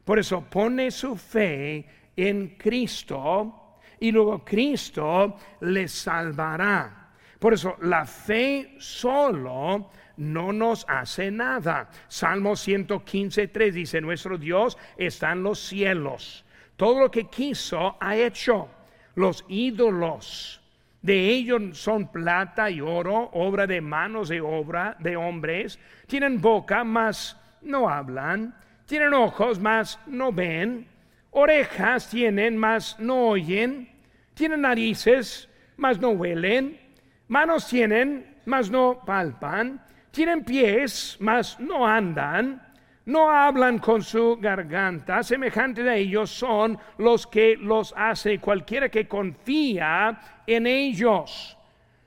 Por 0.05 0.17
eso 0.17 0.45
pone 0.49 0.89
su 0.89 1.17
fe 1.17 1.85
en 2.15 2.55
Cristo 2.57 3.75
y 3.99 4.09
luego 4.09 4.45
Cristo 4.45 5.35
le 5.59 5.85
salvará. 5.89 7.09
Por 7.37 7.55
eso 7.55 7.75
la 7.81 8.05
fe 8.05 8.75
solo 8.77 9.91
no 10.15 10.53
nos 10.53 10.85
hace 10.87 11.29
nada. 11.29 11.89
Salmo 12.07 12.53
115.3 12.53 13.71
dice, 13.73 13.99
nuestro 13.99 14.37
Dios 14.37 14.77
está 14.95 15.33
en 15.33 15.43
los 15.43 15.59
cielos. 15.59 16.45
Todo 16.77 17.01
lo 17.01 17.11
que 17.11 17.25
quiso 17.25 17.97
ha 17.99 18.15
hecho. 18.15 18.69
Los 19.15 19.43
ídolos 19.49 20.61
de 21.01 21.29
ellos 21.29 21.77
son 21.77 22.11
plata 22.11 22.69
y 22.69 22.81
oro, 22.81 23.29
obra 23.33 23.67
de 23.67 23.81
manos 23.81 24.29
de 24.29 24.41
obra 24.41 24.95
de 24.99 25.15
hombres. 25.15 25.79
Tienen 26.07 26.41
boca, 26.41 26.83
mas 26.83 27.37
no 27.61 27.89
hablan. 27.89 28.55
Tienen 28.85 29.13
ojos, 29.13 29.59
mas 29.59 29.99
no 30.07 30.31
ven. 30.31 30.87
Orejas 31.31 32.09
tienen, 32.09 32.57
mas 32.57 32.99
no 32.99 33.29
oyen. 33.29 33.89
Tienen 34.33 34.61
narices, 34.61 35.49
mas 35.77 35.99
no 35.99 36.09
huelen. 36.09 36.79
Manos 37.27 37.67
tienen, 37.67 38.35
mas 38.45 38.69
no 38.69 39.01
palpan. 39.05 39.81
Tienen 40.11 40.43
pies, 40.43 41.17
mas 41.19 41.59
no 41.59 41.85
andan 41.85 42.66
no 43.07 43.31
hablan 43.31 43.79
con 43.79 44.01
su 44.01 44.37
garganta, 44.37 45.23
semejante 45.23 45.81
a 45.89 45.95
ellos 45.95 46.29
son 46.29 46.77
los 46.97 47.25
que 47.25 47.55
los 47.55 47.93
hace 47.95 48.39
cualquiera 48.39 48.89
que 48.89 49.07
confía 49.07 50.43
en 50.45 50.67
ellos. 50.67 51.57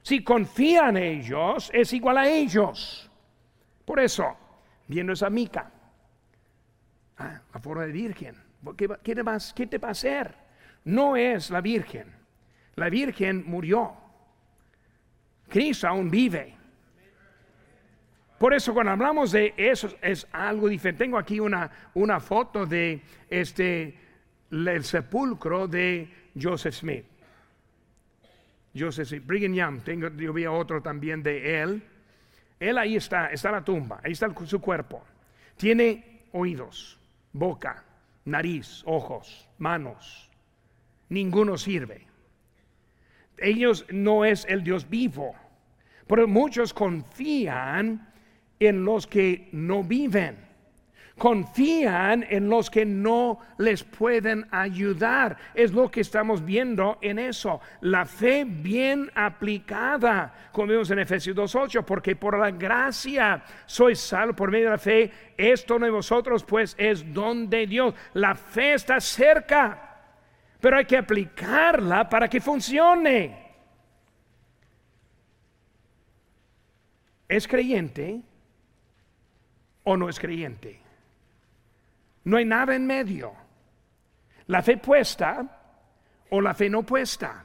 Si 0.03 0.23
confía 0.23 0.91
en 0.91 0.99
ellos, 0.99 1.71
es 1.73 1.91
igual 1.95 2.19
a 2.19 2.29
ellos. 2.29 3.11
Por 3.87 3.99
eso, 3.99 4.37
viendo 4.89 5.15
esa 5.15 5.31
mica, 5.31 5.71
ah, 7.17 7.41
a 7.51 7.59
forma 7.61 7.87
de 7.87 7.93
virgen, 7.93 8.37
¿qué, 8.77 8.87
te 8.87 9.25
¿qué 9.55 9.67
te 9.67 9.79
va 9.79 9.89
a 9.89 9.93
hacer? 9.93 10.35
No 10.85 11.17
es 11.17 11.49
la 11.49 11.63
virgen. 11.63 12.15
La 12.75 12.91
virgen 12.91 13.45
murió. 13.47 13.95
Cristo 15.49 15.89
aún 15.89 16.11
vive. 16.11 16.60
Por 18.41 18.55
eso 18.55 18.72
cuando 18.72 18.93
hablamos 18.93 19.32
de 19.32 19.53
eso 19.55 19.95
es 20.01 20.26
algo 20.32 20.66
diferente. 20.66 21.05
Tengo 21.05 21.18
aquí 21.18 21.38
una, 21.38 21.70
una 21.93 22.20
foto 22.20 22.64
de 22.64 23.03
este 23.28 23.95
el 24.51 24.82
sepulcro 24.82 25.68
de 25.68 26.09
Joseph 26.41 26.72
Smith. 26.72 27.05
Joseph 28.74 29.09
Smith, 29.09 29.26
Brigham 29.26 29.53
Young, 29.53 29.82
tengo, 29.82 30.09
yo 30.16 30.32
vi 30.32 30.47
otro 30.47 30.80
también 30.80 31.22
de 31.22 31.61
él. 31.61 31.82
Él 32.59 32.78
ahí 32.78 32.97
está, 32.97 33.26
está 33.26 33.51
la 33.51 33.62
tumba, 33.62 34.01
ahí 34.03 34.12
está 34.12 34.34
su 34.47 34.59
cuerpo. 34.59 35.05
Tiene 35.59 36.22
oídos, 36.32 36.99
boca, 37.34 37.84
nariz, 38.24 38.82
ojos, 38.86 39.51
manos. 39.59 40.30
Ninguno 41.11 41.59
sirve. 41.59 42.07
Ellos 43.36 43.84
no 43.91 44.24
es 44.24 44.47
el 44.47 44.64
Dios 44.64 44.88
vivo. 44.88 45.34
Pero 46.07 46.26
muchos 46.26 46.72
confían 46.72 48.10
en 48.61 48.85
los 48.85 49.07
que 49.07 49.49
no 49.53 49.83
viven. 49.83 50.51
Confían 51.17 52.25
en 52.31 52.49
los 52.49 52.71
que 52.71 52.87
no 52.87 53.41
les 53.59 53.85
pueden 53.85 54.47
ayudar. 54.51 55.37
Es 55.55 55.73
lo 55.73 55.91
que 55.91 56.01
estamos 56.01 56.43
viendo 56.43 56.97
en 57.03 57.19
eso. 57.19 57.61
La 57.83 58.07
fe 58.07 58.47
bien 58.47 59.11
aplicada, 59.15 60.49
como 60.51 60.69
vemos 60.69 60.91
en 60.91 60.99
Efesios 60.99 61.37
2.8, 61.37 61.85
porque 61.85 62.17
por 62.17 62.39
la 62.39 62.51
gracia 62.51 63.43
sois 63.67 64.01
salvo 64.01 64.35
por 64.35 64.51
medio 64.51 64.67
de 64.67 64.71
la 64.71 64.79
fe. 64.79 65.11
Esto 65.37 65.79
no 65.79 65.85
de 65.85 65.93
vosotros, 65.93 66.43
pues 66.43 66.75
es 66.79 67.13
don 67.13 67.51
de 67.51 67.67
Dios. 67.67 67.95
La 68.15 68.35
fe 68.35 68.73
está 68.73 68.99
cerca, 68.99 69.99
pero 70.59 70.79
hay 70.79 70.87
que 70.87 70.97
aplicarla 70.97 72.09
para 72.09 72.29
que 72.29 72.41
funcione. 72.41 73.37
Es 77.29 77.47
creyente 77.47 78.30
o 79.91 79.97
no 79.97 80.09
es 80.09 80.20
creyente. 80.20 80.80
No 82.24 82.36
hay 82.36 82.45
nada 82.45 82.76
en 82.76 82.86
medio. 82.86 83.32
La 84.47 84.62
fe 84.62 84.76
puesta 84.76 85.74
o 86.30 86.41
la 86.41 86.55
fe 86.55 86.70
no 86.70 86.84
puesta. 86.84 87.45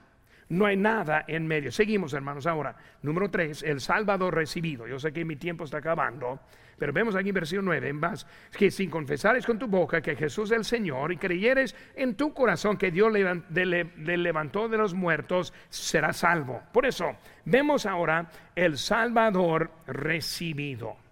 No 0.50 0.68
hay 0.68 0.78
nada 0.78 1.26
en 1.28 1.48
medio. 1.48 1.72
Seguimos, 1.72 2.14
hermanos. 2.14 2.46
Ahora, 2.46 2.76
número 3.02 3.32
tres, 3.32 3.64
el 3.64 3.82
Salvador 3.82 4.36
recibido. 4.36 4.86
Yo 4.86 5.00
sé 5.00 5.12
que 5.12 5.26
mi 5.26 5.38
tiempo 5.38 5.64
está 5.64 5.80
acabando, 5.80 6.40
pero 6.78 6.94
vemos 6.94 7.16
aquí 7.16 7.30
en 7.30 7.36
versículo 7.36 7.64
9, 7.64 7.90
en 7.90 7.96
más, 7.96 8.28
que 8.56 8.70
sin 8.70 8.92
confesares 8.92 9.44
con 9.44 9.58
tu 9.58 9.66
boca 9.66 10.02
que 10.02 10.16
Jesús 10.16 10.52
es 10.52 10.58
el 10.58 10.66
Señor 10.66 11.12
y 11.12 11.18
creyeres 11.18 11.76
en 11.96 12.14
tu 12.14 12.32
corazón 12.32 12.78
que 12.78 12.92
Dios 12.92 13.12
le 13.12 14.18
levantó 14.18 14.70
de 14.70 14.78
los 14.78 14.94
muertos, 14.94 15.52
serás 15.70 16.18
salvo. 16.18 16.62
Por 16.72 16.86
eso, 16.86 17.16
vemos 17.46 17.88
ahora 17.88 18.30
el 18.56 18.78
Salvador 18.78 19.72
recibido 19.88 21.05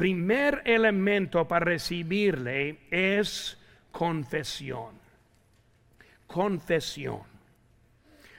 primer 0.00 0.62
elemento 0.64 1.46
para 1.46 1.66
recibirle 1.66 2.86
es 2.90 3.58
confesión. 3.92 4.98
Confesión. 6.26 7.20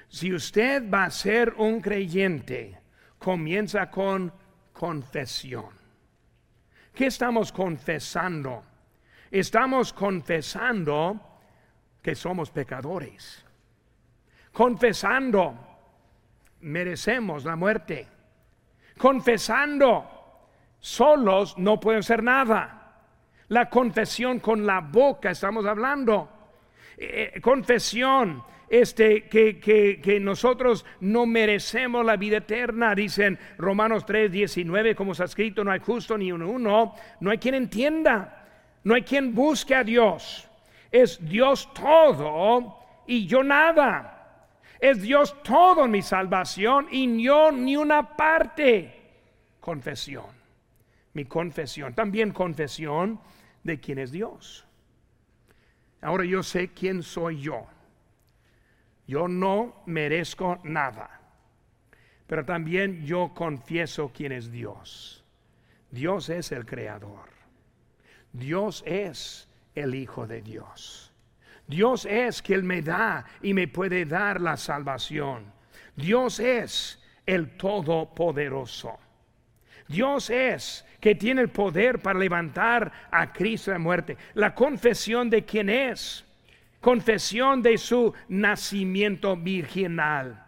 Si 0.09 0.33
usted 0.33 0.89
va 0.91 1.03
a 1.03 1.11
ser 1.11 1.53
un 1.59 1.79
creyente, 1.79 2.79
comienza 3.19 3.91
con 3.91 4.33
confesión. 4.73 5.67
¿Qué 6.95 7.05
estamos 7.05 7.51
confesando? 7.51 8.63
Estamos 9.29 9.93
confesando 9.93 11.21
que 12.01 12.15
somos 12.15 12.49
pecadores. 12.49 13.45
Confesando, 14.51 15.53
merecemos 16.61 17.45
la 17.45 17.55
muerte. 17.55 18.07
Confesando, 18.97 20.20
solos 20.81 21.57
no 21.57 21.79
pueden 21.79 22.03
ser 22.03 22.21
nada. 22.21 22.81
La 23.47 23.69
confesión 23.69 24.39
con 24.39 24.65
la 24.65 24.81
boca 24.81 25.31
estamos 25.31 25.65
hablando. 25.65 26.29
Eh, 26.97 27.31
eh, 27.35 27.41
confesión 27.41 28.43
este, 28.69 29.27
que, 29.27 29.59
que, 29.59 30.19
nosotros 30.19 30.85
no 31.01 31.25
merecemos 31.25 32.05
la 32.05 32.17
vida 32.17 32.37
eterna. 32.37 32.95
Dicen 32.95 33.37
Romanos 33.57 34.05
3, 34.05 34.31
19, 34.31 34.95
como 34.95 35.11
está 35.11 35.25
escrito, 35.25 35.63
no 35.63 35.71
hay 35.71 35.79
justo 35.79 36.17
ni 36.17 36.31
uno, 36.31 36.95
no 37.19 37.29
hay 37.31 37.37
quien 37.37 37.55
entienda, 37.55 38.47
no 38.83 38.95
hay 38.95 39.03
quien 39.03 39.35
busque 39.35 39.75
a 39.75 39.83
Dios. 39.83 40.47
Es 40.91 41.19
Dios 41.21 41.73
todo 41.73 42.79
y 43.05 43.27
yo 43.27 43.43
nada. 43.43 44.17
Es 44.79 45.01
Dios 45.01 45.35
todo 45.43 45.87
mi 45.87 46.01
salvación 46.01 46.87
y 46.89 47.23
yo 47.23 47.51
ni 47.51 47.75
una 47.75 48.15
parte. 48.15 48.95
Confesión 49.59 50.40
mi 51.13 51.25
confesión, 51.25 51.93
también 51.93 52.31
confesión 52.31 53.19
de 53.63 53.79
quién 53.79 53.99
es 53.99 54.11
Dios. 54.11 54.65
Ahora 56.01 56.25
yo 56.25 56.41
sé 56.41 56.69
quién 56.69 57.03
soy 57.03 57.41
yo. 57.41 57.67
Yo 59.07 59.27
no 59.27 59.83
merezco 59.85 60.59
nada, 60.63 61.19
pero 62.27 62.45
también 62.45 63.05
yo 63.05 63.33
confieso 63.33 64.11
quién 64.13 64.31
es 64.31 64.51
Dios. 64.51 65.23
Dios 65.91 66.29
es 66.29 66.51
el 66.51 66.65
creador. 66.65 67.29
Dios 68.31 68.83
es 68.85 69.49
el 69.75 69.93
Hijo 69.95 70.25
de 70.25 70.41
Dios. 70.41 71.11
Dios 71.67 72.05
es 72.05 72.41
quien 72.41 72.65
me 72.65 72.81
da 72.81 73.25
y 73.41 73.53
me 73.53 73.67
puede 73.67 74.05
dar 74.05 74.41
la 74.41 74.57
salvación. 74.57 75.51
Dios 75.95 76.39
es 76.39 77.01
el 77.25 77.57
Todopoderoso. 77.57 78.97
Dios 79.91 80.29
es 80.29 80.85
que 81.01 81.15
tiene 81.15 81.41
el 81.41 81.49
poder 81.49 81.99
para 81.99 82.17
levantar 82.17 82.91
a 83.11 83.33
Cristo 83.33 83.71
de 83.71 83.79
muerte. 83.79 84.17
La 84.35 84.55
confesión 84.55 85.29
de 85.29 85.43
quién 85.43 85.69
es. 85.69 86.23
Confesión 86.79 87.61
de 87.61 87.77
su 87.77 88.13
nacimiento 88.29 89.35
virginal. 89.35 90.45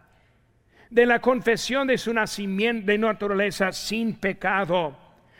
De 0.89 1.05
la 1.05 1.19
confesión 1.19 1.87
de 1.87 1.97
su 1.97 2.13
nacimiento 2.13 2.85
de 2.85 2.97
naturaleza 2.97 3.71
sin 3.71 4.15
pecado. 4.15 4.95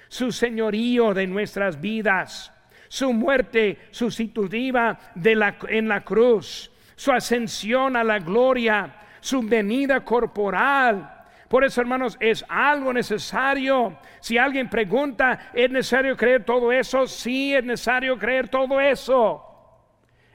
Su 0.09 0.31
señorío 0.31 1.13
de 1.13 1.27
nuestras 1.27 1.79
vidas. 1.79 2.51
Su 2.87 3.13
muerte 3.13 3.77
sustitutiva 3.91 4.99
en 5.15 5.87
la 5.87 6.03
cruz. 6.03 6.71
Su 6.95 7.11
ascensión 7.11 7.95
a 7.95 8.03
la 8.03 8.19
gloria. 8.19 8.95
Su 9.21 9.41
venida 9.41 10.03
corporal 10.03 11.12
por 11.53 11.63
eso, 11.63 11.81
hermanos, 11.81 12.17
es 12.19 12.43
algo 12.49 12.91
necesario. 12.91 13.99
Si 14.19 14.39
alguien 14.39 14.71
pregunta, 14.71 15.51
¿es 15.53 15.69
necesario 15.69 16.17
creer 16.17 16.43
todo 16.43 16.71
eso? 16.71 17.05
Sí, 17.05 17.53
es 17.53 17.63
necesario 17.63 18.17
creer 18.17 18.49
todo 18.49 18.81
eso. 18.81 19.45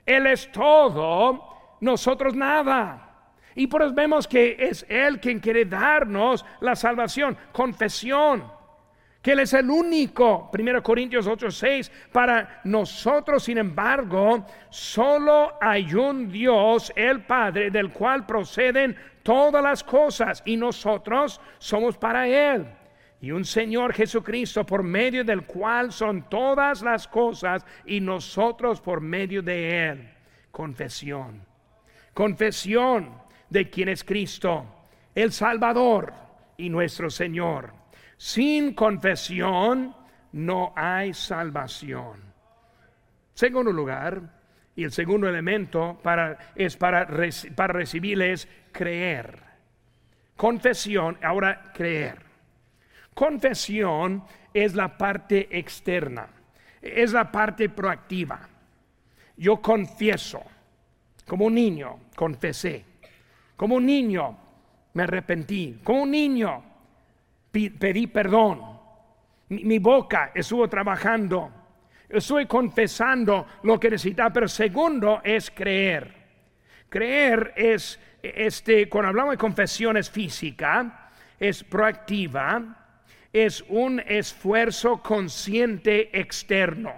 Él 0.07 0.29
es 0.29 0.49
todo, 0.53 1.77
nosotros 1.81 2.37
nada. 2.37 3.33
Y 3.57 3.67
por 3.67 3.83
eso 3.83 3.95
vemos 3.95 4.29
que 4.29 4.59
es 4.61 4.87
Él 4.89 5.19
quien 5.19 5.41
quiere 5.41 5.65
darnos 5.65 6.47
la 6.61 6.77
salvación, 6.77 7.37
confesión 7.51 8.45
que 9.21 9.33
Él 9.33 9.41
es 9.41 9.53
el 9.53 9.69
único, 9.69 10.51
1 10.57 10.83
Corintios 10.83 11.27
8, 11.27 11.51
6, 11.51 11.93
para 12.13 12.61
nosotros, 12.65 13.43
sin 13.43 13.59
embargo, 13.59 14.47
solo 14.71 15.59
hay 15.61 15.93
un 15.93 16.31
Dios, 16.31 16.93
el 16.95 17.25
Padre, 17.25 17.71
del 17.71 17.91
cual 17.93 18.25
proceden 18.25 18.97
todas 19.29 19.63
las 19.63 19.85
cosas 19.85 20.43
y 20.47 20.57
nosotros 20.57 21.39
somos 21.59 21.99
para 21.99 22.27
Él. 22.27 22.67
Y 23.21 23.31
un 23.31 23.45
Señor 23.45 23.93
Jesucristo 23.93 24.65
por 24.65 24.83
medio 24.83 25.23
del 25.23 25.45
cual 25.45 25.93
son 25.93 26.31
todas 26.31 26.81
las 26.81 27.07
cosas 27.07 27.63
y 27.85 28.01
nosotros 28.01 28.81
por 28.81 29.03
medio 29.03 29.43
de 29.43 29.87
Él. 29.91 30.11
Confesión. 30.51 31.45
Confesión 32.15 33.21
de 33.51 33.69
quien 33.69 33.91
es 33.91 34.03
Cristo, 34.03 34.65
el 35.15 35.31
Salvador 35.31 36.15
y 36.57 36.71
nuestro 36.71 37.11
Señor. 37.11 37.75
Sin 38.17 38.73
confesión 38.73 39.95
no 40.33 40.73
hay 40.75 41.13
salvación. 41.13 42.33
Segundo 43.35 43.73
lugar, 43.73 44.38
y 44.79 44.85
el 44.85 44.93
segundo 44.93 45.29
elemento 45.29 45.99
para, 46.05 46.39
es 46.55 46.77
para, 46.77 47.09
para 47.57 47.73
recibir 47.73 48.23
es 48.23 48.47
creer. 48.71 49.37
Confesión, 50.37 51.19
ahora 51.21 51.73
creer. 51.75 52.21
Confesión 53.13 54.23
es 54.55 54.77
la 54.77 54.97
parte 54.97 55.49
externa, 55.51 56.29
es 56.81 57.13
la 57.13 57.29
parte 57.33 57.69
proactiva. 57.69 58.39
Yo 59.37 59.61
confieso, 59.61 60.45
como 61.27 61.47
un 61.47 61.57
niño, 61.57 61.99
confesé. 62.15 62.85
Como 63.57 63.75
un 63.75 63.85
niño, 63.87 64.39
me 64.95 65.03
arrepentí. 65.03 65.81
Como 65.83 66.03
un 66.03 66.13
niño, 66.13 66.63
pedí 67.51 68.07
perdón. 68.07 68.79
Mi, 69.49 69.81
boca 69.81 70.31
estuvo 70.37 70.69
trabajando. 70.69 71.51
Estoy 72.09 72.47
confesando 72.47 73.47
lo 73.65 73.79
que 73.79 73.91
necesita, 73.91 74.33
pero 74.33 74.49
segundo 74.49 75.21
es 75.23 75.51
creer. 75.51 76.15
Creer 76.89 77.53
es, 77.55 78.01
este, 78.23 78.89
cuando 78.89 79.09
hablamos 79.11 79.33
de 79.33 79.39
confesión 79.39 79.97
es 79.99 80.11
física, 80.11 81.11
es 81.39 81.63
proactiva, 81.63 82.87
es 83.31 83.63
un 83.69 84.01
esfuerzo 84.01 85.03
consciente 85.03 86.19
externo. 86.19 86.95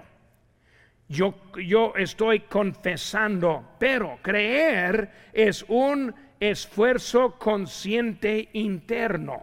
Yo, 1.08 1.34
yo 1.60 1.92
estoy 1.96 2.40
confesando, 2.40 3.74
pero 3.80 4.20
creer 4.22 5.10
es 5.32 5.64
un 5.66 6.14
esfuerzo 6.38 7.36
consciente 7.36 8.48
interno. 8.52 9.42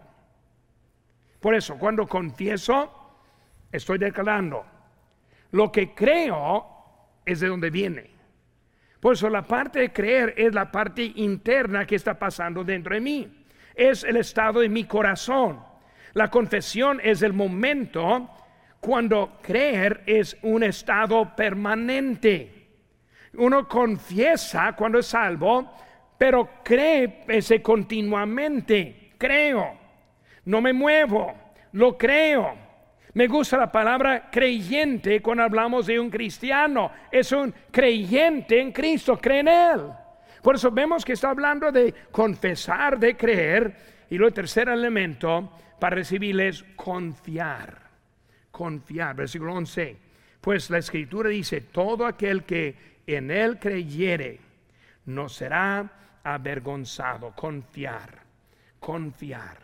Por 1.40 1.54
eso, 1.54 1.76
cuando 1.76 2.06
confieso, 2.06 3.20
estoy 3.70 3.98
declarando. 3.98 4.77
Lo 5.50 5.72
que 5.72 5.94
creo 5.94 6.66
es 7.24 7.40
de 7.40 7.48
donde 7.48 7.70
viene. 7.70 8.10
Por 9.00 9.14
eso 9.14 9.28
la 9.30 9.42
parte 9.42 9.80
de 9.80 9.92
creer 9.92 10.34
es 10.36 10.52
la 10.54 10.70
parte 10.70 11.12
interna 11.16 11.86
que 11.86 11.96
está 11.96 12.18
pasando 12.18 12.64
dentro 12.64 12.94
de 12.94 13.00
mí. 13.00 13.44
Es 13.74 14.04
el 14.04 14.16
estado 14.16 14.60
de 14.60 14.68
mi 14.68 14.84
corazón. 14.84 15.60
La 16.14 16.30
confesión 16.30 17.00
es 17.02 17.22
el 17.22 17.32
momento 17.32 18.30
cuando 18.80 19.38
creer 19.42 20.02
es 20.06 20.36
un 20.42 20.62
estado 20.62 21.34
permanente. 21.36 22.68
Uno 23.34 23.68
confiesa 23.68 24.74
cuando 24.74 24.98
es 24.98 25.06
salvo, 25.06 25.72
pero 26.16 26.48
cree 26.64 27.24
ese 27.28 27.62
continuamente. 27.62 29.12
Creo 29.16 29.88
no 30.48 30.62
me 30.62 30.72
muevo, 30.72 31.34
lo 31.72 31.98
creo. 31.98 32.56
Me 33.18 33.26
gusta 33.26 33.56
la 33.56 33.72
palabra 33.72 34.30
creyente 34.30 35.20
cuando 35.20 35.42
hablamos 35.42 35.86
de 35.86 35.98
un 35.98 36.08
cristiano. 36.08 36.92
Es 37.10 37.32
un 37.32 37.52
creyente 37.68 38.60
en 38.60 38.70
Cristo, 38.70 39.18
cree 39.18 39.40
en 39.40 39.48
Él. 39.48 39.80
Por 40.40 40.54
eso 40.54 40.70
vemos 40.70 41.04
que 41.04 41.14
está 41.14 41.30
hablando 41.30 41.72
de 41.72 41.92
confesar, 42.12 42.96
de 42.96 43.16
creer. 43.16 44.06
Y 44.08 44.18
lo 44.18 44.30
tercer 44.30 44.68
elemento 44.68 45.50
para 45.80 45.96
recibir 45.96 46.40
es 46.40 46.62
confiar. 46.76 47.90
Confiar. 48.52 49.16
Versículo 49.16 49.52
11. 49.54 49.96
Pues 50.40 50.70
la 50.70 50.78
escritura 50.78 51.28
dice, 51.28 51.62
todo 51.62 52.06
aquel 52.06 52.44
que 52.44 53.00
en 53.04 53.32
Él 53.32 53.58
creyere 53.58 54.38
no 55.06 55.28
será 55.28 56.20
avergonzado. 56.22 57.32
Confiar. 57.34 58.10
Confiar. 58.78 59.58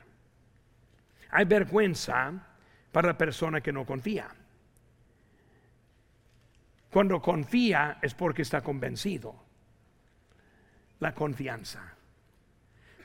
Hay 1.30 1.44
vergüenza 1.44 2.50
para 2.94 3.08
la 3.08 3.18
persona 3.18 3.60
que 3.60 3.72
no 3.72 3.84
confía. 3.84 4.28
Cuando 6.92 7.20
confía 7.20 7.98
es 8.00 8.14
porque 8.14 8.42
está 8.42 8.60
convencido. 8.60 9.34
La 11.00 11.12
confianza. 11.12 11.92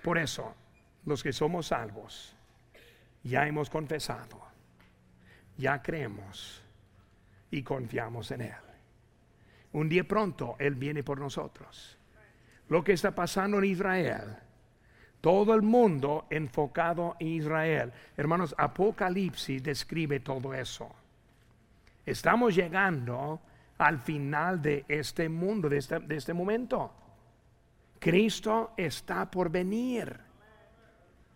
Por 0.04 0.20
eso, 0.20 0.54
los 1.08 1.24
que 1.24 1.34
somos 1.34 1.66
salvos, 1.66 2.36
ya 3.24 3.48
hemos 3.48 3.72
confesado, 3.72 4.40
ya 5.58 5.82
creemos 5.82 6.62
y 7.50 7.64
confiamos 7.64 8.30
en 8.30 8.42
Él. 8.42 8.54
Un 9.72 9.90
día 9.90 10.04
pronto 10.04 10.56
Él 10.60 10.76
viene 10.76 11.02
por 11.02 11.20
nosotros. 11.20 11.98
Lo 12.68 12.84
que 12.84 12.94
está 12.94 13.16
pasando 13.16 13.58
en 13.58 13.66
Israel 13.66 14.38
todo 15.22 15.54
el 15.54 15.62
mundo 15.62 16.26
enfocado 16.30 17.16
en 17.20 17.28
Israel. 17.28 17.92
Hermanos, 18.16 18.56
Apocalipsis 18.58 19.62
describe 19.62 20.20
todo 20.20 20.54
eso. 20.54 20.90
Estamos 22.06 22.56
llegando 22.56 23.40
al 23.78 24.00
final 24.00 24.62
de 24.62 24.86
este 24.88 25.30
mundo, 25.30 25.70
de 25.70 25.78
este, 25.78 26.00
de 26.00 26.16
este 26.16 26.34
momento. 26.34 26.92
Cristo 28.00 28.72
está 28.78 29.30
por 29.30 29.50
venir. 29.50 30.20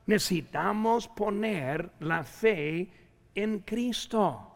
Necesitamos 0.06 1.08
poner 1.08 1.92
la 2.00 2.24
fe 2.24 2.90
en 3.36 3.60
Cristo. 3.60 4.53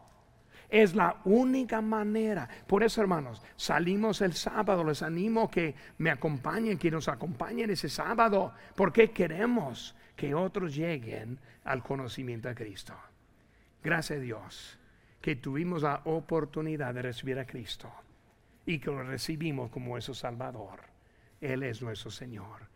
Es 0.68 0.94
la 0.94 1.16
única 1.24 1.80
manera. 1.80 2.48
Por 2.66 2.82
eso, 2.82 3.00
hermanos, 3.00 3.42
salimos 3.56 4.20
el 4.20 4.34
sábado. 4.34 4.84
Les 4.84 5.02
animo 5.02 5.50
que 5.50 5.74
me 5.98 6.10
acompañen, 6.10 6.78
que 6.78 6.90
nos 6.90 7.08
acompañen 7.08 7.70
ese 7.70 7.88
sábado, 7.88 8.52
porque 8.74 9.10
queremos 9.10 9.94
que 10.14 10.34
otros 10.34 10.74
lleguen 10.74 11.38
al 11.64 11.82
conocimiento 11.82 12.48
de 12.48 12.54
Cristo. 12.54 12.94
Gracias 13.82 14.18
a 14.18 14.22
Dios 14.22 14.78
que 15.20 15.36
tuvimos 15.36 15.82
la 15.82 16.02
oportunidad 16.04 16.92
de 16.94 17.02
recibir 17.02 17.38
a 17.38 17.46
Cristo 17.46 17.90
y 18.66 18.78
que 18.78 18.90
lo 18.90 19.02
recibimos 19.02 19.70
como 19.70 19.92
nuestro 19.92 20.14
Salvador. 20.14 20.80
Él 21.40 21.62
es 21.62 21.80
nuestro 21.80 22.10
Señor. 22.10 22.68